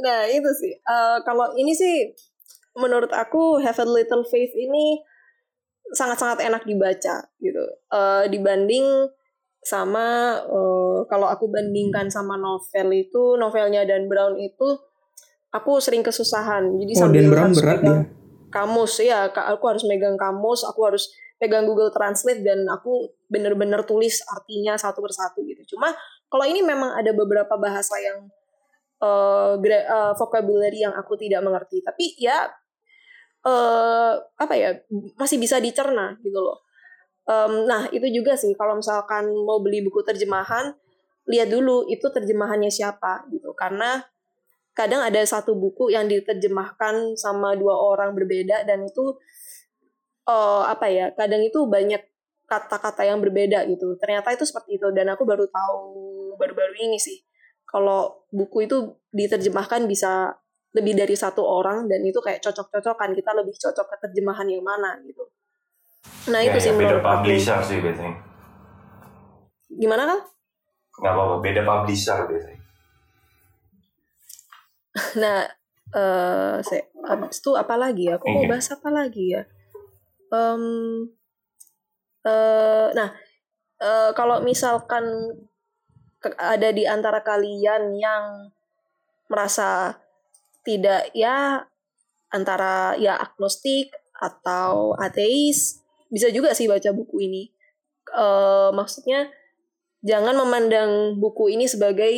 Nah 0.00 0.24
itu 0.26 0.50
sih. 0.54 0.72
Eh, 0.74 1.18
kalau 1.22 1.52
ini 1.54 1.72
sih 1.72 2.08
menurut 2.74 3.10
aku 3.10 3.60
Have 3.60 3.76
a 3.76 3.86
Little 3.86 4.24
Faith 4.24 4.52
ini 4.54 4.96
sangat-sangat 5.92 6.40
enak 6.42 6.64
dibaca 6.64 7.20
gitu. 7.36 7.64
Eh, 7.90 8.24
dibanding 8.28 8.86
sama 9.60 10.40
eh, 10.40 10.98
kalau 11.08 11.28
aku 11.28 11.48
bandingkan 11.52 12.08
sama 12.08 12.36
novel 12.40 12.88
itu 12.96 13.36
novelnya 13.36 13.84
Dan 13.84 14.08
Brown 14.08 14.40
itu 14.40 14.76
aku 15.52 15.78
sering 15.84 16.00
kesusahan. 16.00 16.72
Jadi 16.80 16.92
Oh, 16.96 17.00
sambil 17.06 17.22
Dan 17.24 17.30
Brown 17.32 17.50
harus 17.52 17.60
berat 17.60 17.80
dia. 17.84 18.00
kamus 18.50 18.98
ya, 18.98 19.30
aku 19.30 19.64
harus 19.70 19.86
megang 19.86 20.18
kamus, 20.18 20.66
aku 20.66 20.80
harus 20.82 21.06
pegang 21.38 21.64
Google 21.70 21.94
Translate 21.94 22.42
dan 22.42 22.66
aku 22.66 23.14
bener-bener 23.30 23.86
tulis 23.86 24.20
artinya 24.26 24.74
satu 24.74 24.98
persatu 25.00 25.40
gitu. 25.46 25.76
Cuma 25.76 25.94
kalau 26.26 26.44
ini 26.44 26.60
memang 26.60 26.98
ada 26.98 27.14
beberapa 27.14 27.54
bahasa 27.56 27.94
yang 28.02 28.26
gra- 29.62 29.86
eh, 29.88 30.12
vocabulary 30.18 30.84
yang 30.84 30.92
aku 30.92 31.16
tidak 31.16 31.40
mengerti, 31.40 31.80
tapi 31.80 32.12
ya 32.20 32.48
eh 33.40 34.12
apa 34.36 34.52
ya 34.52 34.76
masih 35.16 35.40
bisa 35.40 35.56
dicerna 35.56 36.20
gitu 36.20 36.36
loh. 36.36 36.60
Em, 37.30 37.52
nah 37.70 37.86
itu 37.94 38.06
juga 38.10 38.34
sih 38.34 38.50
kalau 38.58 38.74
misalkan 38.82 39.30
mau 39.46 39.62
beli 39.62 39.86
buku 39.86 40.02
terjemahan 40.02 40.74
lihat 41.30 41.46
dulu 41.54 41.86
itu 41.86 42.06
terjemahannya 42.10 42.70
siapa 42.72 43.22
gitu. 43.30 43.54
Karena 43.54 44.02
kadang 44.74 45.02
ada 45.06 45.20
satu 45.22 45.54
buku 45.54 45.94
yang 45.94 46.10
diterjemahkan 46.10 47.14
sama 47.14 47.54
dua 47.54 47.76
orang 47.78 48.10
berbeda 48.18 48.66
dan 48.66 48.82
itu 48.86 49.14
eh 50.30 50.62
apa 50.74 50.86
ya 50.90 51.06
kadang 51.18 51.42
itu 51.44 51.58
banyak 51.66 52.02
kata-kata 52.50 53.02
yang 53.06 53.22
berbeda 53.22 53.62
gitu. 53.70 53.94
Ternyata 54.02 54.34
itu 54.34 54.44
seperti 54.50 54.78
itu 54.82 54.88
dan 54.90 55.06
aku 55.14 55.22
baru 55.22 55.46
tahu 55.46 55.78
baru-baru 56.40 56.74
ini 56.82 56.98
sih 56.98 57.18
kalau 57.70 58.26
buku 58.34 58.66
itu 58.66 58.76
diterjemahkan 59.14 59.86
bisa 59.86 60.34
lebih 60.74 60.94
dari 60.98 61.14
satu 61.14 61.42
orang 61.46 61.86
dan 61.90 62.02
itu 62.02 62.18
kayak 62.22 62.42
cocok-cocokan 62.42 63.10
kita 63.14 63.30
lebih 63.38 63.54
cocok 63.58 63.86
ke 63.90 63.96
terjemahan 64.06 64.46
yang 64.50 64.62
mana 64.62 64.98
gitu 65.06 65.22
nah 66.28 66.40
itu 66.40 66.58
sih 66.60 66.72
Ya, 66.72 66.78
beda 66.78 66.96
aku 66.96 67.06
publisher 67.06 67.58
sih 67.64 67.78
biasanya. 67.80 68.16
gimana 69.70 70.02
kan 70.04 70.20
Nggak 71.00 71.12
apa-apa, 71.16 71.36
beda 71.40 71.62
publisher 71.64 72.18
biasanya. 72.28 72.60
Nah, 75.22 75.46
eh 75.90 76.56
saya 76.60 76.82
habis 77.08 77.38
itu 77.40 77.50
apa 77.54 77.74
lagi 77.74 78.10
ya? 78.10 78.18
Aku 78.18 78.26
mau 78.28 78.44
bahas 78.46 78.68
apa 78.70 78.90
lagi 78.90 79.32
ya? 79.32 79.42
Em, 80.30 80.62
eh, 82.26 82.88
nah, 82.92 83.10
eh, 83.80 84.10
kalau 84.12 84.42
misalkan 84.44 85.04
ada 86.36 86.68
di 86.70 86.84
antara 86.84 87.24
kalian 87.24 87.96
yang 87.96 88.52
merasa 89.30 89.96
tidak 90.66 91.08
ya 91.16 91.64
antara 92.28 92.92
ya 93.00 93.16
agnostik 93.16 93.88
atau 94.12 94.92
ateis, 95.00 95.79
bisa 96.10 96.28
juga 96.28 96.52
sih 96.52 96.66
baca 96.66 96.90
buku 96.90 97.24
ini. 97.24 97.42
Eh, 98.10 98.70
maksudnya 98.74 99.30
jangan 100.02 100.34
memandang 100.34 101.16
buku 101.16 101.54
ini 101.54 101.70
sebagai 101.70 102.12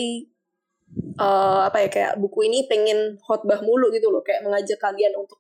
eh, 1.21 1.61
apa 1.69 1.79
ya 1.85 1.89
kayak 1.93 2.13
buku 2.19 2.49
ini 2.49 2.65
pengen 2.67 3.21
khotbah 3.21 3.61
mulu 3.61 3.93
gitu 3.93 4.09
loh. 4.09 4.25
Kayak 4.25 4.49
mengajak 4.49 4.81
kalian 4.81 5.13
untuk 5.15 5.39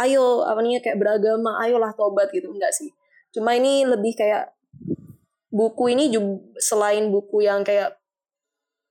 ayo 0.00 0.42
apa 0.48 0.64
namanya 0.64 0.80
kayak 0.80 0.98
beragama 0.98 1.60
ayolah 1.60 1.92
tobat 1.92 2.32
gitu. 2.32 2.48
Enggak 2.48 2.72
sih. 2.72 2.90
Cuma 3.30 3.52
ini 3.52 3.84
lebih 3.84 4.16
kayak 4.16 4.56
buku 5.52 5.92
ini 5.92 6.08
juga 6.08 6.40
selain 6.56 7.12
buku 7.12 7.44
yang 7.44 7.60
kayak 7.60 8.00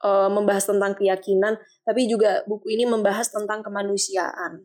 eh, 0.06 0.30
membahas 0.30 0.70
tentang 0.70 0.94
keyakinan 0.94 1.58
tapi 1.82 2.06
juga 2.06 2.46
buku 2.46 2.70
ini 2.78 2.86
membahas 2.86 3.34
tentang 3.34 3.66
kemanusiaan 3.66 4.62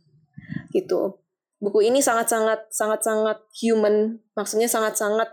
gitu 0.76 1.16
buku 1.56 1.88
ini 1.88 2.04
sangat 2.04 2.28
sangat 2.28 2.60
sangat 2.68 3.00
sangat 3.02 3.38
human. 3.56 4.20
Maksudnya 4.36 4.68
sangat 4.68 4.96
sangat 4.98 5.28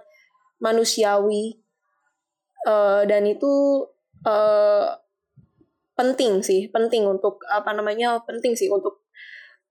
manusiawi. 0.64 1.60
Eh, 2.64 3.02
dan 3.08 3.24
itu 3.28 3.84
eh, 4.24 4.88
penting 6.00 6.42
sih. 6.42 6.72
Penting 6.72 7.08
untuk 7.08 7.44
apa 7.52 7.76
namanya 7.76 8.24
penting 8.24 8.56
sih 8.56 8.72
untuk 8.72 9.04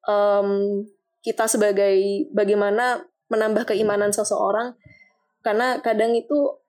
em, 0.08 0.82
kita 1.22 1.46
sebagai 1.48 2.28
bagaimana 2.34 3.00
menambah 3.32 3.72
keimanan 3.72 4.12
seseorang. 4.12 4.76
Karena 5.40 5.80
kadang 5.80 6.12
itu 6.12 6.60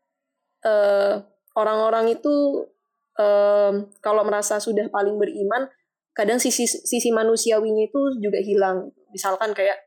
eh, 0.63 1.19
orang-orang 1.59 2.15
itu 2.15 2.65
em, 3.19 3.91
kalau 3.99 4.23
merasa 4.23 4.57
sudah 4.63 4.87
paling 4.87 5.19
beriman 5.19 5.67
kadang 6.13 6.37
sisi 6.37 6.69
sisi 6.69 7.09
manusiawinya 7.09 7.89
itu 7.89 8.01
juga 8.21 8.37
hilang 8.37 8.93
misalkan 9.13 9.53
kayak 9.53 9.77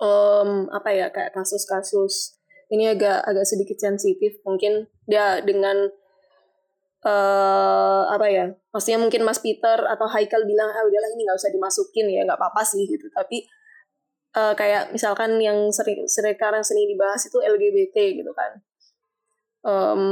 em, 0.00 0.66
apa 0.72 0.90
ya 0.90 1.06
kayak 1.12 1.36
kasus-kasus 1.36 2.40
ini 2.72 2.88
agak 2.90 3.20
agak 3.26 3.44
sedikit 3.46 3.76
sensitif 3.76 4.40
mungkin 4.42 4.88
dia 5.04 5.44
dengan 5.44 5.90
eh 7.00 8.02
apa 8.12 8.26
ya 8.28 8.52
maksudnya 8.76 9.00
mungkin 9.00 9.24
Mas 9.24 9.40
Peter 9.40 9.88
atau 9.88 10.04
Haikal 10.04 10.44
bilang 10.44 10.68
ah 10.68 10.84
udahlah 10.84 11.10
ini 11.16 11.24
nggak 11.24 11.38
usah 11.40 11.52
dimasukin 11.52 12.06
ya 12.12 12.24
nggak 12.28 12.36
apa-apa 12.36 12.62
sih 12.64 12.84
gitu. 12.84 13.08
Tapi 13.08 13.48
eh, 14.36 14.54
kayak 14.56 14.92
misalkan 14.92 15.40
yang 15.40 15.72
sering 15.72 16.04
sekarang 16.06 16.60
sering 16.60 16.86
dibahas 16.88 17.24
itu 17.24 17.38
LGBT 17.40 17.96
gitu 18.20 18.32
kan. 18.36 18.52
Em, 19.64 20.02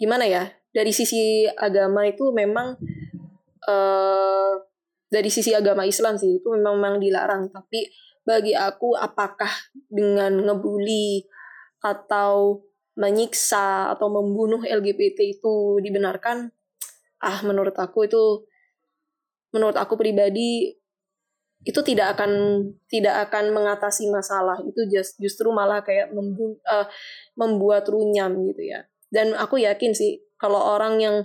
gimana 0.00 0.24
ya 0.28 0.48
dari 0.72 0.92
sisi 0.94 1.44
agama 1.56 2.06
itu 2.08 2.30
memang 2.32 2.76
eh 3.68 4.52
dari 5.10 5.26
sisi 5.26 5.50
agama 5.50 5.82
Islam 5.82 6.14
sih 6.16 6.38
itu 6.38 6.48
memang 6.54 6.78
memang 6.78 6.96
dilarang. 7.02 7.50
Tapi 7.50 7.90
bagi 8.22 8.54
aku 8.54 8.94
apakah 8.94 9.50
dengan 9.90 10.38
ngebully 10.38 11.26
atau 11.82 12.62
menyiksa 12.94 13.90
atau 13.90 14.06
membunuh 14.06 14.62
LGBT 14.62 15.18
itu 15.36 15.82
dibenarkan? 15.82 16.54
Ah 17.20 17.42
menurut 17.42 17.74
aku 17.74 18.06
itu 18.06 18.46
menurut 19.50 19.74
aku 19.74 19.98
pribadi 19.98 20.78
itu 21.60 21.80
tidak 21.84 22.16
akan 22.16 22.32
tidak 22.88 23.28
akan 23.28 23.52
mengatasi 23.52 24.08
masalah. 24.08 24.56
Itu 24.64 24.88
just, 24.88 25.20
justru 25.20 25.52
malah 25.52 25.84
kayak 25.84 26.08
membu, 26.16 26.56
uh, 26.64 26.88
membuat 27.36 27.84
runyam 27.92 28.32
gitu 28.48 28.64
ya. 28.64 28.88
Dan 29.12 29.36
aku 29.36 29.60
yakin 29.60 29.92
sih 29.92 30.24
kalau 30.40 30.56
orang 30.56 31.02
yang 31.02 31.16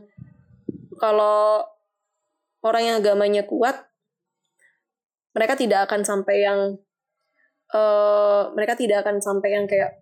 kalau 1.00 1.64
orang 2.66 2.82
yang 2.90 2.96
agamanya 2.98 3.46
kuat 3.46 3.78
mereka 5.38 5.54
tidak 5.54 5.86
akan 5.86 6.02
sampai 6.02 6.36
yang 6.42 6.60
uh, 7.76 8.50
mereka 8.56 8.74
tidak 8.74 9.04
akan 9.06 9.20
sampai 9.20 9.50
yang 9.54 9.66
kayak 9.68 10.02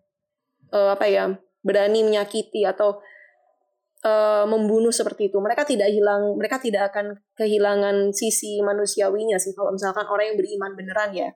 uh, 0.70 0.93
apa 0.93 1.05
ya 1.09 1.34
berani 1.66 2.05
menyakiti 2.05 2.61
atau 2.70 3.01
uh, 4.05 4.45
membunuh 4.45 4.93
seperti 4.93 5.34
itu. 5.34 5.41
Mereka 5.41 5.66
tidak 5.66 5.89
hilang 5.89 6.38
mereka 6.38 6.61
tidak 6.61 6.93
akan 6.93 7.18
kehilangan 7.34 8.14
sisi 8.14 8.61
manusiawinya 8.61 9.41
sih 9.41 9.57
kalau 9.57 9.74
misalkan 9.74 10.05
orang 10.05 10.34
yang 10.34 10.38
beriman 10.38 10.72
beneran 10.78 11.11
ya. 11.18 11.30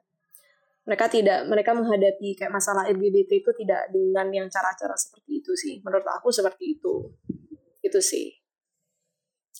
Mereka 0.87 1.11
tidak 1.11 1.49
mereka 1.51 1.75
menghadapi 1.75 2.37
kayak 2.37 2.53
masalah 2.53 2.87
LGBT 2.87 3.43
itu 3.43 3.51
tidak 3.59 3.91
dengan 3.91 4.31
yang 4.31 4.47
cara-cara 4.47 4.95
seperti 4.95 5.43
itu 5.43 5.51
sih 5.57 5.83
menurut 5.83 6.05
aku 6.05 6.31
seperti 6.31 6.79
itu. 6.79 7.11
Itu 7.83 7.99
sih 7.99 8.36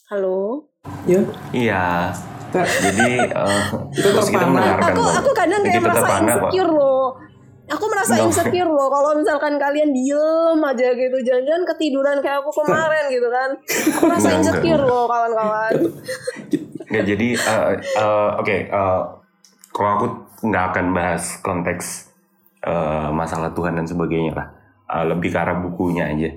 halo 0.08 0.64
ya 1.04 1.20
Iya. 1.52 1.84
Jadi 2.48 3.28
uh, 3.36 3.60
kita 3.92 4.08
terpana. 4.10 4.48
mendengarkan 4.48 4.88
aku 4.88 5.02
aku 5.04 5.30
kadang 5.36 5.60
kayak 5.60 5.84
merasa 5.84 6.00
terpana 6.00 6.32
kok. 6.32 6.48
insecure 6.48 6.72
loh 6.72 7.04
aku 7.68 7.84
merasa 7.86 8.12
No. 8.16 8.24
insecure 8.24 8.70
loh 8.70 8.88
kalau 8.88 9.10
misalkan 9.12 9.54
kalian 9.60 9.92
diem 9.92 10.56
aja 10.58 10.88
gitu 10.90 11.16
jangan-jangan 11.20 11.64
ketiduran 11.68 12.16
kayak 12.18 12.40
aku 12.40 12.50
kemarin 12.56 13.04
gitu 13.12 13.28
kan 13.28 13.50
aku 13.92 14.02
merasa 14.02 14.28
insecure 14.32 14.80
loh 14.80 15.04
kawan-kawan 15.04 15.72
Nggak, 16.88 17.04
jadi 17.04 17.28
uh, 17.36 17.64
uh, 18.00 18.28
oke 18.40 18.56
uh, 18.72 19.00
kalau 19.68 19.90
aku 19.92 20.06
nggak 20.40 20.64
akan 20.72 20.86
bahas 20.90 21.36
konteks 21.38 22.08
uh, 22.64 23.12
masalah 23.12 23.52
Tuhan 23.52 23.76
dan 23.76 23.84
sebagainya 23.84 24.32
lah. 24.32 24.48
Uh, 24.88 25.04
lebih 25.04 25.28
ke 25.28 25.36
arah 25.36 25.60
bukunya 25.60 26.08
aja. 26.08 26.32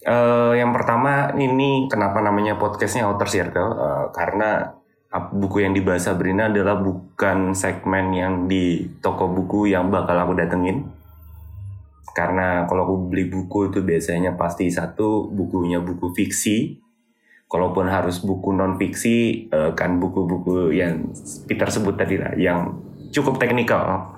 Uh, 0.00 0.56
yang 0.56 0.72
pertama 0.72 1.28
ini 1.36 1.84
kenapa 1.84 2.24
namanya 2.24 2.56
podcastnya 2.56 3.04
Outer 3.04 3.28
Circle? 3.28 3.70
Uh, 3.76 4.04
karena 4.16 4.72
uh, 5.12 5.28
buku 5.28 5.60
yang 5.60 5.76
dibahas 5.76 6.08
Sabrina 6.08 6.48
adalah 6.48 6.80
bukan 6.80 7.52
segmen 7.52 8.08
yang 8.16 8.48
di 8.48 8.88
toko 9.04 9.28
buku 9.28 9.68
yang 9.68 9.92
bakal 9.92 10.16
aku 10.16 10.32
datengin. 10.40 10.88
Karena 12.16 12.64
kalau 12.64 12.88
aku 12.88 12.96
beli 13.12 13.28
buku 13.28 13.68
itu 13.68 13.84
biasanya 13.84 14.40
pasti 14.40 14.72
satu 14.72 15.28
bukunya 15.28 15.84
buku 15.84 16.16
fiksi. 16.16 16.80
Kalaupun 17.50 17.90
harus 17.90 18.22
buku 18.22 18.54
non 18.54 18.78
fiksi 18.78 19.50
eh, 19.50 19.70
kan 19.74 19.98
buku-buku 19.98 20.70
yang 20.70 21.10
Peter 21.50 21.66
sebut 21.66 21.98
tadi 21.98 22.14
lah 22.14 22.30
yang 22.38 22.78
cukup 23.10 23.42
teknikal. 23.42 24.14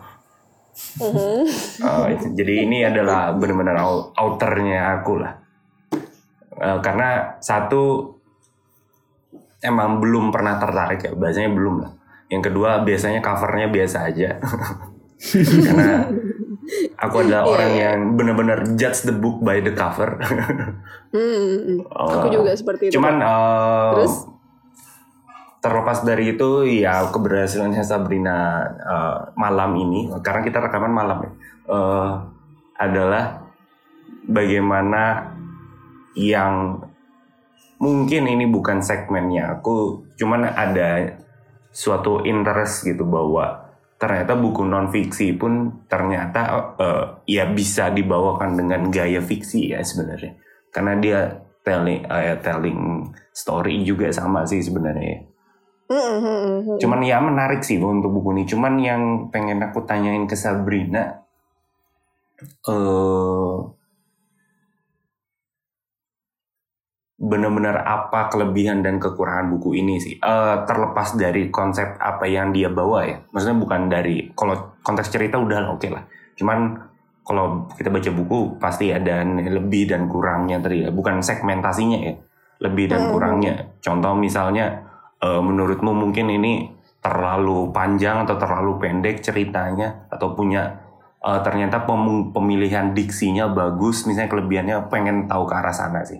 Eh, 1.00 2.12
jadi 2.36 2.54
ini 2.64 2.84
adalah 2.84 3.32
benar-benar 3.32 3.76
outernya 4.16 5.00
aku 5.00 5.20
lah 5.20 5.42
Eh, 6.52 6.78
karena 6.84 7.40
satu 7.40 8.12
emang 9.64 10.04
belum 10.04 10.28
pernah 10.28 10.60
tertarik 10.60 11.00
ya 11.00 11.12
bahasanya 11.16 11.48
belum 11.48 11.74
lah 11.80 11.92
yang 12.28 12.44
kedua 12.44 12.84
biasanya 12.84 13.24
covernya 13.24 13.72
biasa 13.72 14.12
aja 14.12 14.36
karena 15.64 16.12
aku 17.00 17.24
adalah 17.24 17.42
Iya, 17.46 17.52
orang 17.56 17.70
iya. 17.72 17.82
yang 17.88 17.98
benar-benar 18.18 18.58
judge 18.76 19.08
the 19.08 19.14
book 19.16 19.40
by 19.40 19.64
the 19.64 19.72
cover 19.72 20.12
Oh. 21.92 22.08
aku 22.08 22.32
juga 22.32 22.56
seperti 22.56 22.88
itu 22.88 22.96
Cuman 22.96 23.20
Terus? 23.20 24.24
terlepas 25.60 26.00
dari 26.04 26.32
itu 26.36 26.64
ya 26.64 27.08
keberhasilannya 27.12 27.80
Sabrina 27.80 28.64
eh, 28.76 29.18
malam 29.36 29.72
ini 29.76 30.08
karena 30.20 30.40
kita 30.44 30.58
rekaman 30.64 30.92
malam 30.92 31.18
ya 31.24 31.32
eh, 31.68 32.10
adalah 32.76 33.40
bagaimana 34.26 35.31
yang 36.16 36.82
mungkin 37.82 38.30
ini 38.30 38.46
bukan 38.46 38.78
segmennya. 38.78 39.58
Aku 39.58 40.06
cuman 40.14 40.46
ada 40.46 41.18
suatu 41.74 42.22
interest 42.22 42.86
gitu 42.86 43.02
bahwa 43.08 43.74
ternyata 43.98 44.38
buku 44.38 44.62
non 44.66 44.90
fiksi 44.90 45.34
pun 45.34 45.82
ternyata 45.90 46.74
eh, 46.78 47.06
ya 47.38 47.50
bisa 47.50 47.90
dibawakan 47.90 48.54
dengan 48.54 48.86
gaya 48.92 49.18
fiksi 49.18 49.74
ya 49.74 49.82
sebenarnya. 49.82 50.38
Karena 50.70 50.94
dia 51.02 51.20
telling 51.66 52.06
eh, 52.06 52.38
telling 52.38 53.10
story 53.34 53.82
juga 53.82 54.10
sama 54.14 54.46
sih 54.46 54.62
sebenarnya. 54.62 55.26
Cuman 56.80 57.00
ya 57.04 57.20
menarik 57.20 57.60
sih 57.60 57.76
untuk 57.82 58.14
buku 58.14 58.32
ini. 58.38 58.44
Cuman 58.48 58.74
yang 58.80 59.02
pengen 59.28 59.60
aku 59.60 59.84
tanyain 59.84 60.24
ke 60.24 60.38
Sabrina 60.38 61.20
eh 62.42 63.56
benar-benar 67.22 67.86
apa 67.86 68.26
kelebihan 68.26 68.82
dan 68.82 68.98
kekurangan 68.98 69.46
buku 69.54 69.78
ini 69.78 70.02
sih? 70.02 70.18
Eh, 70.18 70.56
terlepas 70.66 71.14
dari 71.14 71.54
konsep 71.54 71.94
apa 72.02 72.26
yang 72.26 72.50
dia 72.50 72.66
bawa 72.66 73.06
ya. 73.06 73.22
Maksudnya 73.30 73.58
bukan 73.62 73.80
dari 73.86 74.34
kalau 74.34 74.74
konteks 74.82 75.14
cerita 75.14 75.38
udah 75.38 75.70
oke 75.70 75.86
lah. 75.86 76.02
Cuman 76.34 76.74
kalau 77.22 77.70
kita 77.78 77.86
baca 77.94 78.10
buku 78.10 78.58
pasti 78.58 78.90
ada 78.90 79.22
lebih 79.22 79.94
dan 79.94 80.10
kurangnya 80.10 80.58
tadi 80.58 80.82
ya. 80.82 80.90
Bukan 80.90 81.22
segmentasinya 81.22 81.98
ya 82.02 82.14
lebih 82.58 82.90
dan 82.90 83.06
Hmm. 83.06 83.10
kurangnya. 83.14 83.54
Contoh 83.78 84.18
misalnya 84.18 84.82
eh, 85.22 85.38
menurutmu 85.38 85.94
mungkin 85.94 86.26
ini 86.26 86.74
terlalu 86.98 87.70
panjang 87.70 88.26
atau 88.26 88.34
terlalu 88.34 88.82
pendek 88.82 89.22
ceritanya 89.22 90.10
atau 90.10 90.34
punya 90.34 90.82
eh, 91.22 91.40
ternyata 91.46 91.86
pem- 91.86 92.34
pemilihan 92.34 92.90
diksinya 92.90 93.46
bagus 93.54 94.10
misalnya 94.10 94.26
kelebihannya 94.26 94.76
pengen 94.90 95.30
tahu 95.30 95.46
ke 95.46 95.54
arah 95.54 95.70
sana 95.70 96.02
sih 96.02 96.18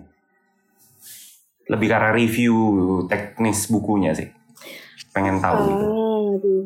lebih 1.65 1.87
ke 1.87 1.95
arah 1.95 2.11
review 2.11 2.53
teknis 3.05 3.67
bukunya 3.67 4.11
sih 4.11 4.27
pengen 5.09 5.37
tahu 5.37 5.57
gitu 5.63 5.85
Ah, 5.85 6.19
aduh. 6.33 6.63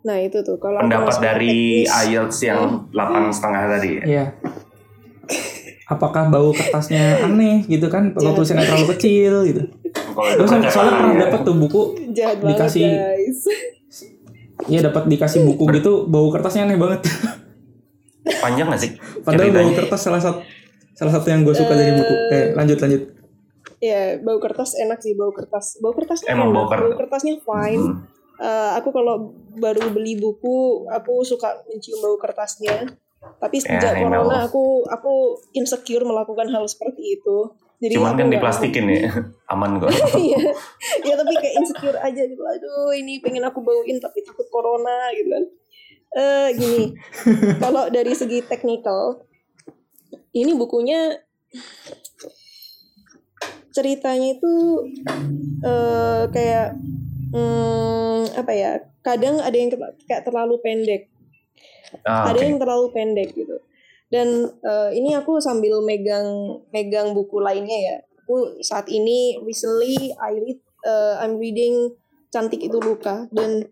Nah 0.00 0.16
itu 0.16 0.38
tuh 0.40 0.56
kalau 0.56 0.78
pendapat 0.78 1.14
dari 1.18 1.82
teknis, 1.82 2.06
IELTS 2.06 2.38
yang 2.42 2.60
delapan 2.88 3.22
setengah 3.28 3.62
tadi 3.68 3.88
ya 3.90 4.04
Iya. 4.04 4.24
Apakah 5.86 6.28
bau 6.28 6.52
kertasnya 6.52 7.24
aneh 7.24 7.64
gitu 7.64 7.88
kan? 7.88 8.12
Kalau 8.12 8.32
tulisannya 8.34 8.60
terlalu 8.62 8.92
kecil 8.92 9.32
gitu. 9.42 9.62
kalau 10.12 10.28
itu 10.28 10.44
Terus 10.44 10.50
soalnya 10.68 10.94
pernah 10.94 11.14
ya. 11.14 11.20
dapat 11.24 11.40
tuh 11.42 11.56
buku, 11.56 11.82
jahat 12.12 12.36
dikasih- 12.38 12.84
banget 12.84 13.16
guys. 13.16 13.40
ya 14.66 14.78
dapat 14.82 15.02
dikasih 15.06 15.40
buku 15.44 15.64
gitu, 15.72 15.92
bau 16.04 16.28
kertasnya 16.28 16.62
aneh 16.62 16.76
banget. 16.76 17.08
panjang 18.38 18.68
gak 18.68 18.76
sih 18.78 18.92
Padahal 19.18 19.48
bau 19.50 19.70
kertas 19.72 20.00
salah 20.02 20.20
satu 20.20 20.44
salah 20.92 21.08
satu 21.10 21.26
yang 21.26 21.40
gue 21.40 21.54
suka 21.54 21.72
dari 21.72 21.92
buku. 21.94 22.14
Eh 22.28 22.44
lanjut 22.52 22.78
lanjut. 22.78 23.02
Ya 23.78 24.18
bau 24.18 24.42
kertas 24.42 24.74
enak 24.74 24.98
sih 24.98 25.14
bau 25.14 25.30
kertas. 25.30 25.78
Bau 25.78 25.94
kertasnya 25.94 26.34
Emang 26.34 26.50
enak. 26.50 26.56
bau 26.56 26.66
kertas. 26.70 26.98
kertasnya 26.98 27.34
fine. 27.42 27.84
Hmm. 27.84 27.96
Eh, 28.38 28.70
aku 28.78 28.94
kalau 28.94 29.34
baru 29.58 29.90
beli 29.90 30.14
buku, 30.18 30.86
aku 30.86 31.26
suka 31.26 31.58
mencium 31.66 31.98
bau 32.02 32.18
kertasnya. 32.18 32.86
Tapi 33.18 33.58
sejak 33.58 33.98
I 33.98 34.06
know. 34.06 34.22
corona 34.22 34.46
aku 34.46 34.86
aku 34.86 35.12
insecure 35.54 36.06
melakukan 36.06 36.46
hal 36.54 36.62
seperti 36.70 37.18
itu. 37.18 37.50
Jadi 37.78 37.94
cuman 37.94 38.18
kan 38.18 38.26
diplastikin 38.26 38.90
ya 38.90 39.06
aman 39.54 39.78
kok 39.78 39.86
Iya, 40.18 40.50
ya 41.06 41.14
tapi 41.14 41.34
kayak 41.38 41.54
insecure 41.62 41.98
aja 41.98 42.22
gitu. 42.26 42.42
Aduh, 42.42 42.90
ini 42.94 43.22
pengen 43.22 43.46
aku 43.46 43.62
bauin 43.62 43.98
tapi 44.02 44.22
takut 44.26 44.46
corona 44.50 45.14
gitu 45.14 45.30
kan. 45.30 45.44
Eh 46.18 46.48
gini, 46.58 46.82
kalau 47.62 47.86
dari 47.90 48.14
segi 48.18 48.42
teknikal, 48.42 49.22
ini 50.34 50.54
bukunya 50.58 51.22
ceritanya 53.78 54.34
itu 54.34 54.54
eh 55.62 56.22
kayak 56.34 56.74
hmm, 57.30 58.34
apa 58.34 58.52
ya? 58.52 58.72
Kadang 59.06 59.38
ada 59.38 59.54
yang 59.54 59.70
kayak 60.04 60.26
terlalu 60.26 60.58
pendek 60.58 61.06
ah, 62.04 62.28
ada 62.28 62.38
oke. 62.40 62.44
yang 62.44 62.58
terlalu 62.60 62.86
pendek 62.92 63.28
gitu 63.32 63.56
dan 64.08 64.48
eh, 64.64 64.90
ini 64.96 65.12
aku 65.16 65.40
sambil 65.40 65.80
megang 65.84 66.60
megang 66.72 67.12
buku 67.12 67.40
lainnya 67.40 67.76
ya 67.76 67.96
aku 68.24 68.60
saat 68.64 68.88
ini 68.88 69.40
recently 69.44 70.12
I 70.16 70.32
read 70.36 70.60
eh, 70.84 71.14
I'm 71.20 71.36
reading 71.36 71.92
cantik 72.32 72.60
itu 72.60 72.76
luka 72.80 73.28
dan 73.32 73.68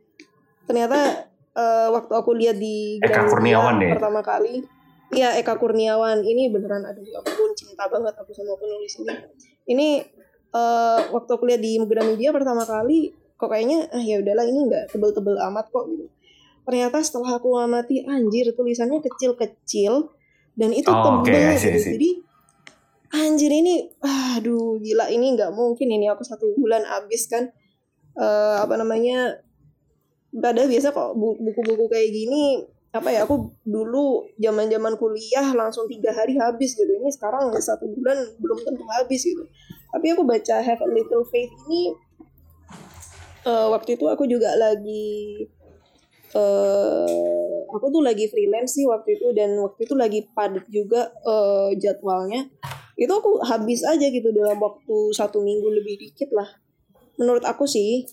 ternyata 0.69 1.29
eh, 1.57 1.89
waktu 1.93 2.13
aku 2.13 2.31
lihat 2.37 2.57
di 2.61 3.01
Eka 3.01 3.29
Kurniawan 3.29 3.81
ya? 3.81 3.97
pertama 3.97 4.23
kali 4.25 4.65
Iya 5.07 5.39
Eka 5.39 5.55
Kurniawan 5.55 6.27
ini 6.27 6.51
beneran 6.51 6.83
aduh 6.83 6.99
ya 7.07 7.23
ampun 7.23 7.55
cinta 7.55 7.87
banget 7.87 8.11
aku 8.19 8.35
sama 8.35 8.59
penulis 8.59 8.91
ini 8.99 9.15
ini 9.67 10.03
eh, 10.55 11.01
waktu 11.13 11.31
aku 11.31 11.45
lihat 11.47 11.61
di 11.63 11.79
Gramedia 11.83 12.31
pertama 12.33 12.63
kali 12.65 13.13
kok 13.37 13.53
kayaknya 13.53 13.91
ah 13.93 14.01
ya 14.01 14.23
udahlah 14.25 14.47
ini 14.49 14.61
nggak 14.67 14.85
tebel-tebel 14.97 15.37
amat 15.53 15.69
kok 15.69 15.85
gitu 15.93 16.07
ternyata 16.67 16.99
setelah 17.05 17.39
aku 17.39 17.55
amati 17.61 18.03
anjir 18.09 18.51
tulisannya 18.57 18.99
kecil-kecil 19.05 20.11
dan 20.57 20.71
itu 20.73 20.89
Oh, 20.91 21.23
tebel 21.23 21.53
see, 21.53 21.53
I 21.53 21.57
gitu. 21.61 21.79
see. 21.79 21.93
jadi 21.95 22.11
anjir 23.15 23.51
ini 23.53 23.75
aduh 24.03 24.81
gila 24.83 25.07
ini 25.13 25.37
nggak 25.37 25.53
mungkin 25.55 25.89
ini 25.93 26.11
aku 26.11 26.25
satu 26.27 26.57
bulan 26.59 26.83
habis 26.87 27.27
kan 27.31 27.51
Eh, 28.17 28.57
apa 28.65 28.81
namanya 28.81 29.45
pada 30.33 30.65
biasa 30.65 30.93
kok 30.93 31.13
bu- 31.17 31.37
buku-buku 31.37 31.85
kayak 31.89 32.09
gini 32.13 32.65
apa 32.97 33.13
ya 33.13 33.29
aku 33.29 33.53
dulu 33.63 34.25
zaman 34.41 34.67
zaman 34.73 34.97
kuliah 34.97 35.53
langsung 35.53 35.85
tiga 35.87 36.11
hari 36.13 36.37
habis 36.41 36.73
gitu. 36.73 36.89
Ini 36.89 37.13
sekarang 37.13 37.53
satu 37.57 37.87
bulan 37.93 38.17
belum 38.41 38.59
tentu 38.65 38.85
habis 38.89 39.21
gitu. 39.23 39.45
Tapi 39.93 40.07
aku 40.13 40.23
baca 40.25 40.57
Have 40.61 40.83
a 40.83 40.89
Little 40.89 41.25
Faith 41.29 41.53
ini 41.69 41.95
eh, 43.47 43.67
waktu 43.71 43.97
itu 43.97 44.05
aku 44.11 44.25
juga 44.27 44.53
lagi 44.59 45.47
eh 46.37 47.57
aku 47.71 47.87
tuh 47.93 48.03
lagi 48.03 48.27
freelance 48.29 48.77
sih 48.77 48.85
waktu 48.89 49.21
itu 49.21 49.31
dan 49.37 49.57
waktu 49.61 49.87
itu 49.87 49.95
lagi 49.95 50.21
padat 50.33 50.65
juga 50.73 51.13
eh, 51.23 51.71
jadwalnya. 51.79 52.49
Itu 52.97 53.13
aku 53.13 53.45
habis 53.45 53.85
aja 53.85 54.09
gitu 54.09 54.33
dalam 54.33 54.57
waktu 54.57 54.97
satu 55.13 55.45
minggu 55.45 55.69
lebih 55.69 56.01
dikit 56.01 56.33
lah. 56.33 56.49
Menurut 57.21 57.45
aku 57.45 57.69
sih 57.69 58.09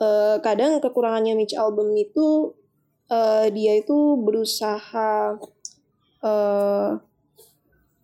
eh, 0.00 0.36
kadang 0.44 0.78
kekurangannya 0.78 1.34
Mitch 1.36 1.56
album 1.56 1.92
itu 1.96 2.54
eh, 3.10 3.46
dia 3.50 3.72
itu 3.76 3.96
berusaha 4.16 5.34
eh 6.20 6.88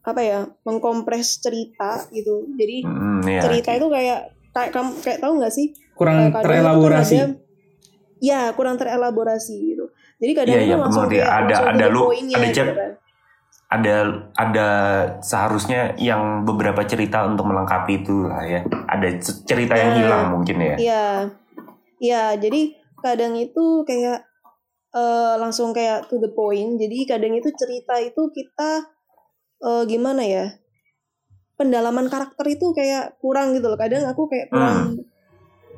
apa 0.02 0.20
ya 0.22 0.46
mengkompres 0.62 1.40
cerita 1.40 1.98
gitu 2.10 2.46
jadi 2.54 2.76
Hmm, 2.82 3.22
ya, 3.22 3.42
cerita 3.42 3.70
oke. 3.70 3.78
itu 3.80 3.86
kayak 3.90 4.18
kayak 4.52 4.70
kamu 4.70 4.90
kayak 5.00 5.18
tahu 5.18 5.32
nggak 5.36 5.50
sih 5.50 5.66
kurang 5.92 6.30
kan 6.30 6.42
terelaborasi 6.42 7.14
ada- 7.18 7.38
ya 8.16 8.40
kurang 8.52 8.76
terelaborasi 8.76 9.54
gitu 9.66 9.90
jadi 10.16 10.32
kadang 10.32 10.54
Iya, 10.54 10.60
itu 10.60 10.68
iya, 10.68 10.76
langsung 10.78 11.04
kayak 11.06 11.26
Ada- 11.26 11.42
langsung 11.44 11.68
ada 11.68 11.86
lu- 11.86 12.08
ada 12.08 12.22
gitu 12.40 12.54
cep- 12.54 12.72
kan. 12.72 12.92
ada 13.66 13.94
ada 14.32 14.68
seharusnya 15.20 15.80
yang 15.98 16.22
beberapa 16.42 16.80
cerita 16.82 17.26
untuk 17.26 17.44
melengkapi 17.44 18.00
itu 18.00 18.24
lah 18.24 18.40
ya. 18.40 18.62
Ada 18.86 19.08
cerita 19.42 19.74
yang 19.74 19.90
Nah, 19.90 19.98
hilang 19.98 20.24
mungkin 20.30 20.56
ya. 20.56 20.76
Iya, 20.78 21.06
iya. 21.98 22.22
Jadi 22.36 22.72
kadang 22.96 23.34
itu 23.34 23.82
kayak 23.82 24.22
eh, 24.94 25.34
langsung 25.40 25.74
kayak 25.74 26.06
to 26.06 26.20
the 26.22 26.30
point. 26.30 26.78
Jadi 26.78 27.08
kadang 27.08 27.34
itu 27.34 27.50
cerita 27.54 27.98
itu 27.98 28.30
kita 28.30 28.70
eh, 29.64 29.82
gimana 29.88 30.22
ya? 30.22 30.46
Pendalaman 31.56 32.12
karakter 32.12 32.44
itu 32.52 32.76
kayak 32.76 33.16
kurang 33.18 33.56
gitu 33.56 33.72
loh. 33.72 33.80
Kadang 33.80 34.04
aku 34.06 34.28
kayak 34.28 34.52
kurang 34.52 35.00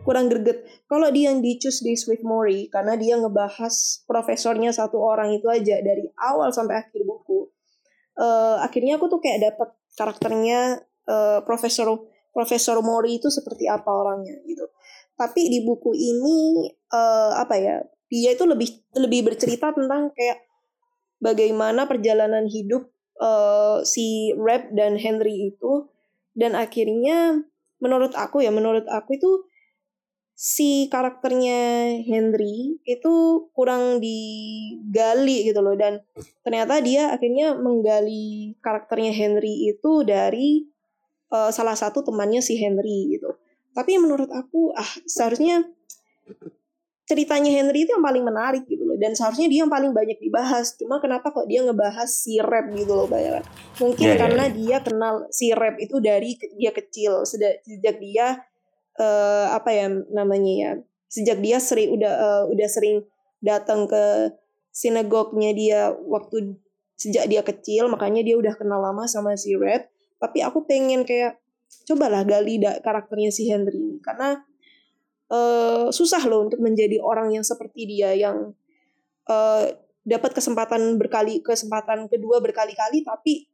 kurang 0.09 0.33
greget. 0.33 0.65
Kalau 0.89 1.13
dia 1.13 1.29
yang 1.29 1.45
di 1.45 1.61
Choose 1.61 1.85
This 1.85 2.09
with 2.09 2.25
Mori 2.25 2.73
karena 2.73 2.97
dia 2.97 3.21
ngebahas 3.21 4.03
profesornya 4.09 4.73
satu 4.73 4.97
orang 4.97 5.37
itu 5.37 5.45
aja 5.53 5.85
dari 5.85 6.09
awal 6.17 6.49
sampai 6.49 6.81
akhir 6.81 7.05
buku. 7.05 7.53
Eh, 8.17 8.57
akhirnya 8.65 8.97
aku 8.97 9.07
tuh 9.13 9.21
kayak 9.21 9.53
dapet 9.53 9.69
karakternya 9.95 10.81
eh, 11.07 11.41
profesor 11.45 12.09
Profesor 12.29 12.79
Mori 12.87 13.19
itu 13.19 13.29
seperti 13.29 13.67
apa 13.67 13.89
orangnya 13.91 14.39
gitu. 14.47 14.71
Tapi 15.19 15.51
di 15.51 15.61
buku 15.67 15.93
ini 15.93 16.71
eh, 16.71 17.33
apa 17.35 17.55
ya? 17.59 17.77
Dia 18.09 18.33
itu 18.33 18.45
lebih 18.49 18.69
lebih 18.97 19.33
bercerita 19.33 19.73
tentang 19.73 20.13
kayak 20.17 20.49
bagaimana 21.21 21.85
perjalanan 21.85 22.49
hidup 22.49 22.89
eh, 23.21 23.79
si 23.85 24.33
Rap 24.35 24.73
dan 24.73 24.97
Henry 24.97 25.53
itu 25.55 25.89
dan 26.39 26.55
akhirnya 26.55 27.43
menurut 27.79 28.15
aku 28.15 28.43
ya 28.43 28.51
menurut 28.51 28.87
aku 28.87 29.19
itu 29.19 29.31
si 30.39 30.87
karakternya 30.87 31.99
Henry 32.07 32.79
itu 32.87 33.15
kurang 33.51 33.99
digali 33.99 35.51
gitu 35.51 35.59
loh 35.59 35.75
dan 35.75 35.99
ternyata 36.47 36.79
dia 36.79 37.11
akhirnya 37.11 37.59
menggali 37.59 38.55
karakternya 38.63 39.11
Henry 39.11 39.75
itu 39.75 40.07
dari 40.07 40.63
eh, 41.35 41.51
salah 41.51 41.75
satu 41.75 42.07
temannya 42.07 42.39
si 42.39 42.55
Henry 42.55 43.19
gitu. 43.19 43.35
Tapi 43.75 43.99
menurut 43.99 44.31
aku 44.31 44.75
ah 44.79 44.91
seharusnya 45.07 45.67
ceritanya 47.09 47.49
Henry 47.49 47.89
itu 47.89 47.91
yang 47.97 48.05
paling 48.05 48.21
menarik 48.21 48.69
gitu 48.69 48.85
loh. 48.85 49.01
Dan 49.01 49.17
seharusnya 49.17 49.49
dia 49.49 49.65
yang 49.65 49.73
paling 49.73 49.97
banyak 49.97 50.21
dibahas. 50.21 50.77
Cuma 50.77 51.01
kenapa 51.01 51.33
kok 51.33 51.49
dia 51.49 51.65
ngebahas 51.65 52.07
si 52.07 52.37
Rap 52.39 52.69
gitu 52.77 52.93
loh 52.93 53.09
banyak. 53.09 53.41
Mungkin 53.81 54.05
Iya, 54.05 54.15
iya, 54.15 54.21
karena 54.21 54.45
dia 54.53 54.77
kenal 54.85 55.15
si 55.33 55.51
Rap 55.57 55.81
itu 55.81 55.97
dari 56.05 56.37
dia 56.61 56.71
kecil. 56.71 57.25
Sejak 57.25 57.65
sejak 57.65 57.97
dia 57.97 58.45
eh, 59.01 59.47
apa 59.49 59.71
ya 59.73 59.87
namanya 60.13 60.53
ya 60.53 60.71
sejak 61.09 61.41
dia 61.41 61.57
sering 61.57 61.97
udah 61.97 62.13
eh, 62.13 62.45
udah 62.53 62.69
sering 62.69 63.01
datang 63.41 63.89
ke 63.89 64.35
sinagognya 64.75 65.51
dia 65.57 65.81
waktu 65.95 66.59
sejak 66.99 67.31
dia 67.31 67.41
kecil 67.47 67.89
makanya 67.89 68.21
dia 68.27 68.37
udah 68.37 68.53
kenal 68.59 68.83
lama 68.83 69.07
sama 69.07 69.39
si 69.39 69.55
Red 69.55 69.89
tapi 70.19 70.43
aku 70.43 70.67
pengen 70.67 71.07
kayak 71.07 71.39
cobalah 71.87 72.27
gali 72.27 72.59
da- 72.59 72.81
karakternya 72.83 73.31
si 73.31 73.47
Henry 73.49 73.79
ini. 73.79 73.97
Karena 74.03 74.41
eh, 75.33 75.87
susah 75.93 76.23
loh 76.29 76.49
untuk 76.49 76.61
menjadi 76.61 77.01
orang 77.01 77.33
yang 77.33 77.45
seperti 77.45 77.85
dia 77.89 78.13
yang 78.17 78.53
eh, 79.29 79.65
dapat 80.09 80.33
kesempatan 80.33 80.97
berkali 80.97 81.45
kesempatan 81.45 82.09
kedua 82.09 82.41
berkali-kali 82.41 83.05
tapi 83.05 83.49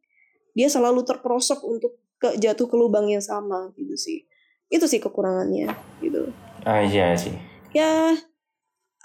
dia 0.55 0.70
selalu 0.70 1.03
terperosok 1.03 1.61
untuk 1.66 1.99
ke 2.22 2.39
jatuh 2.39 2.70
ke 2.70 2.77
lubang 2.79 3.11
yang 3.11 3.20
sama 3.20 3.75
gitu 3.75 3.99
sih. 3.99 4.22
Itu 4.70 4.87
sih 4.87 5.03
kekurangannya 5.03 5.68
gitu. 6.01 6.31
Ah 6.62 6.81
iya 6.81 7.12
sih. 7.18 7.35
ya 7.75 8.14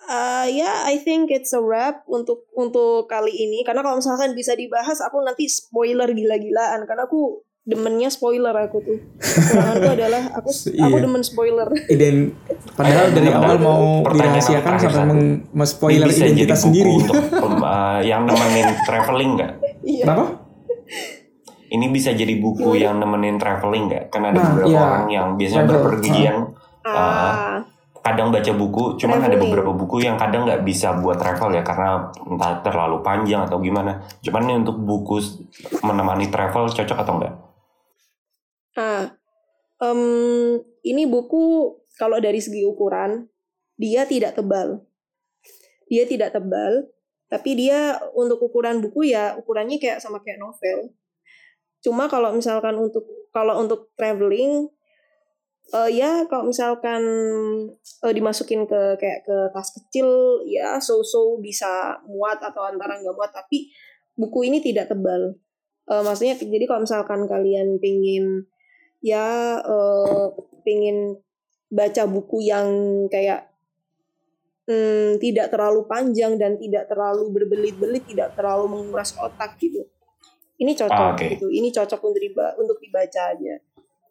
uh, 0.05 0.45
ya 0.45 0.85
I 0.85 1.01
think 1.01 1.33
it's 1.33 1.49
a 1.57 1.59
wrap 1.59 2.05
untuk 2.05 2.45
untuk 2.53 3.09
kali 3.09 3.33
ini. 3.33 3.65
Karena 3.65 3.81
kalau 3.81 3.97
misalkan 3.97 4.37
bisa 4.37 4.53
dibahas 4.53 5.01
aku 5.01 5.19
nanti 5.25 5.49
spoiler 5.49 6.07
gila-gilaan. 6.13 6.85
Karena 6.85 7.09
aku 7.09 7.41
demennya 7.69 8.09
spoiler 8.09 8.49
aku 8.51 8.77
tuh 8.79 8.97
kekuranganku 9.21 9.89
adalah 9.91 10.23
aku 10.33 10.49
aku 10.49 10.73
Iya. 10.73 10.99
demen 10.99 11.21
spoiler 11.21 11.69
Iden 11.85 12.33
padahal 12.73 13.07
dari 13.11 13.29
awal 13.29 13.57
mau 13.57 13.81
dirahasiakan 14.03 14.73
sampai 14.75 15.05
meng- 15.05 15.41
men-spoiler 15.51 16.01
Ini 16.01 16.09
bisa 16.09 16.23
jadi 16.23 16.33
identitas 16.33 16.59
buku 16.59 16.67
sendiri. 16.67 16.91
untuk 16.95 17.15
eh, 17.69 17.99
yang 18.03 18.21
nemenin 18.23 18.67
traveling 18.81 19.31
nggak? 19.35 19.53
iya 19.83 20.03
Kenapa? 20.03 20.25
Ini 21.69 21.85
bisa 21.87 22.09
jadi 22.11 22.33
buku 22.35 22.73
yang 22.75 22.97
nemenin 22.97 23.37
traveling 23.37 23.85
nggak? 23.85 24.09
Karena 24.09 24.27
ada 24.27 24.39
Nah, 24.39 24.45
beberapa 24.49 24.69
iya. 24.71 24.81
orang 24.81 25.05
yang 25.07 25.27
biasanya 25.35 25.63
Travel. 25.63 25.75
berpergian 25.85 26.35
ah 26.81 27.61
kadang 27.99 28.31
baca 28.31 28.51
buku, 28.51 28.95
cuman 28.95 29.19
ada 29.19 29.27
Traveling. 29.29 29.43
beberapa 29.45 29.71
buku 29.75 30.01
yang 30.01 30.15
kadang 30.15 30.41
nggak 30.43 30.63
bisa 30.63 30.95
buat 30.95 31.19
travel 31.19 31.51
ya 31.51 31.61
karena 31.61 31.99
entah 32.23 32.57
terlalu 32.59 33.03
panjang 33.03 33.43
atau 33.43 33.59
gimana. 33.59 34.01
Cuman 34.19 34.41
ini 34.41 34.53
untuk 34.57 34.79
buku 34.79 35.19
menemani 35.79 36.25
travel 36.25 36.65
cocok 36.67 36.97
atau 36.97 37.13
enggak? 37.13 37.33
Ah 38.79 39.11
em, 39.83 40.01
ini 40.87 41.03
buku 41.03 41.75
kalau 41.99 42.23
dari 42.23 42.39
segi 42.39 42.63
ukuran 42.63 43.27
dia 43.75 44.07
tidak 44.07 44.39
tebal. 44.39 44.87
Dia 45.91 46.07
tidak 46.07 46.31
tebal 46.31 46.87
tapi 47.29 47.53
dia 47.53 48.01
untuk 48.17 48.41
ukuran 48.41 48.81
buku 48.81 49.13
ya 49.13 49.37
ukurannya 49.37 49.77
kayak 49.77 50.01
sama 50.01 50.17
kayak 50.25 50.41
novel. 50.41 50.89
Cuma 51.85 52.09
kalau 52.09 52.33
misalkan 52.33 52.73
untuk 52.75 53.05
kalau 53.29 53.61
untuk 53.61 53.93
traveling 53.93 54.65
eh, 55.69 55.89
ya 55.93 56.25
kalau 56.25 56.49
misalkan 56.49 57.01
eh, 58.01 58.13
dimasukin 58.17 58.65
ke 58.65 58.97
kayak 58.97 59.21
ke 59.29 59.37
tas 59.53 59.69
kecil 59.77 60.41
ya 60.49 60.81
so-so 60.81 61.37
bisa 61.37 62.01
muat 62.09 62.41
atau 62.41 62.65
antara 62.65 62.97
nggak 62.97 63.13
muat 63.13 63.29
tapi 63.29 63.69
buku 64.17 64.49
ini 64.49 64.59
tidak 64.65 64.89
tebal. 64.89 65.37
Eh, 65.85 66.01
maksudnya 66.01 66.33
jadi 66.33 66.65
kalau 66.65 66.81
misalkan 66.89 67.29
kalian 67.29 67.77
pengen 67.77 68.49
ya 68.99 69.27
eh, 69.59 70.25
pengen 70.61 71.19
baca 71.69 72.03
buku 72.05 72.49
yang 72.49 72.67
kayak 73.07 73.49
hmm, 74.65 75.17
tidak 75.17 75.49
terlalu 75.53 75.85
panjang 75.85 76.37
dan 76.37 76.57
tidak 76.57 76.85
terlalu 76.85 77.29
berbelit-belit, 77.33 78.05
tidak 78.05 78.33
terlalu 78.37 78.65
menguras 78.69 79.13
otak 79.17 79.57
gitu. 79.57 79.85
Ini 80.59 80.75
cocok 80.75 80.91
Ah, 80.91 81.15
oke. 81.15 81.25
gitu. 81.25 81.47
Ini 81.47 81.71
cocok 81.71 81.99
untuk 82.03 82.19
diba- 82.21 82.55
untuk 82.59 82.77
dibaca 82.77 83.21
aja. 83.31 83.53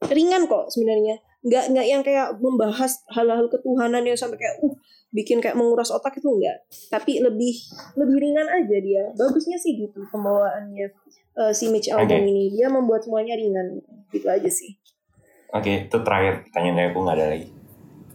Ringan 0.08 0.48
kok 0.48 0.72
sebenarnya. 0.72 1.20
Nggak 1.44 1.64
nggak 1.70 1.86
yang 1.86 2.02
kayak 2.02 2.28
membahas 2.40 3.04
hal-hal 3.12 3.46
ketuhanan 3.46 4.02
yang 4.02 4.16
sampai 4.16 4.40
kayak 4.40 4.56
uh 4.64 4.74
bikin 5.08 5.40
kayak 5.40 5.56
menguras 5.56 5.88
otak 5.88 6.16
itu 6.16 6.28
enggak. 6.28 6.64
Tapi 6.88 7.20
lebih 7.20 7.52
lebih 7.96 8.16
ringan 8.16 8.48
aja 8.48 8.76
dia. 8.80 9.04
Bagusnya 9.12 9.60
sih 9.60 9.76
gitu 9.76 10.04
pembawaannya 10.08 10.88
eh, 11.38 11.52
si 11.54 11.70
Mitch 11.70 11.88
Albom 11.88 12.18
Oke. 12.18 12.26
ini. 12.26 12.50
Dia 12.50 12.66
membuat 12.68 13.06
semuanya 13.06 13.38
ringan 13.38 13.78
gitu. 13.78 13.90
Gitu 14.10 14.26
aja 14.26 14.50
sih. 14.50 14.74
Oke, 15.54 15.88
itu 15.88 15.96
terakhir 16.02 16.44
pertanyaan 16.50 16.76
dari 16.76 16.88
aku 16.90 16.98
nggak 17.00 17.16
ada 17.16 17.26
lagi. 17.32 17.48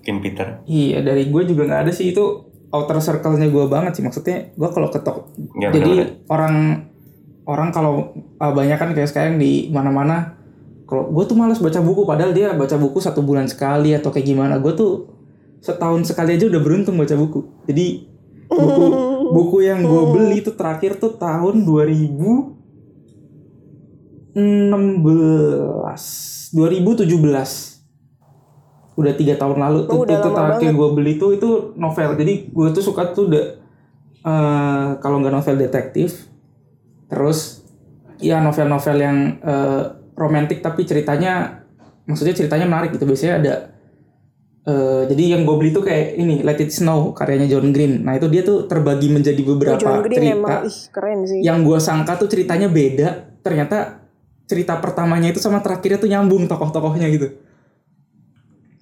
Mungkin 0.04 0.16
Peter. 0.20 0.48
Iya 0.68 1.00
dari 1.02 1.24
gue 1.32 1.44
juga 1.48 1.64
nggak 1.66 1.82
ada 1.88 1.92
sih 1.96 2.12
itu 2.12 2.24
outer 2.74 2.98
circle-nya 3.00 3.48
gue 3.48 3.66
banget 3.70 4.02
sih 4.02 4.04
maksudnya 4.04 4.50
gue 4.52 4.70
kalau 4.74 4.90
ketok 4.90 5.30
Ya, 5.56 5.70
jadi 5.70 5.94
benar-benar. 5.94 6.26
orang 6.28 6.56
orang 7.46 7.70
kalau 7.70 7.94
uh, 8.42 8.50
banyak 8.52 8.76
kan 8.76 8.90
kayak 8.98 9.10
sekarang 9.14 9.36
di 9.38 9.70
mana-mana 9.70 10.34
kalau 10.90 11.14
gue 11.14 11.24
tuh 11.24 11.38
malas 11.38 11.62
baca 11.62 11.80
buku 11.80 12.02
padahal 12.04 12.34
dia 12.34 12.52
baca 12.58 12.76
buku 12.76 12.98
satu 12.98 13.22
bulan 13.22 13.46
sekali 13.46 13.94
atau 13.94 14.10
kayak 14.10 14.26
gimana 14.26 14.58
gue 14.58 14.74
tuh 14.74 15.06
setahun 15.62 16.12
sekali 16.12 16.36
aja 16.36 16.50
udah 16.52 16.62
beruntung 16.62 17.00
baca 17.00 17.16
buku. 17.16 17.40
Jadi 17.70 18.10
buku 18.52 18.84
buku 19.38 19.58
yang 19.64 19.80
gue 19.86 20.02
beli 20.12 20.44
itu 20.44 20.52
terakhir 20.52 21.00
tuh 21.00 21.16
tahun 21.16 21.64
2016 24.34 26.34
2017 26.54 27.10
udah 28.94 29.14
tiga 29.18 29.34
tahun 29.42 29.58
lalu 29.58 29.90
tuh, 29.90 29.98
Oh, 29.98 30.06
udah 30.06 30.18
tuh, 30.22 30.30
lama 30.30 30.54
terakhir 30.54 30.70
gue 30.78 30.90
beli 30.94 31.18
tuh 31.18 31.34
itu 31.34 31.74
novel. 31.74 32.14
Jadi 32.14 32.54
gue 32.54 32.68
tuh 32.70 32.84
suka 32.86 33.10
tuh 33.10 33.26
eh, 33.34 33.50
kalau 35.02 35.18
nggak 35.22 35.34
novel 35.34 35.58
detektif 35.58 36.30
terus 37.10 37.62
ya 38.22 38.42
novel-novel 38.42 38.98
yang 39.02 39.18
eh, 39.42 39.82
romantis 40.14 40.62
tapi 40.62 40.86
ceritanya 40.86 41.66
maksudnya 42.06 42.38
ceritanya 42.38 42.70
menarik 42.70 42.94
gitu. 42.94 43.10
Biasanya 43.10 43.34
ada 43.42 43.54
eh, 44.70 45.10
jadi 45.10 45.24
yang 45.38 45.42
gue 45.42 45.56
beli 45.58 45.74
tuh 45.74 45.82
kayak 45.82 46.14
ini 46.14 46.46
Let 46.46 46.62
It 46.62 46.70
Snow 46.70 47.18
karyanya 47.18 47.50
John 47.50 47.74
Green. 47.74 48.06
Nah 48.06 48.22
itu 48.22 48.30
dia 48.30 48.46
tuh 48.46 48.70
terbagi 48.70 49.10
menjadi 49.10 49.42
beberapa 49.42 49.82
John 49.82 50.06
Green 50.06 50.22
cerita 50.22 50.38
emang 50.38 50.70
ih 50.70 50.78
keren 50.94 51.20
sih. 51.26 51.42
yang 51.42 51.66
gue 51.66 51.82
sangka 51.82 52.14
tuh 52.22 52.30
ceritanya 52.30 52.70
beda. 52.70 53.42
Ternyata 53.42 54.03
cerita 54.46 54.78
pertamanya 54.78 55.28
itu 55.28 55.38
sama 55.38 55.60
terakhirnya 55.60 55.98
tuh 55.98 56.08
nyambung 56.08 56.46
tokoh-tokohnya 56.46 57.08
gitu 57.10 57.28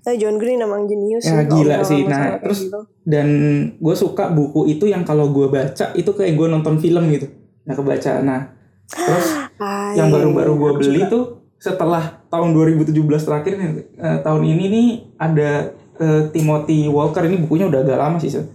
Eh, 0.02 0.18
John 0.18 0.36
Green 0.36 0.58
emang 0.58 0.90
jenius 0.90 1.22
Ya, 1.24 1.40
sih. 1.40 1.46
gila 1.48 1.78
sih. 1.84 2.02
Nah, 2.04 2.42
terus- 2.42 2.66
gitu. 2.66 2.80
dan 3.04 3.28
gue 3.76 3.96
suka 3.96 4.30
buku 4.30 4.66
itu 4.68 4.86
yang 4.86 5.02
kalau 5.02 5.30
gue 5.30 5.46
baca 5.48 5.90
itu 5.92 6.10
kayak 6.12 6.34
gue 6.36 6.48
nonton 6.48 6.78
film 6.78 7.06
gitu 7.08 7.30
nah 7.62 7.74
kebaca 7.74 8.12
nah 8.20 8.42
terus 8.88 9.28
Ah, 9.58 9.94
yang 9.94 10.10
baru-baru 10.10 10.54
gue 10.56 10.72
beli 10.80 11.00
juga. 11.00 11.10
tuh 11.12 11.24
setelah 11.56 12.02
tahun 12.28 12.50
2017 12.52 12.98
terakhir 13.22 13.54
nih, 13.54 13.70
eh, 13.96 14.18
tahun 14.20 14.42
ini 14.44 14.66
nih 14.68 14.88
ada 15.16 15.50
eh, 15.96 16.22
Timothy 16.32 16.86
Walker 16.88 17.22
ini 17.22 17.38
bukunya 17.40 17.66
udah 17.68 17.80
agak 17.80 17.98
lama 18.00 18.18
sih 18.18 18.30
Sel. 18.30 18.50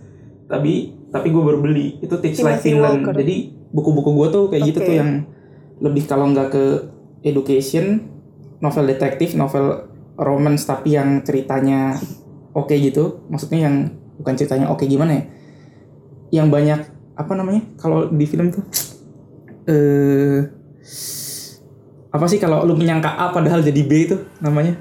tapi 0.44 0.90
tapi 1.08 1.30
gue 1.30 1.38
baru 1.40 1.58
beli 1.60 1.98
itu 2.00 2.10
Like 2.12 2.34
Timothy 2.36 2.62
Finland 2.64 3.02
Walker. 3.02 3.14
jadi 3.16 3.34
buku-buku 3.68 4.10
gue 4.12 4.28
tuh 4.28 4.44
kayak 4.48 4.62
gitu 4.64 4.78
Oke. 4.78 4.84
tuh 4.84 4.94
yang 4.96 5.10
lebih 5.78 6.02
kalau 6.04 6.26
nggak 6.28 6.48
ke 6.48 6.64
education 7.26 8.06
novel 8.58 8.86
detektif 8.86 9.34
novel 9.34 9.90
romance 10.16 10.64
tapi 10.64 10.94
yang 10.94 11.20
ceritanya 11.20 11.98
oke 12.52 12.72
gitu 12.72 13.26
maksudnya 13.26 13.66
yang 13.66 13.76
bukan 14.16 14.32
ceritanya 14.32 14.70
oke 14.70 14.86
gimana 14.86 15.12
ya 15.12 15.24
yang 16.32 16.48
banyak 16.48 16.80
apa 17.12 17.32
namanya 17.34 17.66
kalau 17.76 18.08
di 18.08 18.24
film 18.24 18.48
tuh 18.48 18.64
eh 19.66 20.40
apa 22.08 22.24
sih 22.24 22.38
kalau 22.38 22.64
lu 22.64 22.72
menyangka 22.72 23.12
A 23.12 23.28
padahal 23.28 23.60
jadi 23.60 23.82
B 23.82 23.92
itu 24.06 24.16
namanya 24.40 24.78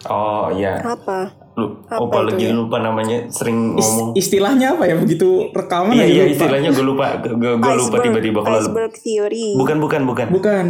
Oh 0.00 0.48
iya. 0.48 0.80
apa? 0.80 1.28
Lu, 1.52 1.76
Apa 1.84 2.00
opa 2.00 2.24
itu 2.24 2.28
lagi 2.32 2.44
ya? 2.48 2.56
lupa 2.56 2.80
namanya 2.80 3.28
sering 3.28 3.76
Is- 3.76 3.84
ngomong. 3.84 4.16
istilahnya 4.16 4.72
apa 4.72 4.88
ya 4.88 4.96
begitu 4.96 5.52
rekaman 5.52 5.92
Iya 5.92 6.00
aja 6.00 6.08
iya 6.08 6.22
lupa. 6.24 6.32
istilahnya 6.32 6.68
gue 6.72 6.84
lupa. 6.88 7.04
Gue 7.20 7.52
gue 7.52 7.74
lupa 7.76 7.96
tiba-tiba 8.00 8.38
kalau 8.40 8.58
Iceberg 8.58 8.96
Theory. 8.96 9.60
bukan 9.60 9.76
bukan 9.76 10.00
bukan 10.08 10.26
bukan 10.32 10.66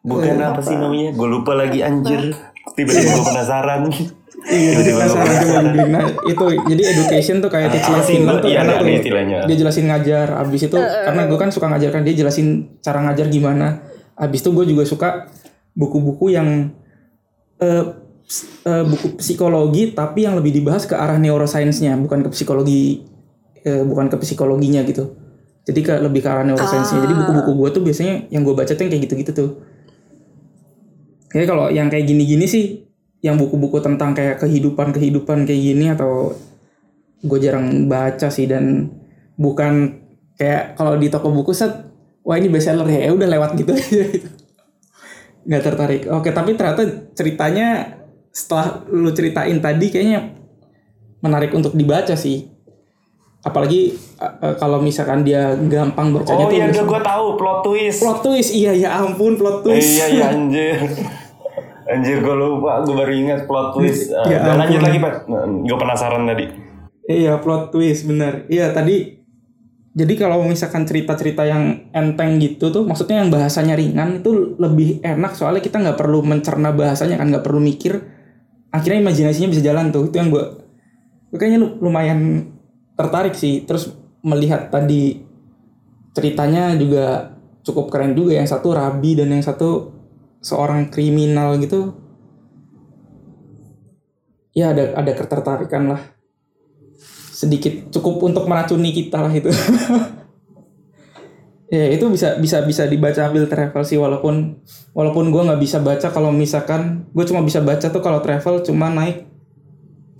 bukan 0.00 0.34
eh, 0.34 0.46
apa 0.46 0.60
sih 0.60 0.74
namanya? 0.74 1.10
Gue 1.12 1.28
lupa 1.28 1.52
lagi 1.52 1.80
anjir. 1.80 2.32
Tiba-tiba 2.72 3.10
gue 3.12 3.26
penasaran. 3.26 3.80
Iya, 4.40 4.70
jadi 4.72 4.90
penasaran. 4.96 5.64
Nah, 5.90 6.02
itu 6.24 6.44
jadi 6.66 6.82
education 6.88 7.36
tuh 7.38 7.52
kayak 7.52 7.68
teach 7.70 7.84
Apa 7.84 7.92
like 7.94 8.04
sih? 8.04 8.16
Finland 8.16 8.40
tuh 8.40 8.48
Iya, 8.48 8.60
ada 8.62 8.72
tuh. 8.78 8.88
istilahnya. 8.88 9.38
Dia 9.44 9.56
jelasin 9.58 9.84
ngajar, 9.86 10.28
abis 10.38 10.60
itu 10.64 10.78
karena 10.80 11.22
gue 11.28 11.38
kan 11.38 11.50
suka 11.52 11.66
ngajar 11.68 11.90
kan 11.92 12.02
dia 12.02 12.14
jelasin 12.14 12.46
cara 12.80 13.04
ngajar 13.04 13.28
gimana. 13.28 13.84
Abis 14.16 14.40
itu 14.40 14.50
gue 14.50 14.64
juga 14.64 14.84
suka 14.84 15.28
buku-buku 15.72 16.32
yang 16.32 16.72
ps- 18.24 18.48
eh, 18.64 18.84
buku 18.84 19.20
psikologi 19.20 19.92
tapi 19.92 20.24
yang 20.24 20.40
lebih 20.40 20.52
dibahas 20.54 20.88
ke 20.88 20.96
arah 20.96 21.20
neuroscience-nya, 21.20 22.00
bukan 22.00 22.24
ke 22.24 22.32
psikologi 22.32 23.04
eh, 23.60 23.84
bukan 23.84 24.08
ke 24.08 24.16
psikologinya 24.16 24.80
gitu. 24.88 25.19
Jadi 25.68 25.80
ke 25.84 25.94
lebih 26.00 26.20
ke 26.24 26.28
arah 26.28 26.44
neuroscience-nya. 26.46 27.04
Jadi 27.04 27.14
buku-buku 27.14 27.50
gue 27.56 27.68
tuh 27.76 27.82
biasanya 27.84 28.14
yang 28.32 28.42
gue 28.42 28.54
baca 28.56 28.72
tuh 28.72 28.82
yang 28.82 28.92
kayak 28.92 29.04
gitu-gitu 29.08 29.32
tuh. 29.32 29.50
Jadi 31.30 31.44
kalau 31.46 31.70
yang 31.70 31.86
kayak 31.92 32.10
gini-gini 32.10 32.46
sih, 32.48 32.90
yang 33.20 33.36
buku-buku 33.36 33.78
tentang 33.84 34.16
kayak 34.16 34.40
kehidupan-kehidupan 34.40 35.44
kayak 35.44 35.60
gini 35.60 35.92
atau 35.92 36.34
gue 37.20 37.38
jarang 37.38 37.84
baca 37.86 38.32
sih 38.32 38.48
dan 38.48 38.88
bukan 39.36 40.00
kayak 40.40 40.74
kalau 40.74 40.96
di 40.96 41.12
toko 41.12 41.28
buku 41.28 41.52
set, 41.52 41.84
wah 42.24 42.40
ini 42.40 42.48
bestseller 42.48 42.88
ya, 42.88 43.08
ya 43.08 43.10
udah 43.12 43.28
lewat 43.28 43.50
gitu 43.60 43.76
aja 43.76 44.02
gitu. 44.16 44.28
Nggak 45.44 45.62
tertarik. 45.64 46.02
Oke, 46.08 46.32
tapi 46.32 46.56
ternyata 46.56 46.82
ceritanya 47.12 48.00
setelah 48.32 48.86
lu 48.88 49.10
ceritain 49.12 49.58
tadi 49.60 49.86
kayaknya 49.92 50.32
menarik 51.20 51.52
untuk 51.52 51.76
dibaca 51.76 52.16
sih. 52.16 52.48
Apalagi 53.40 53.80
eh, 53.96 54.34
eh, 54.42 54.54
kalau 54.54 54.78
misalkan 54.78 55.20
dia 55.20 55.52
gampang 55.58 56.12
bacanya 56.12 56.44
Oh 56.44 56.48
tuh 56.48 56.54
iya 56.54 56.66
bisa- 56.66 56.76
udah 56.76 56.86
gue 56.86 57.00
tahu 57.02 57.26
plot 57.34 57.58
twist. 57.62 57.98
plot 57.98 58.18
twist 58.20 58.50
iya 58.52 58.72
ya 58.74 58.88
ampun 58.98 59.32
plot 59.34 59.58
twist 59.62 59.88
Iya 59.90 60.06
iya 60.10 60.24
anjir. 60.34 60.76
Anjir 61.86 62.18
gue 62.18 62.36
lupa, 62.36 62.80
gue 62.80 62.94
baru 62.94 63.12
ingat 63.12 63.40
plot 63.44 63.72
twist. 63.72 64.10
Uh, 64.10 64.28
Ya 64.30 64.44
lanjut 64.46 64.76
ampun. 64.76 64.86
lagi 64.86 64.98
pak, 65.00 65.14
gue 65.64 65.76
penasaran 65.76 66.22
tadi. 66.24 66.44
Iya 67.04 67.32
plot 67.36 67.70
twist 67.70 68.04
bener. 68.04 68.44
Iya 68.46 68.70
tadi 68.70 69.18
jadi 69.90 70.14
kalau 70.16 70.44
misalkan 70.44 70.86
cerita-cerita 70.86 71.42
yang 71.42 71.90
enteng 71.90 72.38
gitu 72.38 72.70
tuh, 72.70 72.86
maksudnya 72.86 73.18
yang 73.18 73.28
bahasanya 73.28 73.74
ringan 73.74 74.22
itu 74.22 74.30
lebih 74.54 75.02
enak 75.02 75.34
soalnya 75.34 75.58
kita 75.58 75.80
nggak 75.80 75.98
perlu 75.98 76.22
mencerna 76.22 76.70
bahasanya 76.70 77.16
kan 77.16 77.26
nggak 77.26 77.42
perlu 77.42 77.58
mikir. 77.58 77.98
Akhirnya 78.70 79.02
imajinasinya 79.02 79.48
bisa 79.48 79.64
jalan 79.64 79.90
tuh. 79.90 80.06
Itu 80.06 80.14
yang 80.14 80.30
gue 80.30 80.44
kayaknya 81.32 81.58
lu- 81.58 81.74
lumayan 81.80 82.20
tertarik 83.00 83.32
sih. 83.32 83.64
Terus 83.64 83.96
melihat 84.20 84.68
tadi 84.68 85.24
ceritanya 86.12 86.76
juga 86.76 87.32
cukup 87.64 87.88
keren 87.88 88.12
juga. 88.12 88.36
Yang 88.36 88.60
satu 88.60 88.76
rabi 88.76 89.16
dan 89.16 89.32
yang 89.32 89.40
satu 89.40 89.96
seorang 90.44 90.92
kriminal 90.92 91.56
gitu. 91.56 91.96
Ya 94.52 94.76
ada 94.76 94.92
ada 94.98 95.12
ketertarikan 95.16 95.96
lah 95.96 96.02
sedikit 97.40 97.88
cukup 97.88 98.20
untuk 98.20 98.44
meracuni 98.44 98.92
kita 98.92 99.24
lah 99.24 99.32
itu. 99.32 99.48
ya 101.72 101.88
itu 101.88 102.04
bisa 102.12 102.36
bisa 102.36 102.60
bisa 102.66 102.84
dibaca 102.84 103.30
ambil 103.30 103.48
travel 103.48 103.80
sih 103.86 103.96
walaupun 103.96 104.60
walaupun 104.92 105.30
gue 105.32 105.42
nggak 105.48 105.62
bisa 105.62 105.78
baca 105.80 106.10
kalau 106.12 106.34
misalkan 106.34 107.08
gue 107.14 107.24
cuma 107.24 107.40
bisa 107.40 107.62
baca 107.64 107.86
tuh 107.88 108.02
kalau 108.04 108.20
travel 108.20 108.60
cuma 108.60 108.92
naik 108.92 109.24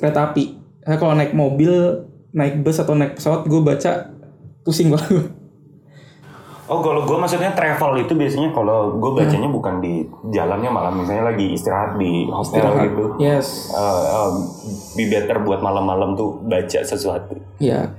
kereta 0.01 0.33
api. 0.33 0.57
Nah, 0.81 0.97
kalau 0.97 1.13
naik 1.13 1.37
mobil, 1.37 2.09
naik 2.31 2.63
bus 2.63 2.79
atau 2.79 2.95
naik 2.95 3.19
pesawat 3.19 3.47
gue 3.47 3.61
baca 3.63 4.13
pusing 4.63 4.91
banget. 4.95 5.41
Oh 6.71 6.79
kalau 6.79 7.03
gue 7.03 7.19
maksudnya 7.19 7.51
travel 7.51 7.99
itu 7.99 8.15
biasanya 8.15 8.55
kalau 8.55 8.95
gue 8.95 9.11
bacanya 9.19 9.51
bukan 9.51 9.83
di 9.83 10.07
jalannya 10.31 10.71
malah 10.71 10.95
misalnya 10.95 11.35
lagi 11.35 11.51
istirahat 11.51 11.99
di 11.99 12.31
hostel 12.31 12.63
gitu. 12.87 13.19
Yes. 13.19 13.75
Uh, 13.75 14.31
um, 14.31 14.35
be 14.95 15.11
better 15.11 15.43
buat 15.43 15.59
malam-malam 15.59 16.15
tuh 16.15 16.39
baca 16.47 16.87
sesuatu. 16.87 17.35
Ya. 17.59 17.91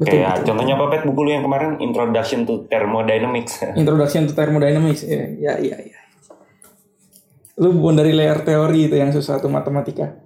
Betul. 0.00 0.16
Kayak 0.16 0.48
contohnya 0.48 0.80
apa 0.80 0.84
pet 0.88 1.04
buku 1.04 1.20
lu 1.28 1.30
yang 1.36 1.44
kemarin 1.44 1.76
Introduction 1.76 2.48
to 2.48 2.64
Thermodynamics. 2.72 3.60
Introduction 3.84 4.24
to 4.24 4.32
Thermodynamics. 4.32 5.04
Ya, 5.04 5.28
ya, 5.36 5.54
ya. 5.60 5.76
ya. 5.76 6.00
Lu 7.60 7.76
bukan 7.76 8.00
dari 8.00 8.16
layer 8.16 8.40
teori 8.40 8.88
itu 8.88 8.96
yang 8.96 9.12
susah 9.12 9.44
tuh 9.44 9.52
matematika. 9.52 10.16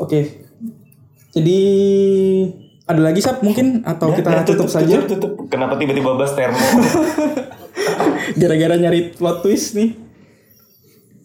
Oke. 0.00 0.48
Jadi 1.36 1.60
ada 2.88 3.00
lagi 3.04 3.20
sap 3.20 3.44
mungkin 3.44 3.84
atau 3.84 4.16
kita 4.16 4.32
Ya, 4.32 4.42
tutup, 4.48 4.72
saja 4.72 5.04
Tutup, 5.04 5.20
tutup. 5.20 5.32
Kenapa 5.52 5.76
tiba-tiba 5.76 6.16
bahas 6.16 6.32
termo? 6.32 6.56
gara-gara 8.40 8.74
nyari 8.80 9.12
plot 9.12 9.44
twist 9.44 9.76
nih. 9.76 9.92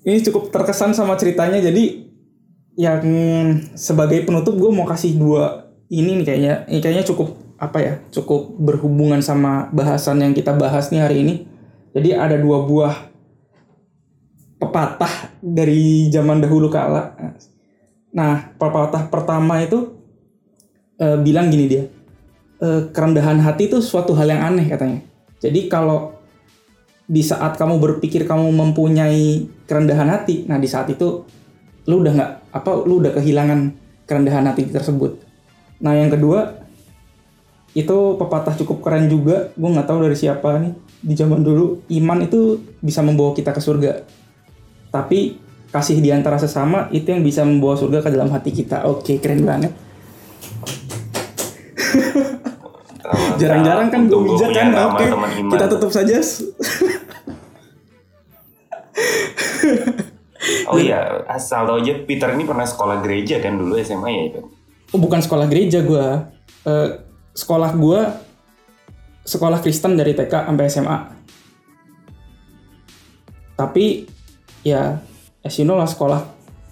Ini 0.03 0.19
cukup 0.27 0.51
terkesan 0.51 0.91
sama 0.91 1.15
ceritanya 1.15 1.63
jadi 1.63 2.03
yang 2.75 3.05
sebagai 3.77 4.27
penutup 4.27 4.59
gue 4.59 4.71
mau 4.73 4.83
kasih 4.83 5.15
dua 5.15 5.71
ini 5.93 6.19
nih 6.19 6.25
kayaknya 6.25 6.53
ini 6.67 6.79
kayaknya 6.81 7.05
cukup 7.05 7.37
apa 7.61 7.77
ya 7.79 7.93
cukup 8.09 8.57
berhubungan 8.57 9.21
sama 9.21 9.69
bahasan 9.69 10.25
yang 10.25 10.33
kita 10.33 10.57
bahas 10.57 10.89
nih 10.89 11.05
hari 11.05 11.21
ini 11.21 11.35
jadi 11.93 12.17
ada 12.17 12.35
dua 12.41 12.65
buah 12.65 13.13
pepatah 14.57 15.37
dari 15.37 16.09
zaman 16.09 16.41
dahulu 16.41 16.73
kala 16.73 17.13
nah 18.09 18.51
pepatah 18.57 19.05
pertama 19.13 19.61
itu 19.61 20.02
eh, 21.03 21.17
bilang 21.19 21.51
gini 21.51 21.67
dia 21.67 21.83
eh, 22.63 22.81
kerendahan 22.95 23.43
hati 23.43 23.67
itu 23.67 23.83
suatu 23.83 24.15
hal 24.15 24.31
yang 24.31 24.55
aneh 24.55 24.71
katanya. 24.71 25.03
Jadi 25.43 25.67
kalau 25.67 26.15
di 27.03 27.19
saat 27.19 27.59
kamu 27.59 27.83
berpikir 27.83 28.23
kamu 28.23 28.47
mempunyai 28.55 29.43
kerendahan 29.67 30.07
hati 30.07 30.47
nah 30.47 30.55
di 30.55 30.71
saat 30.71 30.87
itu 30.87 31.27
lu 31.83 31.99
udah 31.99 32.15
nggak 32.15 32.31
apa 32.55 32.69
lu 32.87 33.03
udah 33.03 33.11
kehilangan 33.11 33.75
kerendahan 34.07 34.47
hati 34.47 34.71
tersebut. 34.71 35.19
Nah 35.83 35.99
yang 35.99 36.07
kedua 36.07 36.63
itu 37.75 37.97
pepatah 38.15 38.55
cukup 38.55 38.79
keren 38.79 39.11
juga. 39.11 39.51
Gue 39.59 39.69
nggak 39.73 39.87
tahu 39.89 40.07
dari 40.07 40.15
siapa 40.15 40.63
nih 40.63 40.73
di 41.03 41.13
zaman 41.19 41.43
dulu 41.43 41.83
iman 41.91 42.23
itu 42.23 42.63
bisa 42.79 43.03
membawa 43.03 43.35
kita 43.35 43.51
ke 43.51 43.59
surga. 43.59 44.07
Tapi 44.87 45.35
kasih 45.73 45.99
di 45.99 46.13
antara 46.13 46.39
sesama 46.39 46.87
itu 46.95 47.11
yang 47.11 47.25
bisa 47.25 47.43
membawa 47.43 47.75
surga 47.75 47.99
ke 47.99 48.09
dalam 48.15 48.31
hati 48.31 48.55
kita. 48.55 48.87
Oke 48.87 49.19
keren 49.19 49.43
banget 49.43 49.82
Jarang-jarang 53.37 53.87
kan 53.91 54.01
gue 54.07 54.19
bijak 54.23 54.49
kan. 54.55 54.67
Oke, 54.93 55.05
kita 55.51 55.65
tutup 55.67 55.91
saja. 55.91 56.17
Oh 60.67 60.79
iya, 60.79 61.23
asal 61.27 61.63
tau 61.63 61.79
aja 61.79 62.03
Peter 62.03 62.27
ini 62.35 62.43
pernah 62.43 62.67
sekolah 62.67 62.99
gereja 62.99 63.39
kan 63.39 63.55
dulu 63.55 63.79
SMA 63.79 64.09
ya 64.11 64.23
itu. 64.31 64.41
Oh, 64.91 64.99
bukan 64.99 65.23
sekolah 65.23 65.47
gereja 65.47 65.79
gue. 65.83 66.07
Eh, 66.67 66.89
sekolah 67.33 67.71
gue 67.75 68.01
sekolah 69.23 69.59
Kristen 69.63 69.95
dari 69.95 70.11
TK 70.15 70.33
sampai 70.51 70.65
SMA. 70.67 70.97
Tapi 73.55 74.07
ya, 74.67 74.99
as 75.43 75.55
you 75.59 75.65
know 75.67 75.79
lah 75.79 75.87
sekolah. 75.87 76.21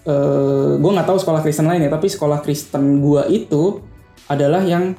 Eh, 0.02 0.72
gue 0.76 0.90
nggak 0.92 1.08
tahu 1.08 1.18
sekolah 1.20 1.40
Kristen 1.40 1.68
lain 1.68 1.86
ya, 1.86 1.90
tapi 1.92 2.08
sekolah 2.12 2.44
Kristen 2.44 3.00
gue 3.00 3.22
itu 3.32 3.80
adalah 4.28 4.60
yang 4.64 4.92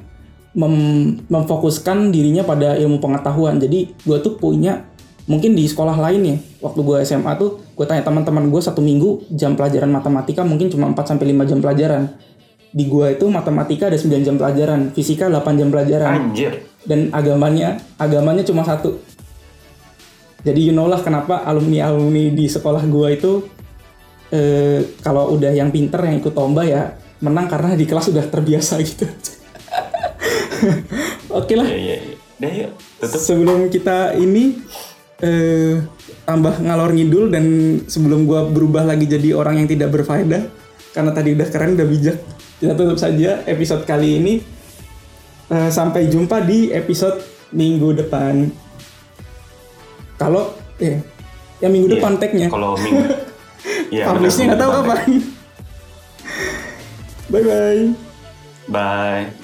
mem- 0.54 1.22
memfokuskan 1.28 2.10
dirinya 2.14 2.46
pada 2.46 2.78
ilmu 2.78 2.98
pengetahuan. 2.98 3.58
Jadi 3.58 3.92
gue 3.92 4.18
tuh 4.22 4.38
punya 4.38 4.86
mungkin 5.24 5.56
di 5.56 5.64
sekolah 5.64 5.96
lain 5.96 6.20
ya 6.20 6.36
waktu 6.60 6.80
gue 6.84 6.96
SMA 7.08 7.32
tuh 7.40 7.56
gue 7.72 7.86
tanya 7.88 8.04
teman-teman 8.04 8.44
gue 8.52 8.60
satu 8.60 8.84
minggu 8.84 9.24
jam 9.32 9.56
pelajaran 9.56 9.88
matematika 9.88 10.44
mungkin 10.44 10.68
cuma 10.68 10.92
4 10.92 11.16
sampai 11.16 11.32
5 11.32 11.48
jam 11.48 11.58
pelajaran 11.64 12.02
di 12.74 12.84
gue 12.84 13.06
itu 13.16 13.24
matematika 13.32 13.88
ada 13.88 13.96
9 13.96 14.20
jam 14.20 14.36
pelajaran 14.36 14.92
fisika 14.92 15.32
8 15.32 15.40
jam 15.56 15.72
pelajaran 15.72 16.28
Anjir. 16.28 16.68
dan 16.84 17.08
agamanya 17.16 17.80
agamanya 17.96 18.44
cuma 18.44 18.68
satu 18.68 19.00
jadi 20.44 20.60
you 20.60 20.74
know 20.76 20.84
lah 20.92 21.00
kenapa 21.00 21.40
alumni 21.48 21.88
alumni 21.88 22.28
di 22.28 22.44
sekolah 22.44 22.84
gue 22.84 23.08
itu 23.16 23.32
eh, 24.28 24.92
kalau 25.00 25.32
udah 25.32 25.56
yang 25.56 25.72
pinter 25.72 26.04
yang 26.04 26.20
ikut 26.20 26.36
lomba 26.36 26.68
ya 26.68 27.00
menang 27.24 27.48
karena 27.48 27.72
di 27.72 27.88
kelas 27.88 28.12
udah 28.12 28.28
terbiasa 28.28 28.76
gitu 28.84 29.08
oke 31.34 31.52
lah 31.54 31.66
Iya 31.66 31.76
iya 31.76 31.96
iya. 31.98 32.14
Udah 32.34 32.52
yuk, 32.52 32.70
tutup. 32.98 33.20
sebelum 33.20 33.58
kita 33.68 34.12
ini 34.14 34.58
eh, 35.18 35.80
tambah 36.24 36.58
ngalor 36.58 36.90
ngidul 36.90 37.28
dan 37.28 37.44
sebelum 37.86 38.24
gua 38.24 38.44
berubah 38.44 38.84
lagi 38.84 39.04
jadi 39.04 39.32
orang 39.32 39.58
yang 39.58 39.66
tidak 39.66 39.90
berfaedah 39.90 40.42
karena 40.90 41.10
tadi 41.10 41.32
udah 41.32 41.46
keren 41.46 41.74
udah 41.74 41.84
bijak 41.84 42.16
kita 42.56 42.72
tutup 42.72 42.96
saja 42.96 43.42
episode 43.44 43.82
kali 43.84 44.18
ini 44.18 44.34
Eh, 45.44 45.68
sampai 45.68 46.08
jumpa 46.08 46.40
di 46.40 46.72
episode 46.72 47.20
minggu 47.52 47.92
depan 47.94 48.48
kalau 50.16 50.50
eh 50.78 50.98
yang 51.60 51.68
minggu 51.68 51.86
Iya, 51.86 51.94
depan 51.94 52.12
tagnya 52.16 52.46
Kalau 52.48 52.74
minggu. 52.74 53.04
Iya. 53.92 54.04
publishnya 54.08 54.42
nggak 54.48 54.58
tahu 54.58 54.70
kapan 54.74 54.98
bye 57.30 57.42
bye 57.42 57.82
Bye. 58.64 59.43